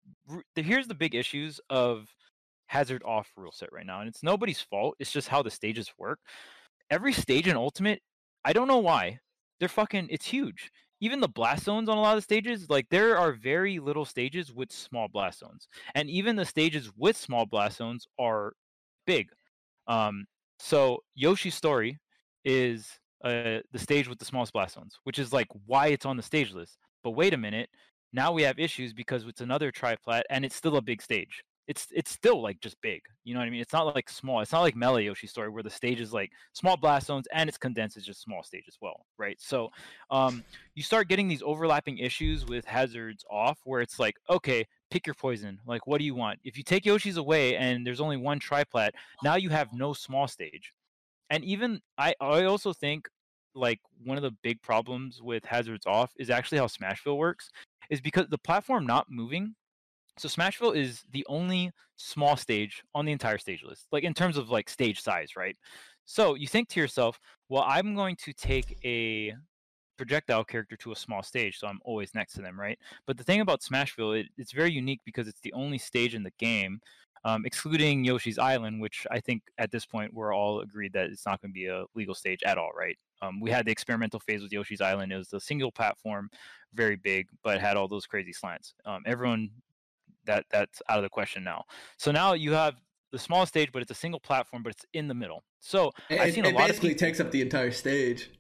[0.55, 2.09] here's the big issues of
[2.69, 4.97] hazard off rule set right now, and it's nobody's fault.
[4.99, 6.21] It's just how the stages work.
[6.91, 8.01] Every stage in Ultimate,
[8.45, 9.19] I don't know why
[9.61, 10.09] they're fucking.
[10.11, 10.71] It's huge
[11.03, 14.53] even the blast zones on a lot of stages, like there are very little stages
[14.53, 15.67] with small blast zones,
[15.97, 18.53] and even the stages with small blast zones are
[19.05, 19.29] big.
[19.89, 20.27] Um,
[20.61, 21.99] so Yoshi's story
[22.45, 22.87] is
[23.25, 26.23] uh, the stage with the smallest blast zones, which is like why it's on the
[26.23, 26.79] stage list.
[27.05, 27.69] But wait a minute,
[28.13, 31.43] now we have issues because it's another triplat and it's still a big stage.
[31.69, 33.01] It's it's still like just big.
[33.23, 33.61] You know what I mean?
[33.61, 34.41] It's not like small.
[34.41, 37.49] It's not like Melee Yoshi story where the stage is like small blast zones and
[37.49, 37.97] it's condensed.
[37.97, 39.41] It's just small stage as well, right?
[39.41, 39.71] So
[40.11, 40.43] um,
[40.75, 45.15] you start getting these overlapping issues with hazards off where it's like, okay, pick your
[45.15, 45.61] poison.
[45.65, 46.41] Like, what do you want?
[46.43, 48.91] If you take Yoshi's away and there's only one triplat,
[49.23, 50.73] now you have no small stage.
[51.31, 53.09] And even I, I also think
[53.55, 57.51] like one of the big problems with hazards off is actually how Smashville works,
[57.91, 59.55] is because the platform not moving.
[60.19, 64.37] So Smashville is the only small stage on the entire stage list, like in terms
[64.37, 65.57] of like stage size, right?
[66.05, 67.19] So you think to yourself,
[67.49, 69.35] well, I'm going to take a
[69.97, 72.79] projectile character to a small stage, so I'm always next to them, right?
[73.07, 76.23] But the thing about Smashville, it, it's very unique because it's the only stage in
[76.23, 76.81] the game,
[77.25, 81.25] um, excluding Yoshi's Island, which I think at this point we're all agreed that it's
[81.27, 82.99] not going to be a legal stage at all, right?
[83.21, 85.13] Um, we had the experimental phase with Yoshi's Island.
[85.13, 86.29] It was a single platform,
[86.75, 88.75] very big, but had all those crazy slants.
[88.85, 89.51] Um, everyone
[90.25, 91.65] that that's out of the question now.
[91.97, 92.75] So now you have
[93.13, 95.45] the small stage, but it's a single platform, but it's in the middle.
[95.61, 98.31] So It, I've seen a it lot of basically people- takes up the entire stage.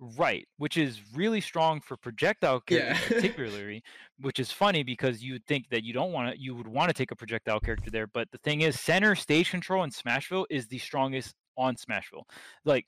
[0.00, 3.08] Right, which is really strong for projectile characters Yeah.
[3.08, 3.82] particularly,
[4.20, 6.88] which is funny because you would think that you don't want to you would want
[6.88, 10.46] to take a projectile character there, but the thing is center stage control in Smashville
[10.50, 12.22] is the strongest on Smashville.
[12.64, 12.86] Like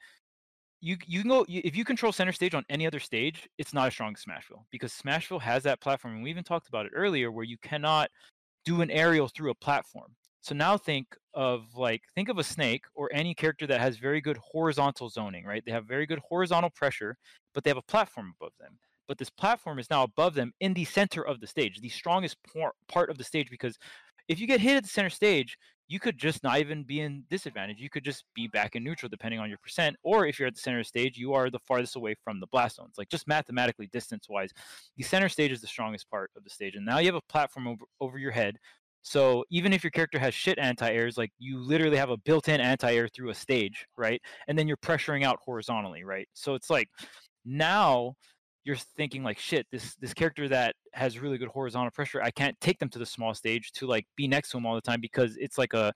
[0.81, 3.75] you you can go you- if you control center stage on any other stage, it's
[3.75, 6.87] not as strong as Smashville because Smashville has that platform and we even talked about
[6.87, 8.11] it earlier where you cannot
[8.65, 10.17] do an aerial through a platform.
[10.41, 14.20] So now think of like think of a snake or any character that has very
[14.20, 15.62] good horizontal zoning, right?
[15.64, 17.16] They have very good horizontal pressure,
[17.55, 18.78] but they have a platform above them.
[19.07, 22.36] But this platform is now above them in the center of the stage, the strongest
[22.53, 23.78] por- part of the stage because
[24.28, 27.24] if you get hit at the center stage, you could just not even be in
[27.28, 27.80] disadvantage.
[27.80, 29.97] You could just be back in neutral depending on your percent.
[30.05, 32.76] Or if you're at the center stage, you are the farthest away from the blast
[32.76, 32.95] zones.
[32.97, 34.53] Like just mathematically, distance wise,
[34.97, 36.76] the center stage is the strongest part of the stage.
[36.76, 38.57] And now you have a platform over, over your head.
[39.03, 43.09] So even if your character has shit anti-airs, like you literally have a built-in anti-air
[43.09, 44.20] through a stage, right?
[44.48, 46.28] And then you're pressuring out horizontally, right?
[46.34, 46.88] So it's like
[47.44, 48.14] now
[48.64, 52.61] you're thinking like shit this this character that has really good horizontal pressure i can't
[52.61, 55.01] take them to the small stage to like be next to him all the time
[55.01, 55.92] because it's like a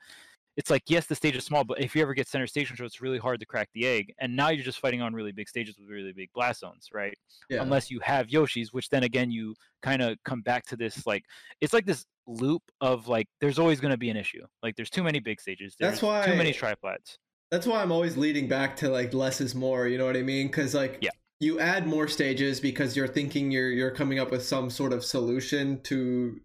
[0.56, 2.86] it's like yes the stage is small but if you ever get center stage control
[2.86, 5.48] it's really hard to crack the egg and now you're just fighting on really big
[5.48, 7.16] stages with really big blast zones right
[7.50, 7.62] Yeah.
[7.62, 11.24] unless you have yoshis which then again you kind of come back to this like
[11.60, 14.90] it's like this loop of like there's always going to be an issue like there's
[14.90, 17.18] too many big stages there's That's too many why- triplats
[17.50, 19.86] That's why I'm always leading back to like less is more.
[19.86, 20.46] You know what I mean?
[20.48, 21.10] Because like Yeah.
[21.40, 25.04] you add more stages because you're thinking you're you're coming up with some sort of
[25.04, 26.40] solution to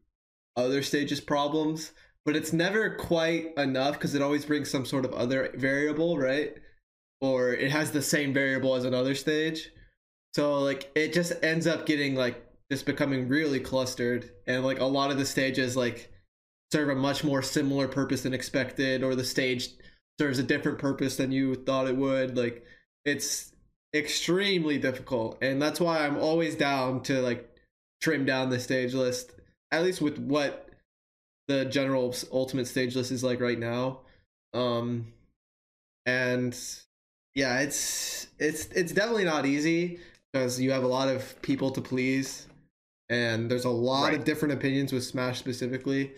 [0.58, 1.94] other stages problems,
[2.30, 6.54] but it's never quite enough because it always brings some sort of other variable, right?
[7.22, 9.72] Or it has the same variable as another stage.
[10.36, 14.86] So like it just ends up getting like just becoming really clustered and like a
[14.86, 16.12] lot of the stages like
[16.72, 19.70] serve a much more similar purpose than expected or the stage
[20.20, 22.64] serves a different purpose than you thought it would like
[23.06, 23.54] it's
[23.96, 27.50] extremely difficult and that's why i'm always down to like
[28.04, 29.32] trim down the stage list
[29.72, 30.69] at least with what
[31.50, 34.00] the general ultimate stage list is like right now
[34.54, 35.12] um
[36.06, 36.58] and
[37.36, 40.00] yeah it's it's it's definitely not easy
[40.32, 42.48] because you have a lot of people to please
[43.10, 44.14] and there's a lot Right.
[44.20, 46.12] of different opinions with Smash specifically.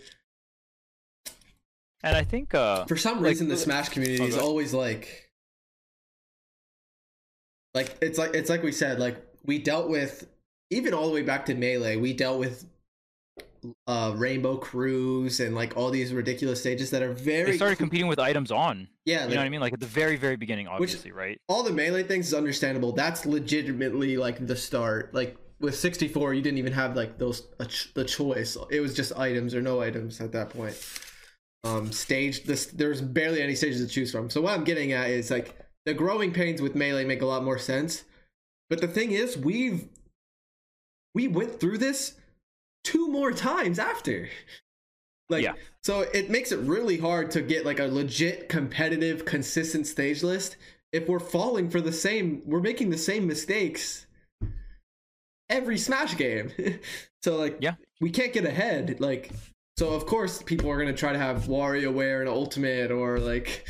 [2.02, 4.74] And I think uh For some Like, reason, the uh, Smash community oh, is always
[4.74, 5.30] like,
[7.74, 10.28] like it's like it's like we said, like we dealt with
[10.70, 11.96] even all the way back to melee.
[11.96, 12.66] We dealt with
[13.86, 18.08] uh Rainbow Cruise and like all these ridiculous stages that are very they started competing
[18.08, 18.88] with items on.
[19.04, 19.60] yeah, You like, know what I mean?
[19.60, 21.38] Like at the very, very beginning, obviously, right?
[21.48, 22.92] all the melee things is understandable.
[22.92, 25.14] That's legitimately like the start.
[25.14, 28.56] Like with 64, you didn't even have like those a ch- the choice.
[28.70, 30.76] It was just items or no items at that point.
[31.64, 34.28] Um, stage this there's barely any stages to choose from.
[34.28, 35.56] So what I'm getting at is like
[35.86, 38.02] the growing pains with melee make a lot more sense.
[38.68, 39.88] But the thing is, we've
[41.14, 42.14] we went through this
[42.84, 44.28] two more times after.
[45.28, 45.54] Like Yeah.
[45.82, 50.56] so it makes it really hard to get like a legit competitive consistent stage list
[50.92, 54.06] if we're falling for the same we're making the same mistakes
[55.48, 56.50] every smash game
[57.22, 57.74] so like Yeah.
[58.00, 59.30] we can't get ahead like
[59.78, 63.66] so of course people are going to try to have WarioWare and ultimate or like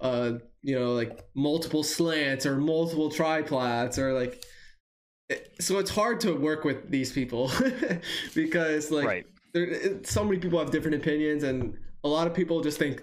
[0.00, 4.44] uh you know like multiple slants or multiple triplats or like
[5.58, 7.50] so it's hard to work with these people
[8.34, 9.26] because like right.
[9.52, 13.02] there so many people have different opinions and a lot of people just think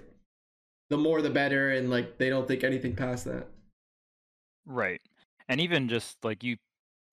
[0.89, 3.47] the more the better and like they don't think anything past that
[4.69, 5.01] Right.
[5.49, 6.57] And even just like you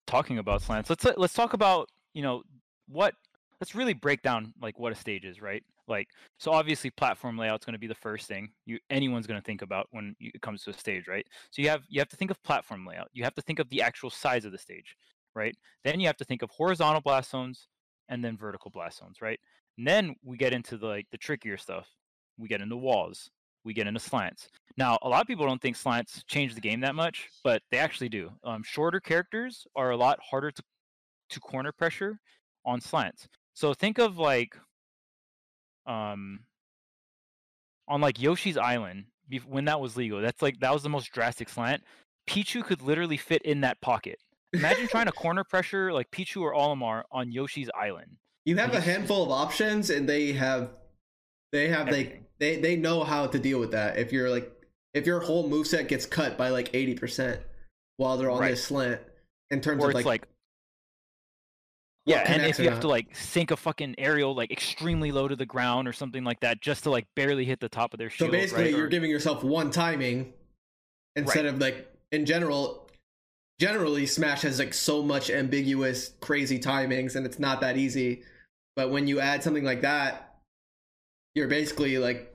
[0.06, 2.42] talking about slants, let's let's talk about, you know,
[2.86, 3.14] what
[3.60, 5.64] let's really break down like what a stage is, right?
[5.88, 6.08] Like
[6.38, 9.62] so obviously platform layout's going to be the first thing you anyone's going to think
[9.62, 11.26] about when you, it comes to a stage, right?
[11.50, 13.08] So you have you have to think of platform layout.
[13.12, 14.96] You have to think of the actual size of the stage,
[15.34, 15.56] right?
[15.84, 17.68] Then you have to think of horizontal blast zones
[18.08, 19.38] and then vertical blast zones, right?
[19.78, 21.88] And then we get into the like the trickier stuff.
[22.38, 23.30] We get into walls,
[23.64, 24.48] we get into slants.
[24.76, 27.78] Now, a lot of people don't think slants change the game that much, but they
[27.78, 28.30] actually do.
[28.44, 30.62] Um, shorter characters are a lot harder to
[31.30, 32.20] to corner pressure
[32.64, 33.26] on slants.
[33.54, 34.56] So think of like
[35.86, 36.40] um
[37.88, 39.04] on like Yoshi's Island
[39.46, 40.20] when that was legal.
[40.20, 41.82] That's like that was the most drastic slant.
[42.28, 44.18] Pichu could literally fit in that pocket.
[44.52, 48.16] Imagine trying to corner pressure like Pichu or Olimar on Yoshi's Island.
[48.44, 50.70] you have a handful of options and they have
[51.52, 52.24] they have Everything.
[52.38, 54.50] they, they they know how to deal with that if you're like
[54.94, 57.38] if your whole moveset gets cut by like 80%
[57.98, 58.52] while they're on Right.
[58.52, 59.00] this slant
[59.50, 60.28] in terms Or of like, like
[62.06, 65.36] yeah, and if you have to like sink a fucking aerial like extremely low to
[65.36, 68.08] the ground or something like that just to like barely hit the top of their
[68.10, 68.28] shield.
[68.28, 68.72] so basically right?
[68.72, 70.32] you're Or- giving yourself one timing
[71.16, 72.88] instead of like in general
[73.58, 78.22] generally smash has like so much ambiguous crazy timings and it's not that easy
[78.76, 80.36] but when you add something like that
[81.34, 82.32] you're basically like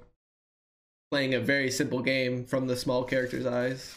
[1.11, 3.95] playing a very simple game from the small character's eyes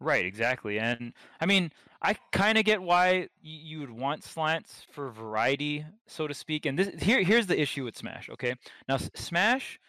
[0.00, 0.78] Right, exactly.
[0.78, 6.26] And I mean, I kind of get why you would want slants for variety, so
[6.26, 6.66] to speak.
[6.66, 8.54] And this here here's the issue with Smash, okay?
[8.88, 9.80] Now Smash,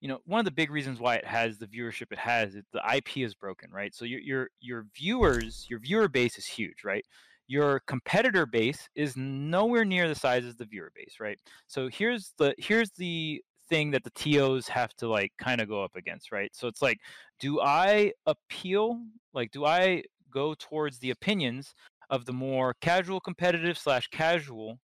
[0.00, 2.66] you know, one of the big reasons why it has the viewership it has, it,
[2.72, 3.94] the IP is broken, right?
[3.94, 7.04] So your your your viewers, your viewer base is huge, right?
[7.46, 11.38] Your competitor base is nowhere near the size of the viewer base, right?
[11.68, 15.82] So here's the here's the thing that the TOs have to like kind of go
[15.82, 16.50] up against, right?
[16.52, 16.98] So it's like,
[17.40, 19.00] do I appeal?
[19.32, 21.74] Like, do I go towards the opinions
[22.10, 24.78] of the more casual competitive slash casual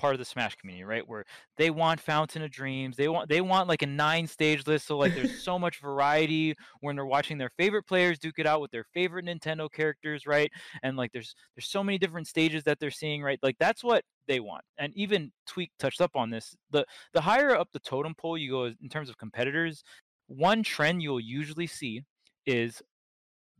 [0.00, 1.26] part of the smash community right where
[1.58, 4.96] they want fountain of dreams they want they want like a nine stage list so
[4.96, 8.70] like there's so much variety when they're watching their favorite players duke it out with
[8.70, 10.50] their favorite nintendo characters right
[10.82, 14.02] and like there's there's so many different stages that they're seeing right like that's what
[14.26, 16.82] they want and even Tweek touched up on this the
[17.12, 19.84] the higher up the totem pole you go in terms of competitors
[20.28, 22.02] one trend you'll usually see
[22.46, 22.80] is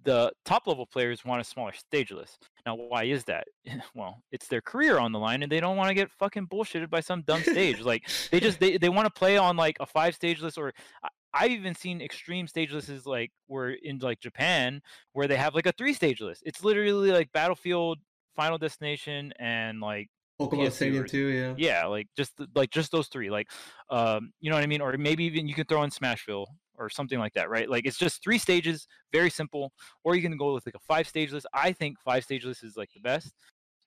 [0.04, 2.48] the top level players want a smaller stage list.
[2.66, 3.46] Now, why is that?
[3.94, 6.90] Well, it's their career on the line, and they don't want to get fucking bullshitted
[6.90, 7.80] by some dumb stage.
[7.90, 10.72] Like they just they, they want to play on like a five stage list, or
[11.02, 14.80] I, I've even seen extreme stage lists like where in like Japan
[15.12, 16.42] where they have like a three stage list.
[16.46, 17.98] It's literally like Battlefield,
[18.36, 20.08] Final Destination, and like
[20.40, 23.48] pokemon PS2 stadium 2 yeah yeah, like just like just those three, like
[23.90, 26.46] um, you know what I mean, or maybe even you can throw in Smashville
[26.80, 27.68] or something like that, right?
[27.70, 29.72] Like it's just three stages, very simple.
[30.02, 31.46] Or you can go with like a five stage list.
[31.54, 33.34] I think five stage list is like the best.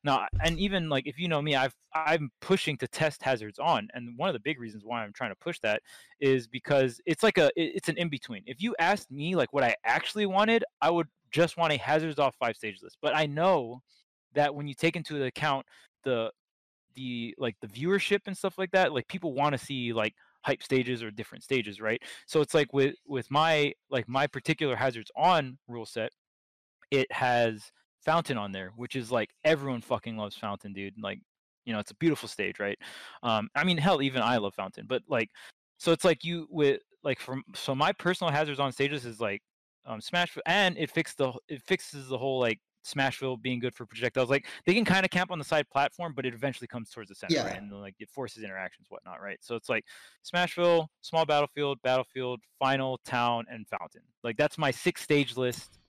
[0.05, 3.87] Now, and even like if you know me, I've I'm pushing to test hazards on,
[3.93, 5.81] and one of the big reasons why I'm trying to push that
[6.19, 8.43] is because it's like a it's an in between.
[8.45, 12.19] If you asked me like what I actually wanted, I would just want a hazards
[12.19, 12.97] off five stage list.
[13.01, 13.81] But I know
[14.33, 15.65] that when you take into account
[16.03, 16.31] the
[16.95, 20.13] the like the viewership and stuff like that like people want to see like
[20.43, 24.75] hype stages or different stages right so it's like with with my like my particular
[24.75, 26.11] hazards on rule set
[26.91, 27.71] it has
[28.05, 31.19] fountain on there which is like everyone fucking loves fountain dude like
[31.65, 32.77] You know, it's a beautiful stage, right?
[33.23, 35.29] Um, I mean, hell, even I love Fountain, but like,
[35.77, 39.41] so it's like you with like from so my personal hazards on stages is like
[39.85, 43.85] um, Smash, and it fixed the it fixes the whole like Smashville being good for
[43.85, 44.29] projectiles.
[44.29, 47.09] Like they can kind of camp on the side platform, but it eventually comes towards
[47.09, 47.45] the center, Yeah.
[47.47, 47.57] right?
[47.57, 49.37] and like it forces interactions, whatnot, right?
[49.41, 49.85] So it's like
[50.25, 54.01] Smashville, small battlefield, battlefield, final, town, and fountain.
[54.23, 55.79] Like that's my six stage list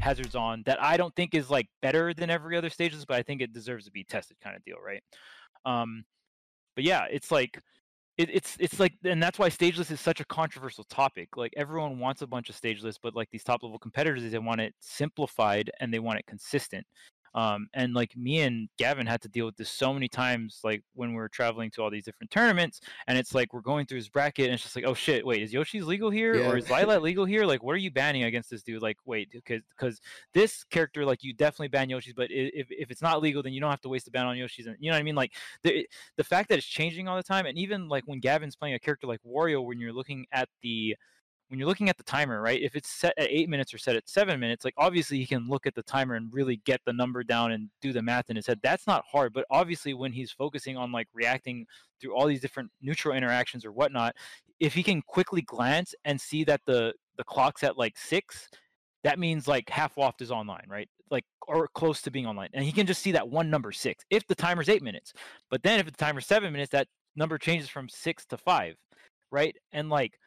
[0.00, 3.22] hazards on that I don't think is like better than every other stages, but I
[3.22, 5.02] think it deserves to be tested kind of deal, right?
[5.64, 6.04] Um,
[6.74, 7.60] but yeah, it's like
[8.18, 11.52] it, it's it's like and that's why stage lists is such a controversial topic like
[11.56, 14.60] everyone wants a bunch of stage lists but like these top level competitors they want
[14.60, 16.84] it simplified and they want it consistent
[17.34, 20.82] um, and like me and gavin had to deal with this so many times like
[20.94, 23.96] when we were traveling to all these different tournaments and it's like we're going through
[23.96, 26.48] his bracket and it's just like oh shit wait is yoshi's legal here Yeah.
[26.50, 27.44] or is Lylat legal here?
[27.44, 28.82] Like what are you banning against this dude?
[28.82, 30.00] Like wait because because
[30.34, 33.60] this character like you definitely ban yoshi's but if, if it's not legal then you
[33.60, 35.14] don't have to waste a ban on yoshi's and you know what i mean?
[35.14, 35.32] Like
[35.62, 35.86] the,
[36.16, 38.78] the fact that it's changing all the time and even like when gavin's playing a
[38.78, 40.96] character like wario when you're looking at the
[41.48, 43.96] when you're looking at the timer right if it's set at eight minutes or set
[43.96, 46.92] at seven minutes like obviously he can look at the timer and really get the
[46.92, 48.60] number down and do the math in his head.
[48.62, 51.66] That's not hard but obviously when he's focusing on like reacting
[52.00, 54.14] through all these different neutral interactions or whatnot
[54.60, 58.48] if he can quickly glance and see that the the clock's at like six
[59.04, 62.64] that means like half waft is online right like or close to being online and
[62.64, 65.12] he can just see that one number six if the timer's eight minutes.
[65.50, 68.76] But then if the timer's seven minutes that number changes from six to five
[69.30, 70.18] right and like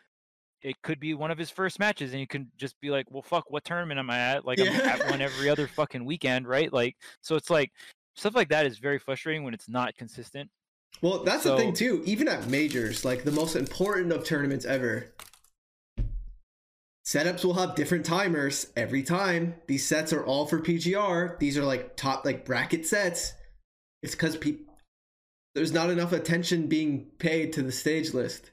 [0.61, 3.21] it could be one of his first matches and you can just be like well
[3.21, 6.71] fuck what tournament am i at like i'm at one every other fucking weekend right
[6.71, 7.71] like so it's like
[8.15, 10.49] stuff like that is very frustrating when it's not consistent
[11.01, 12.03] Well, that's the thing too.
[12.05, 15.13] Even at majors, like the most important of tournaments ever,
[17.05, 19.55] setups will have different timers every time.
[19.67, 21.39] These sets are all for PGR.
[21.39, 23.33] These are like top like bracket sets.
[24.03, 24.65] It's because people
[25.55, 28.51] there's not enough attention being paid to the stage list.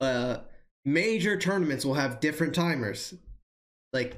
[0.00, 0.38] Uh,
[0.86, 3.12] major tournaments will have different timers.
[3.92, 4.16] Like,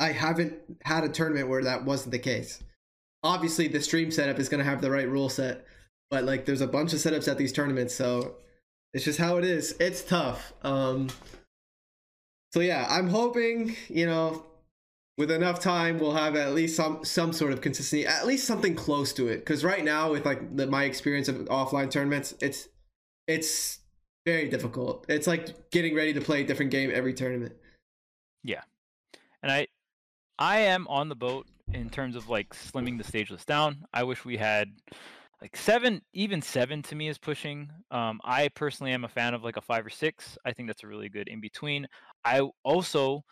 [0.00, 2.60] I haven't had a tournament where that wasn't the case.
[3.22, 5.64] Obviously, the stream setup is going to have the right rule set,
[6.10, 8.36] but like, there's a bunch of setups at these tournaments, so
[8.94, 9.76] it's just how it is.
[9.78, 10.52] It's tough.
[10.62, 11.08] Um,
[12.52, 14.44] so yeah, I'm hoping you know,
[15.18, 18.74] with enough time, we'll have at least some some sort of consistency, at least something
[18.74, 19.38] close to it.
[19.38, 22.68] Because right now, with like the, my experience of offline tournaments, it's
[23.26, 23.78] it's
[24.24, 25.04] very difficult.
[25.08, 27.54] It's like getting ready to play a different game every tournament.
[28.42, 28.62] Yeah.
[29.42, 29.66] And I
[30.38, 33.84] I am on the boat in terms of like slimming the stage list down.
[33.92, 34.72] I wish we had
[35.40, 37.68] like seven, even seven to me is pushing.
[37.90, 40.38] Um, I personally am a fan of like a five or six.
[40.44, 41.86] I think that's a really good in between.
[42.24, 43.24] I also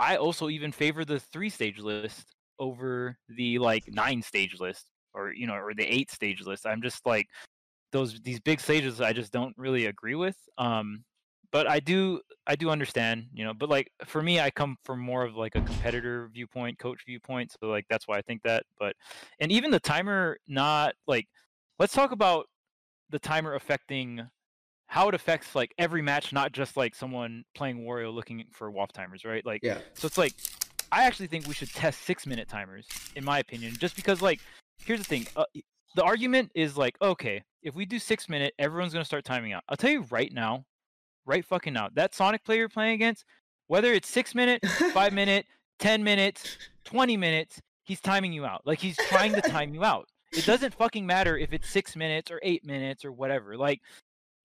[0.00, 5.32] I also even favor the three stage list over the like nine stage list or
[5.32, 6.66] you know or the eight stage list.
[6.66, 7.28] I'm just like
[7.92, 10.36] those these big stages I just don't really agree with.
[10.58, 11.04] Um,
[11.52, 14.98] but I do I do understand, you know, but like for me I come from
[15.00, 18.64] more of like a competitor viewpoint, coach viewpoint, so like that's why I think that.
[18.80, 18.96] But
[19.38, 21.28] and even the timer not like
[21.78, 22.46] let's talk about
[23.10, 24.26] the timer affecting
[24.86, 28.90] how it affects like every match, not just like someone playing Wario looking for WAF
[28.92, 29.44] timers, right?
[29.44, 29.78] Like Yeah.
[29.94, 30.34] so it's like
[30.90, 34.40] I actually think we should test six minute timers, in my opinion, just because like
[34.84, 35.26] here's the thing.
[35.36, 35.44] Uh,
[35.94, 39.62] the argument is like, okay, if we do six minute, everyone's gonna start timing out.
[39.68, 40.64] I'll tell you right now,
[41.26, 43.24] right fucking now, that Sonic player you're playing against,
[43.66, 45.46] whether it's six minute, five minute,
[45.78, 48.62] ten minutes, twenty minutes, he's timing you out.
[48.66, 50.08] Like he's trying to time you out.
[50.32, 53.56] It doesn't fucking matter if it's six minutes or eight minutes or whatever.
[53.56, 53.80] Like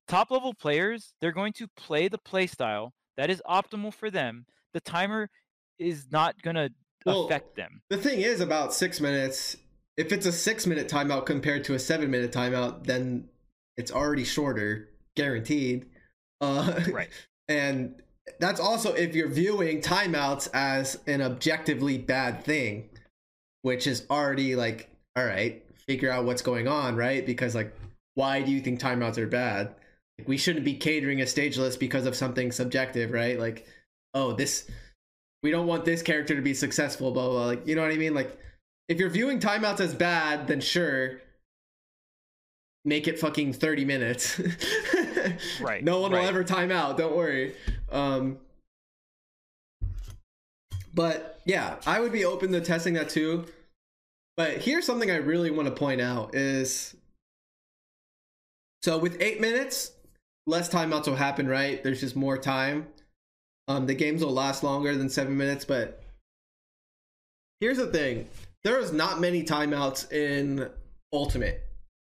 [0.07, 4.45] top level players, they're going to play the play style that is optimal for them.
[4.73, 5.29] The timer
[5.79, 6.69] is not gonna
[7.05, 7.81] Well, affect them.
[7.89, 9.57] The thing is about six minutes.
[9.97, 13.27] If it's a six minute timeout compared to a seven minute timeout, then
[13.75, 15.87] it's already shorter, guaranteed.
[16.41, 17.09] Uh, Right.
[17.49, 18.01] And
[18.41, 22.89] that's also if you're viewing timeouts as an objectively bad thing,
[23.61, 27.25] which is already like, all right, figure out what's going on, right?
[27.25, 27.73] Because like,
[28.15, 29.75] why do you think timeouts are bad?
[30.25, 33.39] We shouldn't be catering a stage list because of something subjective, right?
[33.39, 33.65] Like,
[34.13, 34.69] oh, this
[35.41, 37.45] we don't want this character to be successful, blah, blah, blah.
[37.45, 38.13] Like, you know what I mean?
[38.13, 38.37] Like,
[38.87, 41.21] if you're viewing timeouts as bad, then sure,
[42.85, 44.41] make it fucking 30 minutes.
[45.59, 47.53] Right, No one will ever time out, don't worry.
[47.91, 48.37] Um,
[50.93, 53.45] but yeah, I would be open to testing that too.
[54.37, 56.95] But here's something I really want to point out is
[58.83, 59.91] so with eight minutes,
[60.45, 61.83] less timeouts will happen, right?
[61.83, 62.87] There's just more time.
[63.67, 66.01] Um, the games will last longer than seven minutes, but
[67.59, 68.29] here's the thing:
[68.67, 70.69] there is not many timeouts in
[71.13, 71.65] Ultimate.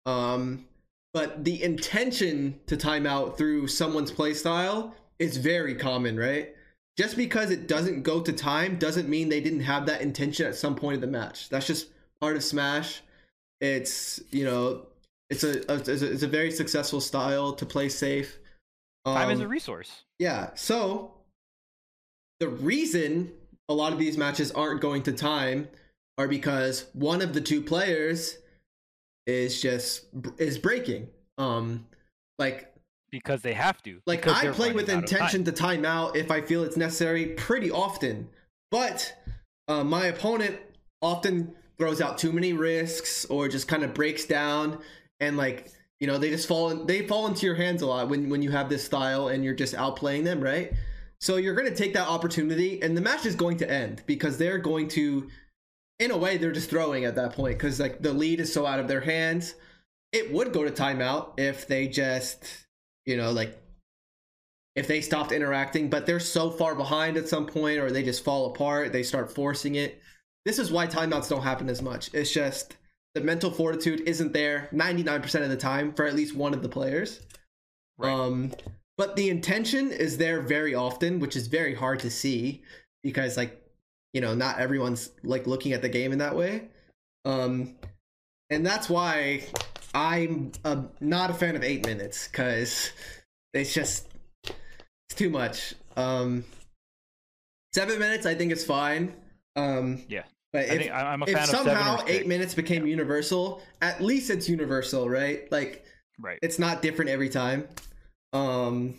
[0.06, 0.66] Um,
[1.12, 6.54] but the intention to timeout through someone's playstyle is very common, right?
[6.96, 10.54] Just because it doesn't go to time doesn't mean they didn't have that intention at
[10.54, 11.48] some point of the match.
[11.48, 11.88] That's just
[12.20, 13.02] part of Smash.
[13.60, 14.86] It's you know,
[15.30, 18.38] it's a, a it's a, it's a very successful style to play safe.
[19.04, 20.04] Time is a Um, resource.
[20.20, 20.50] yeah.
[20.54, 21.14] So
[22.38, 23.32] the reason
[23.68, 25.68] a lot of these matches aren't going to time
[26.18, 28.38] are because one of the two players
[29.26, 30.06] is just
[30.38, 31.08] is breaking.
[31.38, 31.86] Um
[32.38, 32.74] like
[33.10, 34.00] because they have to.
[34.06, 35.44] like I play with intention time.
[35.44, 38.28] to time out if I feel it's necessary pretty often.
[38.72, 39.14] But
[39.68, 40.58] uh, my opponent
[41.00, 44.80] often throws out too many risks or just kind of breaks down
[45.20, 45.70] and like
[46.00, 48.42] you know they just fall in, they fall into your hands a lot when when
[48.42, 50.72] you have this style and you're just outplaying them, right?
[51.20, 54.36] So you're going to take that opportunity and the match is going to end because
[54.36, 55.28] they're going to
[55.98, 58.66] in a way they're just throwing at that point cuz like the lead is so
[58.66, 59.54] out of their hands.
[60.12, 62.66] It would go to timeout if they just
[63.06, 63.58] you know like
[64.76, 68.24] if they stopped interacting but they're so far behind at some point or they just
[68.24, 70.00] fall apart they start forcing it
[70.44, 72.76] this is why timeouts don't happen as much it's just
[73.14, 76.68] the mental fortitude isn't there 99% of the time for at least one of the
[76.68, 77.20] players
[77.98, 78.10] Right.
[78.12, 78.52] um
[78.96, 82.62] but the intention is there very often which is very hard to see
[83.02, 83.63] because like
[84.14, 86.68] you know not everyone's like looking at the game in that way
[87.26, 87.74] um
[88.48, 89.44] and that's why
[89.94, 92.92] i'm uh, not a fan of eight minutes because
[93.52, 94.08] it's just
[94.46, 96.44] it's too much um
[97.74, 99.12] seven minutes i think is fine
[99.56, 100.22] um Yeah.
[100.52, 102.86] but I if, think I- I'm a if fan of seven somehow eight minutes became
[102.86, 105.84] universal at least it's universal right like
[106.20, 106.38] Right.
[106.42, 107.66] it's not different every time.
[108.32, 108.94] Um,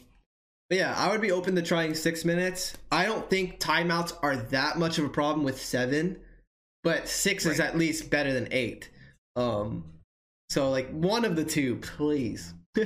[0.70, 2.76] but yeah, I would be open to trying six minutes.
[2.92, 6.18] I don't think timeouts are that much of a problem with seven,
[6.84, 8.90] but six is at least better than eight.
[9.36, 9.84] Um,
[10.50, 12.54] so like one of the two, please.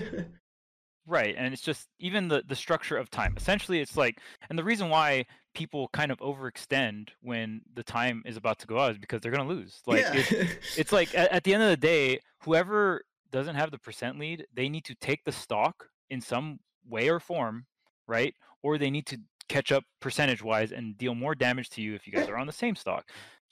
[1.09, 3.33] Right, and it's just even the the structure of time.
[3.35, 5.25] Essentially, it's like, and the reason why
[5.55, 9.31] people kind of overextend when the time is about to go out is because they're
[9.31, 9.81] gonna lose.
[9.87, 10.31] Like, yeah, it's,
[10.77, 13.01] it's like at, at the end of the day, whoever
[13.31, 16.59] doesn't have the percent lead, they need to take the stock in some
[16.89, 17.65] way or form,
[18.07, 18.33] right?
[18.63, 19.17] Or they need to
[19.47, 22.47] catch up percentage wise and deal more damage to you if you guys are on
[22.47, 23.09] the same stock.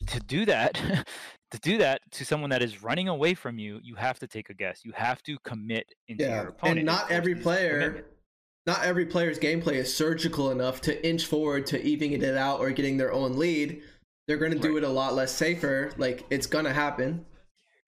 [0.07, 0.73] To do that,
[1.51, 4.49] to do that to someone that is running away from you, you have to take
[4.49, 4.81] a guess.
[4.85, 6.77] You have to commit into yeah, your opponent.
[6.79, 7.79] and not every player.
[7.79, 8.05] commitment.
[8.67, 12.69] Not every player's gameplay is surgical enough to inch forward to evening it out or
[12.71, 13.81] getting their own lead.
[14.27, 14.83] They're gonna do Right.
[14.83, 15.91] it a lot less safer.
[15.97, 17.25] Like it's gonna happen.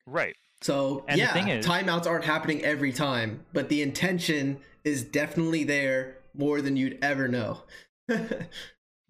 [0.07, 0.35] Right.
[0.61, 5.03] So And the yeah, thing is- timeouts aren't happening every time, but the intention is
[5.03, 7.63] definitely there more than you'd ever know.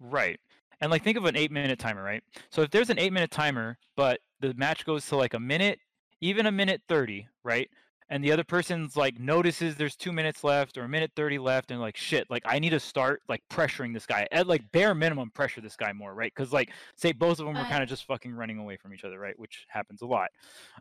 [0.02, 0.40] Right.
[0.80, 2.22] And like think of an eight minute timer, right?
[2.50, 5.78] So if there's an eight minute timer, but the match goes to like a minute,
[6.22, 7.68] even a minute 30, right?
[8.10, 11.70] And the other person's like notices there's two minutes left or a minute 30 left
[11.70, 14.94] and like shit, like I need to start like pressuring this guy at like bare
[14.94, 16.32] minimum pressure this guy more, right?
[16.34, 19.04] Because like say both of them were kind of just fucking running away from each
[19.04, 19.38] other, right?
[19.38, 20.28] Which happens a lot.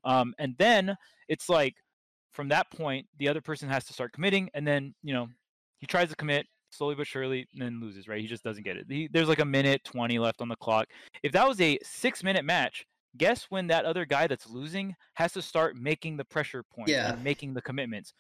[0.04, 0.98] Um, and then
[1.28, 1.76] it's like
[2.32, 5.28] from that point, the other person has to start committing, and then you know
[5.80, 8.08] he tries to commit slowly but surely, and then loses.
[8.08, 8.22] Right?
[8.22, 8.86] He just doesn't get it.
[8.90, 10.88] He, there's like a minute twenty left on the clock.
[11.24, 12.86] If that was a six minute match,
[13.18, 17.14] guess when that other guy that's losing has to start making the pressure points Yeah.
[17.14, 18.14] and making the commitments.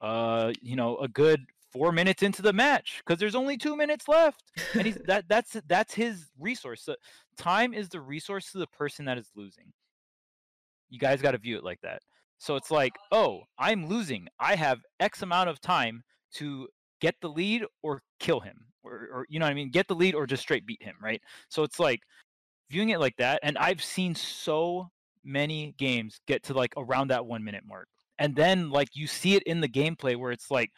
[0.00, 4.06] Uh, you know, a good four minutes into the match because there's only two minutes
[4.06, 4.42] left,
[4.74, 6.82] and he's that that's that's his resource.
[6.82, 6.96] So
[7.38, 9.72] time is the resource to the person that is losing.
[10.90, 12.02] You guys got to view it like that.
[12.38, 14.28] So it's like, oh, I'm losing.
[14.38, 16.02] I have X amount of time
[16.34, 16.68] to
[17.00, 19.94] get the lead or kill him, or, or you know what I mean, get the
[19.94, 21.22] lead or just straight beat him, right?
[21.48, 22.00] So it's like
[22.70, 23.40] viewing it like that.
[23.42, 24.90] And I've seen so
[25.24, 27.88] many games get to like around that one minute mark,
[28.18, 30.70] and then like you see it in the gameplay where it's like,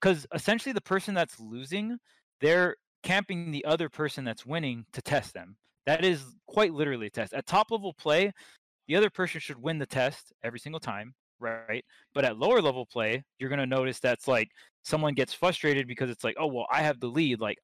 [0.00, 1.98] because essentially the person that's losing,
[2.40, 5.56] they're camping the other person that's winning to test them.
[5.86, 7.34] That is quite literally a test.
[7.34, 8.32] At top level play,
[8.88, 11.84] the other person should win the test every single time, right?
[12.14, 14.48] But at lower level play, you're going to notice that's like
[14.82, 17.40] someone gets frustrated because it's like, oh, well, I have the lead.
[17.40, 17.58] Like,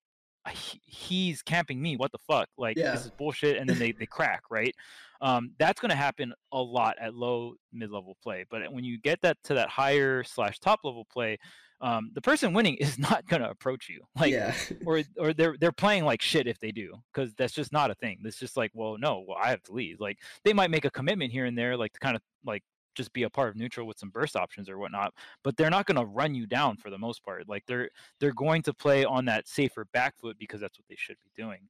[0.48, 1.96] he's camping me.
[1.96, 2.48] What the fuck?
[2.56, 2.92] Like, Yeah.
[2.92, 3.56] this is bullshit.
[3.56, 4.74] And then they, they crack, right?
[5.20, 8.46] Um, that's going to happen a lot at low mid level play.
[8.50, 11.36] But when you get that to that higher slash top level play,
[11.82, 14.00] um, the person winning is not going to approach you.
[14.18, 14.54] Like, yeah,
[14.86, 17.94] or or they're they're playing like shit if they do because that's just not a
[17.94, 20.84] thing it's just like well no well i have to leave like they might make
[20.84, 22.62] a commitment here and there like to kind of like
[23.00, 25.12] just be a part of neutral with some burst options or whatnot
[25.42, 27.90] but they're not going to run you down for the most part like they're
[28.20, 31.42] they're going to play on that safer back foot because that's what they should be
[31.42, 31.60] doing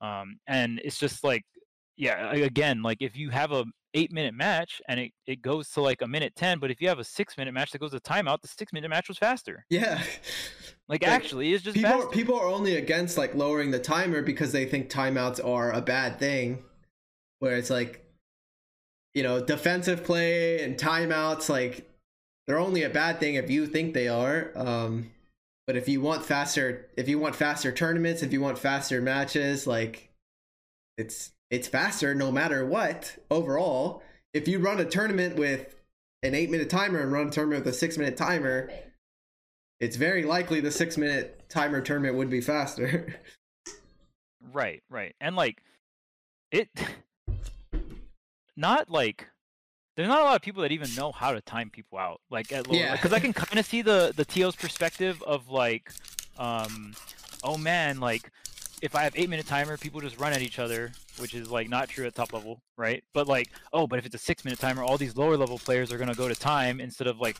[0.00, 1.44] um and it's just like
[1.96, 5.80] yeah, again, like if you have a eight minute match and it, it goes to
[5.80, 8.00] like a minute 10, but if you have a six minute match that goes to
[8.00, 9.64] timeout, the six minute match was faster.
[9.70, 10.02] Yeah.
[10.86, 12.08] Like, Like, actually, it's just people faster.
[12.08, 16.18] people are only against like lowering the timer because they think timeouts are a bad
[16.18, 16.62] thing
[17.38, 18.03] where it's like
[19.14, 21.88] you know defensive play and timeouts like
[22.46, 25.10] they're only a bad thing if you think they are um
[25.66, 29.66] but if you want faster if you want faster tournaments if you want faster matches
[29.66, 30.10] like
[30.98, 35.74] it's it's faster no matter what overall if you run a tournament with
[36.22, 38.70] an 8 minute timer and run a tournament with a 6 minute timer
[39.80, 43.20] it's very likely the six minute timer tournament would be faster.
[44.52, 45.16] Right, right.
[45.22, 45.62] And like
[46.52, 46.68] it
[48.56, 49.26] not like
[49.96, 52.20] there's not a lot of people that even know how to time people out.
[52.30, 52.92] Like at lower Yeah.
[52.96, 55.90] because I can kind of see the the TO's perspective of like
[56.38, 56.94] um
[57.42, 58.30] oh man, like
[58.82, 61.68] if I have 8 minute timer, people just run at each other, which is like
[61.68, 63.04] not true at top level, right?
[63.12, 65.92] But like oh, but if it's a 6 minute timer, all these lower level players
[65.92, 67.36] are going to go to time instead of like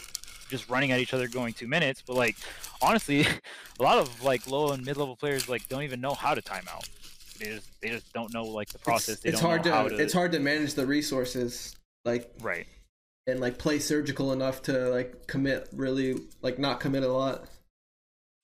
[0.49, 2.36] just running at each other going 2 minutes, but like
[2.81, 3.27] honestly,
[3.81, 6.43] a lot of like low and mid level players like don't even know how to
[6.43, 6.89] time out.
[7.45, 9.16] They just they just don't know like the process.
[9.16, 12.66] It's, they it's don't hard to, to it's hard to manage the resources like right.
[13.27, 17.45] and like play surgical enough to like commit really like not commit a lot.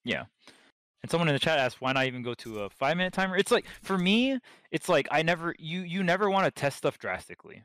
[0.03, 0.25] Yeah.
[1.01, 3.35] And someone in the chat asked why not even go to a five minute timer.
[3.35, 4.37] It's like for me,
[4.69, 7.63] it's like I never you you never want to test stuff drastically.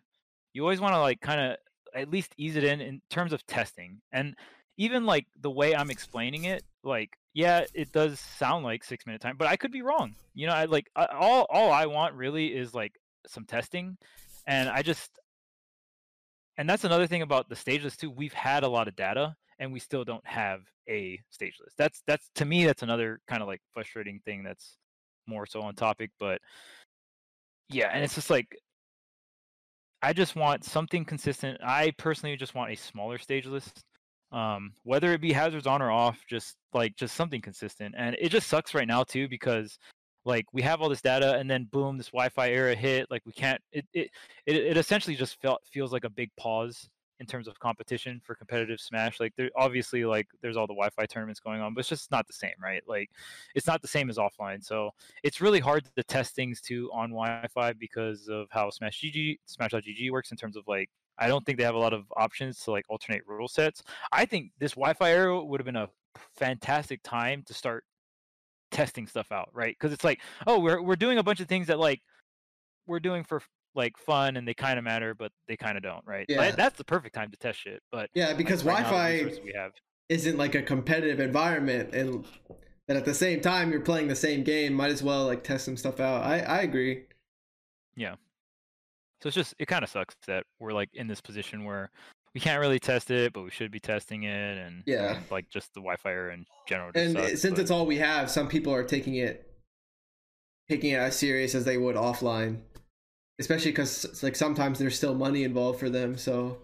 [0.55, 1.57] You always want to like kind of
[1.95, 4.01] at least ease it in in terms of testing.
[4.11, 4.37] And
[4.79, 9.21] even like the way I'm explaining it, like yeah, it does sound like six minute
[9.21, 10.15] time, but I could be wrong.
[10.33, 12.95] You know, I like I, all all I want really is like
[13.27, 13.99] some testing,
[14.47, 15.11] and I just
[16.57, 18.11] and that's another thing about the stage list too.
[18.11, 21.77] We've had a lot of data, and we still don't have a stage list.
[21.77, 24.79] That's that's to me that's another kind of like frustrating thing that's
[25.27, 26.41] more so on topic, but
[27.69, 28.57] yeah, and it's just like
[30.01, 31.61] I just want something consistent.
[31.63, 33.85] I personally just want a smaller stage list.
[34.32, 37.94] Um, whether it be hazards on or off, just like just something consistent.
[37.97, 39.78] And it just sucks right now too because
[40.24, 43.11] like we have all this data and then boom, this Wi-Fi era hit.
[43.11, 43.61] Like we can't.
[43.73, 44.11] It it
[44.47, 46.89] it, it essentially just felt feels like a big pause
[47.19, 49.20] in terms of competition for competitive Smash.
[49.20, 52.27] Like there obviously like there's all the Wi-Fi tournaments going on, but it's just not
[52.27, 52.82] the same, right?
[52.86, 53.11] Like
[53.55, 54.62] it's not the same as offline.
[54.65, 54.90] So
[55.23, 60.11] it's really hard to test things too on Wi-Fi because of how Smash GG Smash.gg
[60.11, 62.71] works in terms of like I don't think they have a lot of options to
[62.71, 63.83] like alternate rule sets.
[64.13, 65.89] I think this Wi-Fi era would have been a
[66.37, 67.85] fantastic time to start
[68.71, 69.77] testing stuff out, right?
[69.79, 72.03] Because it's like, oh, we're we're doing a bunch of things that like
[72.87, 73.43] we're doing for
[73.75, 76.27] like fun and they kind of matter, but they kind of don't, right?
[76.29, 76.39] Yeah.
[76.39, 77.83] Like, that's the perfect time to test shit.
[77.93, 79.73] But Yeah, like, because right Wi-Fi we have,
[80.09, 82.25] isn't like a competitive environment and
[82.89, 85.65] and at the same time you're playing the same game, might as well like test
[85.65, 86.25] some stuff out.
[86.25, 87.05] I I agree.
[89.23, 91.91] So it's just it kind of sucks that we're like in this position where
[92.35, 95.17] we can't really test it, but we should be testing it, and Yeah.
[95.17, 96.93] and, like just the Wi-Fi in general.
[96.93, 99.43] Just And eh, sucks, since but- it's all we have, some people are taking it
[100.69, 102.61] taking it as serious as they would offline.
[103.39, 106.63] Especially cuz like sometimes there's still money involved for them, so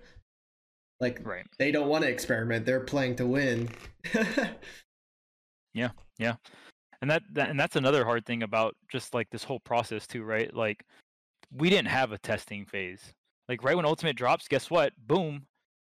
[1.00, 1.46] like right.
[1.58, 2.64] they don't want to experiment.
[2.66, 3.68] They're playing to win.
[5.74, 6.34] Yeah, yeah,
[7.00, 10.22] and that, that and that's another hard thing about just like this whole process too
[10.22, 10.84] right like
[11.56, 13.12] we didn't have a testing phase.
[13.48, 14.92] Like right when ultimate drops guess what?
[15.06, 15.46] Boom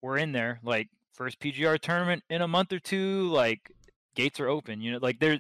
[0.03, 3.70] we're in there like first pgr tournament in a month or two like
[4.15, 5.39] gates are open you know like there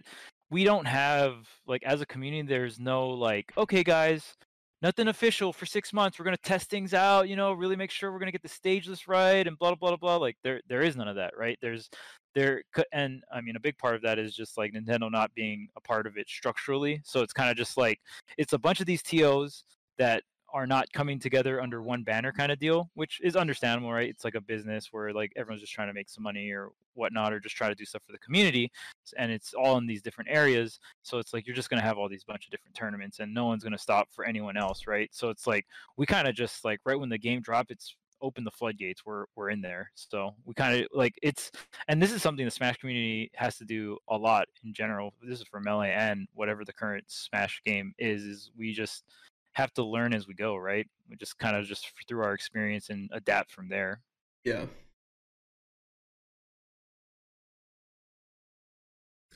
[0.50, 1.34] we don't have
[1.66, 4.34] like as a community there's no like okay guys
[4.80, 8.12] nothing official for six months we're to test things out you know really make sure
[8.12, 10.82] we're to get the stage list right and blah blah blah blah like there there
[10.82, 11.58] is none of that right?
[11.60, 11.90] There's
[12.34, 12.62] there
[12.92, 15.80] and i mean a big part of that is just like nintendo not being a
[15.82, 18.00] part of it structurally so it's kind of just like
[18.38, 19.64] it's a bunch of these tos
[19.98, 24.10] that are not coming together under one banner kind of deal which is understandable right?
[24.10, 27.32] It's like a business where like everyone's just trying to make some money or whatnot
[27.32, 28.70] or just try to do stuff for the community
[29.16, 30.78] and it's all in these different areas.
[31.02, 33.46] So it's like you're just to have all these bunch of different tournaments and no
[33.46, 35.08] one's to stop for anyone else right?
[35.12, 35.66] So it's like
[35.96, 39.24] we kind of just like right when the game drop it's open the floodgates we're
[39.34, 39.90] we're in there.
[39.94, 41.50] So we kind of like it's
[41.88, 45.12] and this is something the smash community has to do a lot in general.
[45.22, 49.04] This is for melee and whatever the current smash game is is we just
[49.52, 52.90] have to learn as we go right we just kind of just through our experience
[52.90, 54.00] and adapt from there
[54.44, 54.66] Yeah.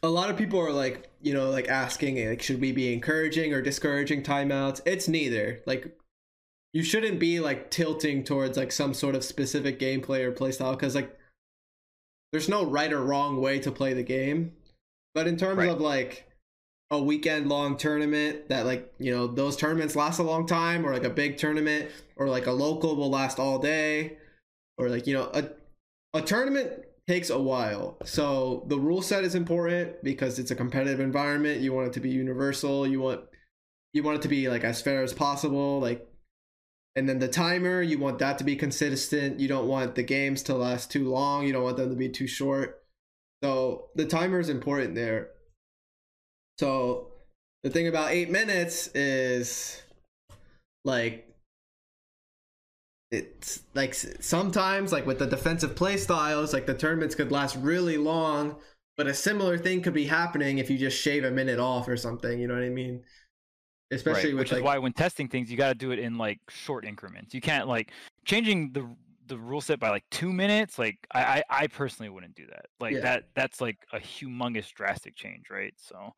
[0.03, 3.53] A lot of people are like, you know, like asking, like, should we be encouraging
[3.53, 4.81] or discouraging timeouts?
[4.87, 5.63] It's neither.
[5.67, 5.99] Like,
[6.73, 10.95] you shouldn't be like tilting towards like some sort of specific gameplay or playstyle because
[10.95, 11.19] like,
[12.33, 14.53] there's no right or wrong way to play the game.
[15.15, 15.71] But in terms Right.
[15.71, 16.26] of like
[16.91, 20.93] a weekend long tournament that like you know those tournaments last a long time or
[20.93, 24.17] like a big tournament or like a local will last all day
[24.79, 25.49] or like you know a
[26.15, 27.97] a tournament takes a while.
[28.05, 31.61] So the rule set is important because it's a competitive environment.
[31.61, 32.87] You want it to be universal.
[32.87, 33.21] You want
[33.93, 36.07] you want it to be like as fair as possible like
[36.95, 39.41] and then the timer you want that to be consistent.
[39.41, 41.47] You don't want the games to last too long.
[41.47, 42.83] You don't want them to be too short.
[43.43, 45.31] So the timer is important there
[46.59, 47.09] so
[47.63, 49.83] the thing about eight minutes is
[50.85, 51.27] like
[53.11, 57.97] it's like sometimes like with the defensive play styles like the tournaments could last really
[57.97, 58.57] long
[58.97, 61.97] but a similar thing could be happening if you just shave a minute off or
[61.97, 63.03] something you know what i mean
[63.93, 64.35] especially right.
[64.35, 66.41] with which like is why when testing things you got to do it in like
[66.49, 67.93] short increments you can't like
[68.25, 68.89] changing the
[69.29, 72.67] the rule set by like two minutes like i i, I personally wouldn't do that
[72.81, 73.01] like Yeah.
[73.01, 76.13] that that's like a humongous drastic change right so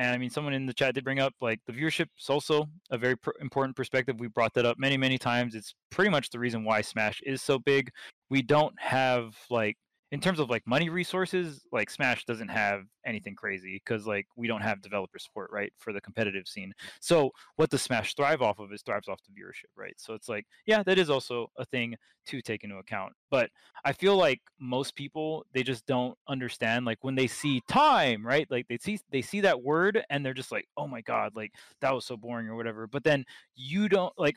[0.00, 2.66] and i mean someone in the chat did bring up like the viewership is also
[2.90, 4.18] a very pr- important perspective.
[4.18, 5.54] We brought that up many many times.
[5.54, 7.90] It's pretty much the reason why smash is so big.
[8.30, 9.76] We don't have like
[10.12, 14.46] in terms of like money resources like smash doesn't have anything crazy because like we
[14.46, 18.58] don't have developer support right for the competitive scene so what does Smash thrive off
[18.58, 19.94] of is thrives off the viewership, right?
[19.98, 21.96] So it's like, yeah, that is also a thing
[22.26, 23.12] to take into account.
[23.30, 23.50] But
[23.84, 28.46] I feel like most people they just don't understand like when they see time, right?
[28.50, 31.52] Like they see they see that word and they're just like, oh my god, like
[31.80, 32.86] that was so boring or whatever.
[32.86, 33.24] But then
[33.56, 34.36] you don't like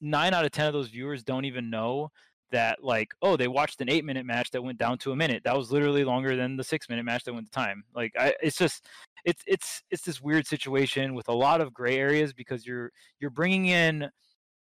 [0.00, 2.10] nine out of ten of those viewers don't even know
[2.50, 5.42] that like oh they watched an eight minute match that went down to a minute.
[5.44, 7.84] That was literally longer than the six minute match that went to time.
[7.94, 8.86] Like I, it's just
[9.24, 12.90] it's it's it's this weird situation with a lot of gray areas because you're
[13.20, 14.08] you're bringing in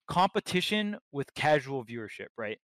[0.08, 2.58] competition with casual viewership right?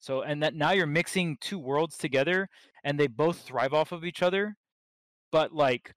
[0.00, 2.48] So and that now you're mixing two worlds together
[2.84, 4.56] and they both thrive off of each other
[5.30, 5.92] but like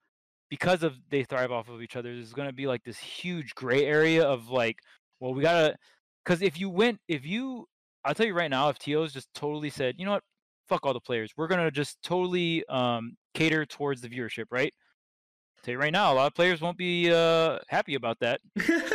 [0.48, 3.54] because of they thrive off of each other there's going to be like this huge
[3.54, 4.78] gray area of like
[5.20, 5.76] well we gotta
[6.24, 7.66] because if you went if you
[8.06, 10.22] i'll tell you right now if to's just totally said you know what
[10.68, 14.72] fuck all the players we're gonna just totally um cater towards the viewership right
[15.62, 18.40] tell you right now a lot of players won't be uh happy about that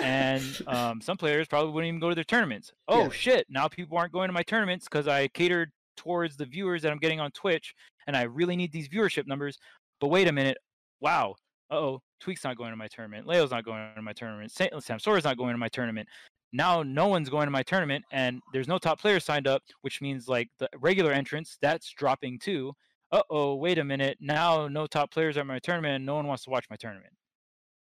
[0.01, 2.71] and um, some players probably wouldn't even go to their tournaments.
[2.87, 3.09] Oh Yeah.
[3.09, 3.45] shit!
[3.49, 6.97] Now people aren't going to my tournaments because I catered towards the viewers that I'm
[6.97, 7.73] getting on Twitch,
[8.07, 9.57] and I really need these viewership numbers.
[9.99, 10.57] But wait a minute!
[10.99, 11.35] Wow!
[11.69, 13.27] Uh oh, Tweek's not going to my tournament.
[13.27, 14.51] Leo's not going to my tournament.
[14.51, 16.07] Samsora's not going to my tournament.
[16.53, 20.01] Now no one's going to my tournament, and there's no top players signed up, which
[20.01, 22.73] means like the regular entrance that's dropping too.
[23.11, 24.17] Uh oh, wait a minute!
[24.19, 27.13] Now no top players at my tournament, and no one wants to watch my tournament.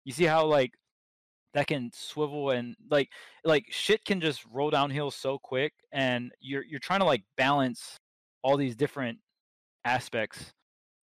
[0.05, 0.71] You see how like
[1.53, 3.09] that can swivel and like
[3.43, 7.97] like shit can just roll downhill so quick and you're you're trying to like balance
[8.41, 9.19] all these different
[9.85, 10.51] aspects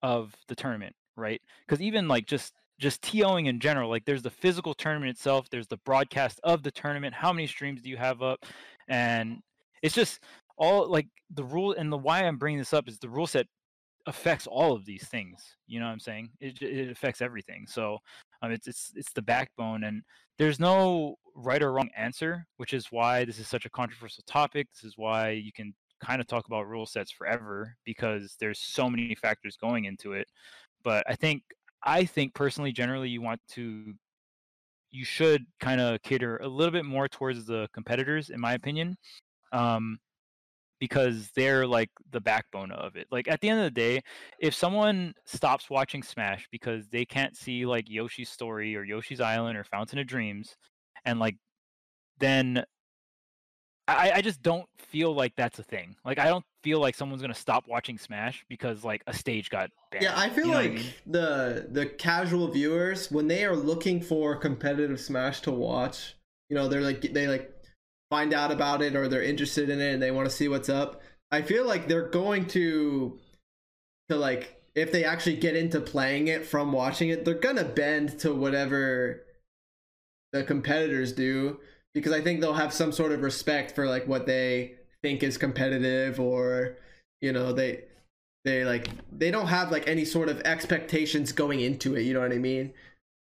[0.03, 4.31] of the tournament right because even like just just TOing in general like there's the
[4.31, 8.23] physical tournament itself there's the broadcast of the tournament how many streams do you have
[8.23, 8.45] up
[8.89, 9.41] and
[9.83, 10.21] it's just
[10.59, 13.47] all like the rule and the why I'm bringing this up is the rule set
[14.07, 17.99] affects all of these things you know what I'm saying it, it affects everything so
[18.43, 20.03] um, it's it's it's the backbone and
[20.39, 24.69] there's no right or wrong answer, which is why this is such a controversial topic.
[24.73, 25.75] This is why you can
[26.05, 30.29] kind of talk about rule sets forever because there's so many factors going into it.
[30.83, 31.43] But I think
[31.83, 33.95] I think personally generally you want to
[34.91, 38.97] you should kind of cater a little bit more towards the competitors in my opinion.
[39.53, 39.99] Um
[40.79, 43.07] because they're like the backbone of it.
[43.11, 44.03] Like at the end of the day,
[44.39, 49.57] if someone stops watching Smash because they can't see like Yoshi's story or Yoshi's Island
[49.57, 50.57] or Fountain of Dreams,
[51.05, 51.37] and like
[52.19, 52.65] then
[53.89, 55.95] I, I just don't feel like that's a thing.
[56.05, 59.71] Like I don't feel like someone's gonna stop watching Smash because like a stage got
[59.93, 60.05] banned.
[60.05, 60.87] Yeah, I feel You know like mean?
[61.07, 66.17] the the casual viewers when they are looking for competitive Smash to watch,
[66.49, 67.53] you know, they're like they like
[68.11, 70.69] find out about it or they're interested in it and they want to see what's
[70.69, 71.01] up.
[71.31, 73.19] I feel like they're going to
[74.09, 78.19] to like if they actually get into playing it from watching it, they're gonna bend
[78.21, 79.23] to whatever
[80.33, 81.61] the competitors do
[81.97, 85.39] because I think they'll have some sort of respect for like what they think is
[85.39, 86.77] competitive or
[87.23, 87.85] you know they
[88.45, 92.21] they like they don't have like any sort of expectations going into it you know
[92.21, 92.73] what i mean?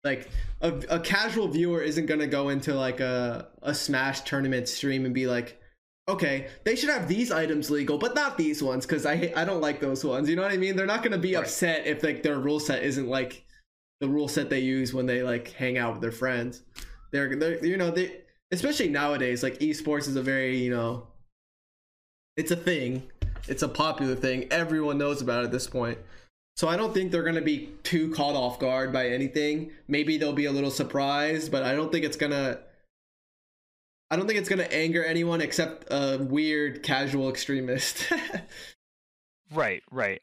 [0.04, 0.30] Like
[0.62, 5.12] a, a casual viewer isn't gonna go into like a a smash tournament stream and
[5.12, 5.60] be like
[6.08, 9.60] okay they should have these items legal but not these ones because i i don't
[9.60, 10.76] like those ones you know what i mean?
[10.76, 11.42] They're not gonna be Right.
[11.42, 13.44] upset if like their rule set isn't like
[14.00, 16.62] the rule set they use when they like hang out with their friends.
[17.12, 18.20] They're, they're you know they
[18.52, 21.06] especially nowadays like esports is a very you know
[22.36, 23.02] it's a thing
[23.48, 25.98] it's a popular thing everyone knows about it at this point
[26.56, 29.70] So I don't think they're going to be too caught off guard by anything.
[29.88, 32.60] Maybe they'll be a little surprised, but I don't think it's going to
[34.10, 38.12] I don't think it's going to anger anyone except a weird casual extremist.
[39.52, 40.22] Right, right.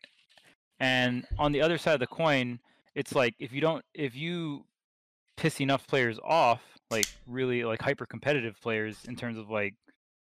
[0.79, 2.59] And on the other side of the coin,
[2.95, 4.65] it's like if you don't if you
[5.35, 9.75] piss enough players off, like really like hyper competitive players in terms of like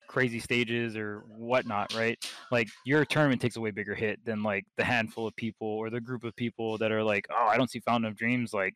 [0.08, 2.18] crazy stages or whatnot, right?
[2.52, 5.90] Like your tournament takes a way bigger hit than like the handful of people or
[5.90, 8.54] the group of people that are like, oh, I don't see Fountain of Dreams.
[8.54, 8.76] Like,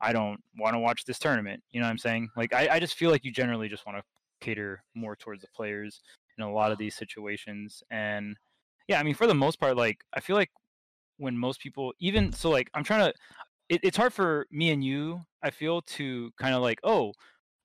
[0.00, 1.62] I don't want to watch this tournament.
[1.70, 2.28] You know what I'm saying?
[2.36, 4.04] Like, I, I just feel like you generally just want to
[4.40, 6.00] cater more towards the players
[6.36, 7.82] in a lot of these situations.
[7.90, 8.36] And
[8.88, 10.50] yeah, I mean, for the most part, like, I feel like
[11.16, 13.14] when most people, even so, like, I'm trying to,
[13.68, 17.12] it, it's hard for me and you, I feel, to kind of like, oh,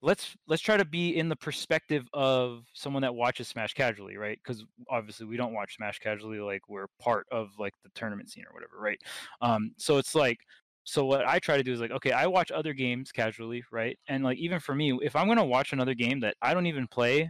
[0.02, 4.40] let's let's try to be in the perspective of someone that watches Smash casually, right?
[4.44, 8.46] Because obviously we don't watch Smash casually, like we're part of like the tournament scene
[8.50, 9.00] or whatever, right?
[9.42, 10.38] Um, so it's like,
[10.84, 13.98] so what I try to do is like, okay, I watch other games casually, right?
[14.08, 16.88] And like even for me, if I'm gonna watch another game that I don't even
[16.88, 17.30] play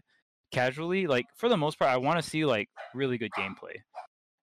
[0.52, 3.76] casually, like for the most part, I want to see like really good gameplay.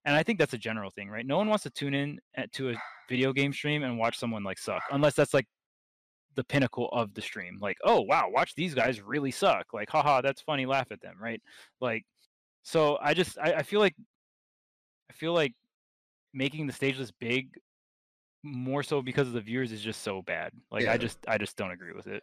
[0.04, 1.26] And I think that's a general thing, right?
[1.26, 2.74] No one wants to tune in at, to a
[3.08, 5.46] video game stream and watch someone like suck, unless that's like
[6.36, 7.58] the pinnacle of the stream.
[7.60, 9.72] Like, oh wow, watch these guys really suck.
[9.72, 10.66] Like, haha, that's funny.
[10.66, 11.42] Laugh at them, right?
[11.80, 12.04] Like,
[12.62, 13.94] so I just I, I feel like
[15.10, 15.54] I feel like
[16.32, 17.48] making the stage list big
[18.42, 20.52] more so because of the viewers is just so bad.
[20.70, 20.92] Like, Yeah.
[20.92, 22.22] I just I just don't agree with it.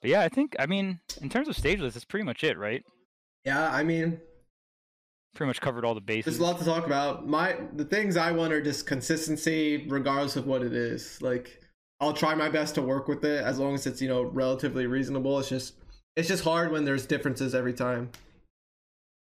[0.00, 2.58] But yeah, I think I mean in terms of stage list, that's pretty much it,
[2.58, 2.82] right?
[3.44, 4.18] yeah, I mean,
[5.34, 6.24] Pretty much covered all the bases.
[6.24, 7.26] there's a lot to talk about.
[7.26, 11.20] My the things I want are just consistency regardless of what it is.
[11.20, 11.60] Like
[12.00, 14.86] I'll try my best to work with it as long as it's, you know, relatively
[14.86, 15.38] reasonable.
[15.38, 15.74] It's just
[16.16, 18.10] it's just hard when there's differences every time.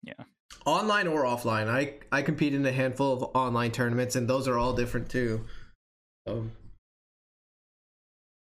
[0.02, 0.24] Yeah.
[0.66, 1.68] Online or offline.
[1.68, 5.44] I I compete in a handful of online tournaments and those are all different too.
[6.26, 6.50] So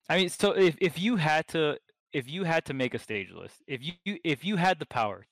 [0.09, 1.77] I mean, so if if you had to
[2.11, 5.27] if you had to make a stage list, if you if you had the power,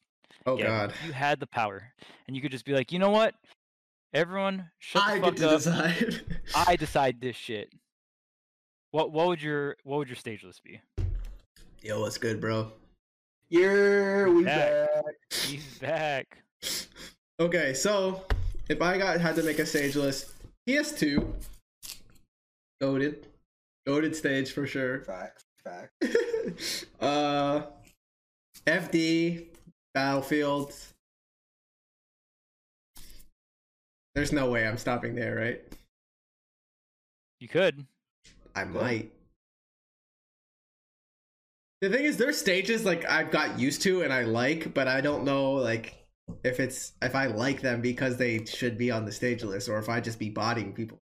[0.45, 0.93] oh yeah, god.
[1.05, 1.91] you had the power,
[2.27, 3.35] and you could just be like, you know what,
[4.13, 5.57] everyone, shut the I fuck get to up.
[5.57, 6.21] decide.
[6.55, 7.71] I decide this shit.
[8.91, 10.79] What what would your what would your stage list be?
[11.83, 12.71] Yo, what's good, bro?
[13.49, 14.89] You're we Back.
[14.93, 15.03] back.
[15.31, 16.37] He's back.
[17.39, 18.23] Okay, so
[18.67, 20.31] if I got had to make a stage list,
[20.67, 21.23] PS2,
[22.81, 23.27] goaded,
[23.85, 25.01] goaded stage for sure.
[25.01, 25.43] Facts.
[25.63, 26.85] Facts.
[26.99, 27.61] uh,
[28.65, 29.45] FD,
[29.97, 30.75] Battlefield.
[34.13, 35.61] There's no way I'm stopping there, right?
[37.39, 37.83] You could.
[38.55, 39.11] I might.
[41.81, 45.01] The thing is, there's stages like I've got used to and I like, but I
[45.01, 45.95] don't know like
[46.43, 49.79] if it's if I like them because they should be on the stage list or
[49.79, 50.99] if I just be bodying people.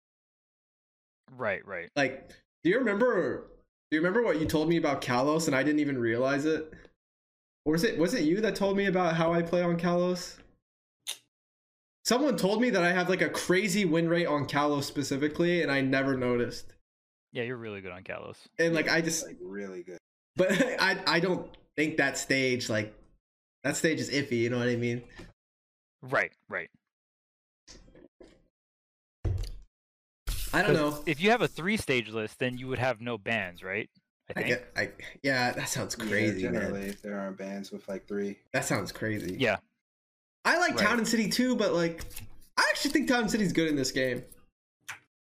[1.37, 1.89] Right, right.
[1.97, 2.29] Like,
[2.63, 3.51] do you remember?
[3.91, 6.73] Do you remember what you told me about Kalos and I didn't even realize it?
[7.65, 10.37] Or was it was it you that told me about how I play on Kalos?
[12.05, 15.73] Someone told me that I have like a crazy win rate on Kalos specifically, and
[15.73, 16.75] I never noticed.
[17.33, 18.37] Yeah, you're really good on Kalos.
[18.59, 19.99] And like I just like really good.
[20.37, 22.95] But I I don't think that stage like
[23.63, 24.41] that stage is iffy.
[24.41, 25.03] You know what I mean?
[26.03, 26.69] Right, right.
[30.53, 31.03] I don't know.
[31.07, 33.89] If you have a three stage list, then you would have no bans, right?
[34.29, 34.47] I I think.
[34.49, 34.91] get I
[35.23, 35.53] yeah.
[35.53, 38.39] That sounds crazy, yeah, generally, if there aren't bands with like three.
[38.53, 39.37] That sounds crazy.
[39.39, 39.57] Yeah.
[40.45, 40.87] I like Right.
[40.87, 42.05] Town and City too, but like
[42.57, 44.23] I actually think Town and City's good in this game.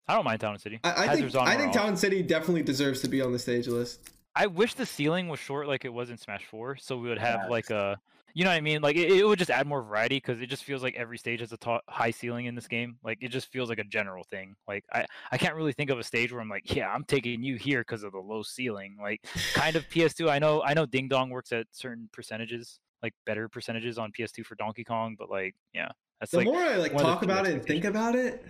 [0.09, 0.79] I don't mind Town and City.
[0.85, 1.73] I, I think on I think.
[1.73, 4.11] Town and City definitely deserves to be on the stage list.
[4.37, 7.19] I wish the ceiling was short like it was in Smash 4, so we would
[7.19, 7.51] have Facts.
[7.51, 7.99] like a,
[8.35, 8.83] you know what I mean?
[8.83, 11.41] Like it, it would just add more variety because it just feels like every stage
[11.41, 12.99] has a ta- high ceiling in this game.
[13.03, 14.57] Like it just feels like a general thing.
[14.69, 17.43] Like I, I can't really think of a stage where I'm like, yeah, I'm taking
[17.43, 18.97] you here because of the low ceiling.
[19.01, 20.31] Like kind of PS2.
[20.31, 24.45] I know, I know, Ding Dong works at certain percentages, like better percentages on PS2
[24.45, 25.89] for Donkey Kong, but like, yeah,
[26.21, 28.15] that's The like more I like one of the talk about it and think about
[28.15, 28.45] it,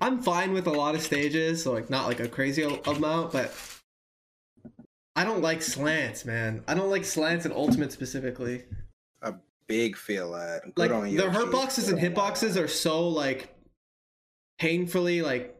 [0.00, 3.54] I'm fine with a lot of stages, so like not like a crazy amount, but
[5.14, 6.64] I don't like slants, man.
[6.66, 8.64] I don't like slants and ultimate specifically.
[9.66, 10.62] Big feel at.
[10.62, 13.54] Good Like on the hurt boxes and hit boxes are so like
[14.58, 15.56] painfully like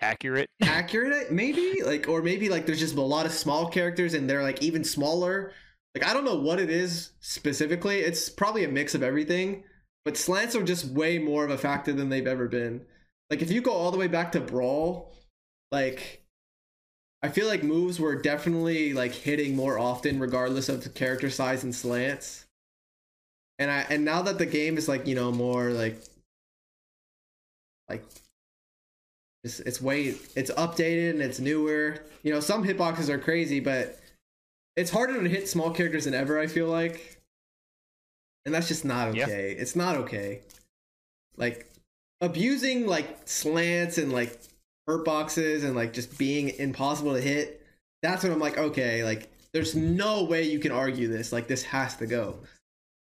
[0.00, 0.50] accurate.
[0.62, 1.82] accurate maybe?
[1.84, 4.84] Like or maybe like there's just a lot of small characters and they're like even
[4.84, 5.52] smaller.
[5.94, 8.00] Like i don't know what it is specifically.
[8.00, 9.64] It's probably a mix of everything
[10.04, 12.84] but slants are just way more of a factor than they've ever been.
[13.30, 15.14] Like if you go all the way back to brawl
[15.72, 16.24] like
[17.22, 21.64] i feel like moves were definitely like hitting more often regardless of the character size
[21.64, 22.43] and slants
[23.58, 25.96] and I and now that the game is like you know more like
[27.88, 28.04] like
[29.44, 32.02] it's it's way it's updated and it's newer.
[32.22, 33.98] You know, some hitboxes are crazy, but
[34.76, 36.38] it's harder to hit small characters than ever.
[36.38, 37.20] I feel like,
[38.44, 39.24] and that's just not Yeah.
[39.24, 39.52] okay.
[39.52, 40.40] It's not okay.
[41.36, 41.70] Like
[42.20, 44.40] abusing like slants and like
[44.86, 47.64] hurt boxes and like just being impossible to hit.
[48.02, 51.32] That's when I'm like, okay, like there's no way you can argue this.
[51.32, 52.38] Like this has to go.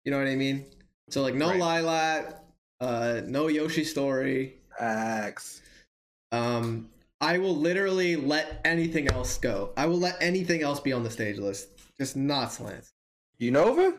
[0.05, 0.67] You know what I mean?
[1.11, 1.61] So like no Right.
[1.61, 2.39] Lylat,
[2.81, 4.55] uh, no Yoshi story.
[4.81, 5.63] Axe.
[6.33, 6.89] Um,
[7.21, 9.71] I will literally let anything else go.
[9.77, 11.69] I will let anything else be on the stage list.
[11.99, 12.93] Just not slants.
[13.41, 13.99] Unova?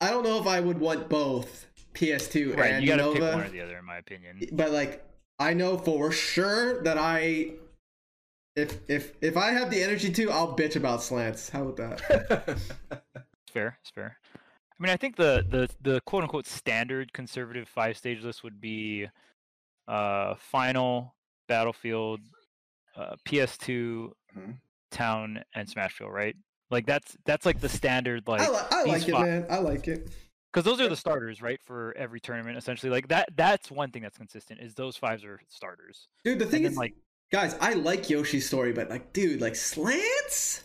[0.00, 3.34] I don't know if I would want both PS2 Right, and you gotta Nova, pick
[3.34, 4.40] one or the other, in my opinion.
[4.52, 5.02] but like
[5.38, 7.52] I know for sure that I,
[8.54, 11.48] if if if I have the energy to, I'll bitch about slants.
[11.48, 12.58] How about that?
[13.56, 13.78] Fair.
[13.80, 14.18] It's fair.
[14.34, 18.60] I mean, I think the the the quote unquote standard conservative five stage list would
[18.60, 19.08] be
[19.88, 21.14] uh final,
[21.48, 22.20] battlefield,
[22.96, 24.58] uh, PS2, Mhm.
[24.90, 26.36] town, and Smashville, right?
[26.70, 29.46] Like that's that's like the standard like I, li- I like it, man.
[29.48, 30.10] I like it.
[30.52, 31.60] because those are the starters, right?
[31.64, 32.90] For every tournament, essentially.
[32.90, 36.08] Like that that's one thing that's consistent is those fives are starters.
[36.24, 36.92] Dude, the thing then is, like
[37.32, 40.64] guys, I like Yoshi's story, but like, dude, like slants.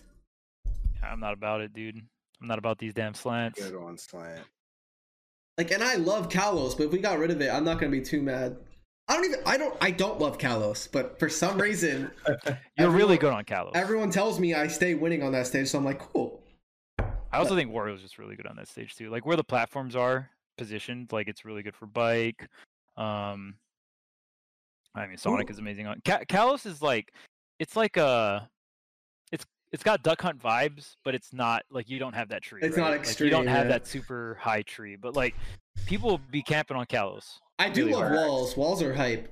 [1.02, 2.02] I'm not about it, dude.
[2.42, 3.62] I'm not about these damn slants.
[3.62, 4.42] Good on slant.
[5.58, 7.92] Like, and I love Kalos, but if we got rid of it, I'm not gonna
[7.92, 8.58] be too mad.
[9.08, 9.40] I don't even.
[9.46, 9.76] I don't.
[9.82, 12.10] I don't love Kalos, but for some reason,
[12.78, 13.72] You're really good on Kalos.
[13.76, 16.42] everyone tells me I stay winning on that stage, so I'm like, cool.
[17.34, 19.10] I also think Wario's just really good on that stage too.
[19.10, 22.48] Like where the platforms are positioned, like it's really good for bike.
[22.98, 23.56] Um,
[24.96, 25.54] I mean Sonic Ooh.
[25.54, 26.02] is amazing on.
[26.04, 27.14] Ka- Kalos is like,
[27.60, 28.50] it's like a,
[29.72, 32.60] it's got Duck Hunt vibes, but it's not like you don't have that tree.
[32.62, 33.06] It's not right?
[33.06, 33.72] Like, you don't have yeah.
[33.74, 35.36] that super high tree, but like
[35.86, 37.40] people will be camping on Kalos.
[37.60, 38.16] I do Really love hard.
[38.16, 38.58] walls.
[38.58, 39.32] Walls are hype.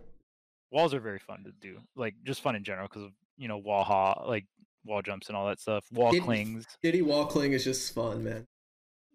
[0.72, 3.58] Walls are very fun to do, like just fun in general because of you know
[3.58, 4.46] wall ha like
[4.86, 5.84] wall jumps and all that stuff.
[5.92, 8.46] Wall Did- clings, Diddy wall cling is just fun, man.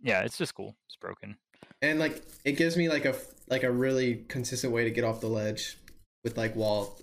[0.02, 0.74] yeah, it's just cool.
[0.88, 1.36] It's broken.
[1.80, 3.14] And like, it gives me like a
[3.48, 5.78] like a really consistent way to get off the ledge
[6.22, 6.98] with like wall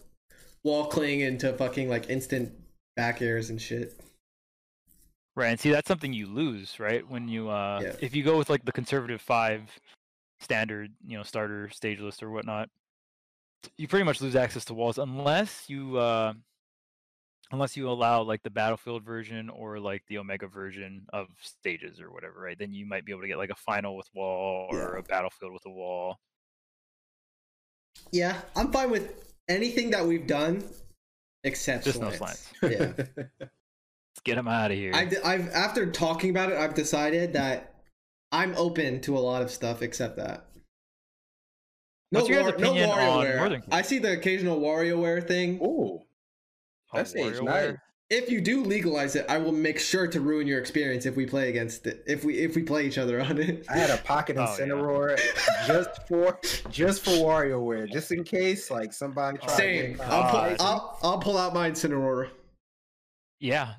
[0.64, 2.52] wall cling into fucking like instant
[2.96, 4.00] back airs and shit.
[5.36, 7.08] Right, and see that's something you lose, right?
[7.08, 7.96] When you uh Yeah.
[8.00, 9.70] if you go with like the conservative five
[10.42, 12.70] standard, you know, starter stage list or whatnot,
[13.78, 16.34] you pretty much lose access to walls unless you uh
[17.52, 22.12] unless you allow like the battlefield version or like the omega version of stages or
[22.12, 22.58] whatever, right?
[22.58, 25.54] Then you might be able to get like a final with wall or a battlefield
[25.54, 26.20] with a wall.
[28.12, 30.64] Yeah, I'm fine with anything that we've done
[31.44, 32.52] except Just no slants.
[32.64, 32.94] Yeah.
[34.14, 34.92] Let's get them out of here.
[34.94, 37.76] I've, I've after talking about it, I've decided that
[38.32, 40.48] I'm open to a lot of stuff except that.
[42.12, 43.64] What's your War- opinion on WarioWare.
[43.72, 45.60] I see the occasional WarioWare thing.
[45.62, 46.02] Ooh,
[46.94, 47.76] Oh, that's age nice.
[48.10, 51.26] If you do legalize it, I will make sure to ruin your experience if we
[51.26, 52.04] play against it.
[52.06, 53.66] If we if we play each other on it.
[53.70, 54.66] I had a pocket Oh, yeah.
[54.66, 55.18] Incineroar
[55.66, 56.38] just for
[56.70, 59.96] just for WarioWare, just in case like somebody tried Same.
[59.96, 62.28] to I'll, pull, oh, I'll I'll pull out my Incineroar.
[63.40, 63.76] Yeah.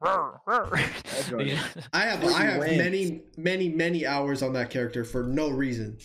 [0.00, 0.80] Roar, roar.
[1.28, 1.62] joint Yeah.
[1.92, 2.78] I have I have wins.
[2.78, 5.98] many many many hours on that character for no reason.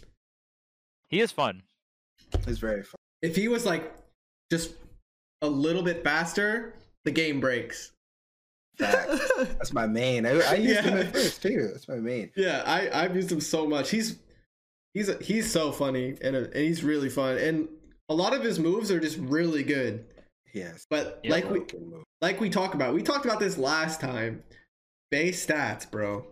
[1.10, 1.64] he is fun.
[2.46, 3.00] He's very fun.
[3.22, 3.94] If he was like
[4.52, 4.72] just
[5.42, 6.76] a little bit faster,
[7.06, 7.92] the game breaks.
[8.78, 9.32] Facts.
[9.38, 10.26] That's my main.
[10.26, 11.70] I, I used him at first too.
[11.74, 12.32] That's my main.
[12.36, 13.90] Yeah, I I've used him so much.
[13.90, 14.18] He's
[14.94, 17.68] he's he's so funny and and he's really fun and
[18.10, 20.06] a lot of his moves are just really good.
[20.54, 20.86] Yes.
[20.90, 21.32] But Yeah.
[21.32, 21.62] like we
[22.22, 24.44] like we talked about, we talked about this last time.
[25.12, 26.28] Base stats, bro.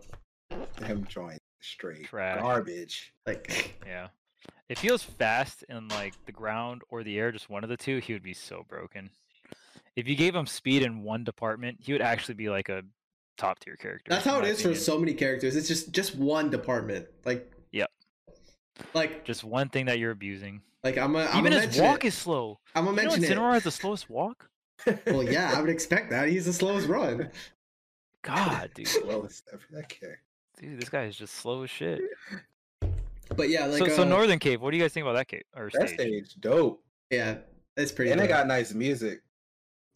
[0.84, 2.40] Him joint straight Trash.
[2.40, 3.12] garbage.
[3.26, 4.08] Like Yeah.
[4.68, 7.76] If he was fast in like the ground or the air, just one of the
[7.76, 9.10] two, he would be so broken.
[9.96, 12.82] If you gave him speed in one department, he would actually be like a
[13.36, 14.10] top tier character.
[14.10, 15.56] that's how it is my is for so many characters.
[15.56, 17.06] It's just just one department.
[17.24, 17.57] Like Yep.
[18.94, 20.62] Like Just one thing that you're abusing.
[20.84, 22.08] like I'm gonna I'm Even his mention walk it.
[22.08, 22.58] is slow.
[22.74, 23.36] I'm gonna You know mention it.
[23.38, 24.48] Incineroar has the slowest walk?
[25.06, 26.28] Well, yeah, I would expect that.
[26.28, 27.30] He's the slowest run.
[28.22, 28.88] God, dude.
[29.04, 30.22] well, it's for that character.
[30.60, 32.00] Dude, this guy is just slow as shit.
[33.36, 35.28] But yeah, like so, so uh, Northern Cave, what do you guys think about that
[35.28, 35.98] cave or That stage?
[36.26, 36.82] stage dope.
[37.10, 37.38] yeah,
[37.76, 38.10] it's pretty.
[38.10, 38.30] and it dope.
[38.30, 39.20] got nice music.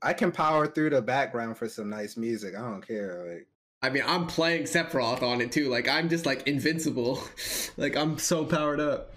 [0.03, 2.55] I can power through the background for some nice music.
[2.57, 3.25] I don't care.
[3.33, 3.47] Like
[3.83, 5.69] I mean, I'm playing Sephiroth on it too.
[5.69, 7.23] Like I'm just like invincible.
[7.77, 9.13] like I'm so powered up.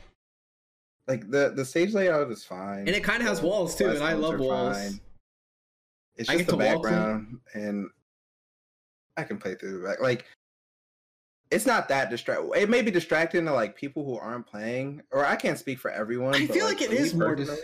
[1.08, 2.80] like the the stage layout is fine.
[2.80, 4.78] And it kind of has walls too, and I love walls.
[4.78, 5.00] fine.
[6.16, 6.92] It's just the to walk them.
[6.92, 7.90] background, and
[9.18, 10.02] I can play through the back.
[10.02, 10.26] Like
[11.52, 12.42] it's not that distract.
[12.56, 15.92] It may be distracting to like people who aren't playing, or I can't speak for
[15.92, 16.34] everyone.
[16.34, 17.60] I feel like it for me is more dis-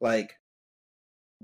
[0.00, 0.39] like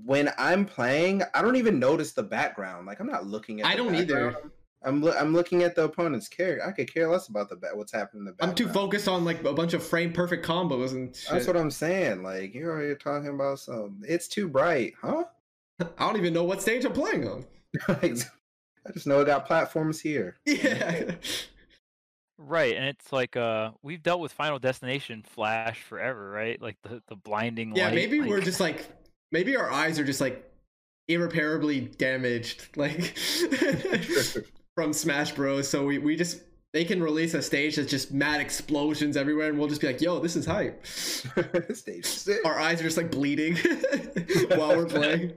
[0.03, 2.85] when I'm playing, I don't even notice the background.
[2.85, 3.67] Like I'm not looking at.
[3.67, 4.35] I the don't either.
[4.83, 6.65] I'm loo- I'm looking at the opponent's character.
[6.65, 9.25] I could care less about the ba- what's happening in the I'm too focused on
[9.25, 11.31] like a bunch of frame perfect combos and shit.
[11.31, 12.23] That's what I'm saying.
[12.23, 14.01] Like you're already talking about some.
[14.07, 15.25] It's too bright, huh?
[15.79, 17.45] I don't even know what stage I'm playing on.
[17.87, 20.37] I just know it got platforms here.
[20.45, 21.15] Yeah.
[22.39, 26.61] Right, and it's like uh we've dealt with Final Destination Flash forever, right?
[26.61, 27.77] Like the the blinding light.
[27.77, 27.95] yeah, light.
[27.95, 28.85] maybe we're just like
[29.31, 30.43] maybe our eyes are just like
[31.07, 33.17] irreparably damaged like
[34.75, 35.67] from Smash Bros.
[35.67, 36.41] So we, we just
[36.73, 40.01] they can release a stage that's just mad explosions everywhere and we'll just be like,
[40.01, 40.85] yo, this is hype.
[40.85, 42.39] Stage six.
[42.45, 43.55] Our eyes are just like bleeding
[44.49, 45.33] while we're playing.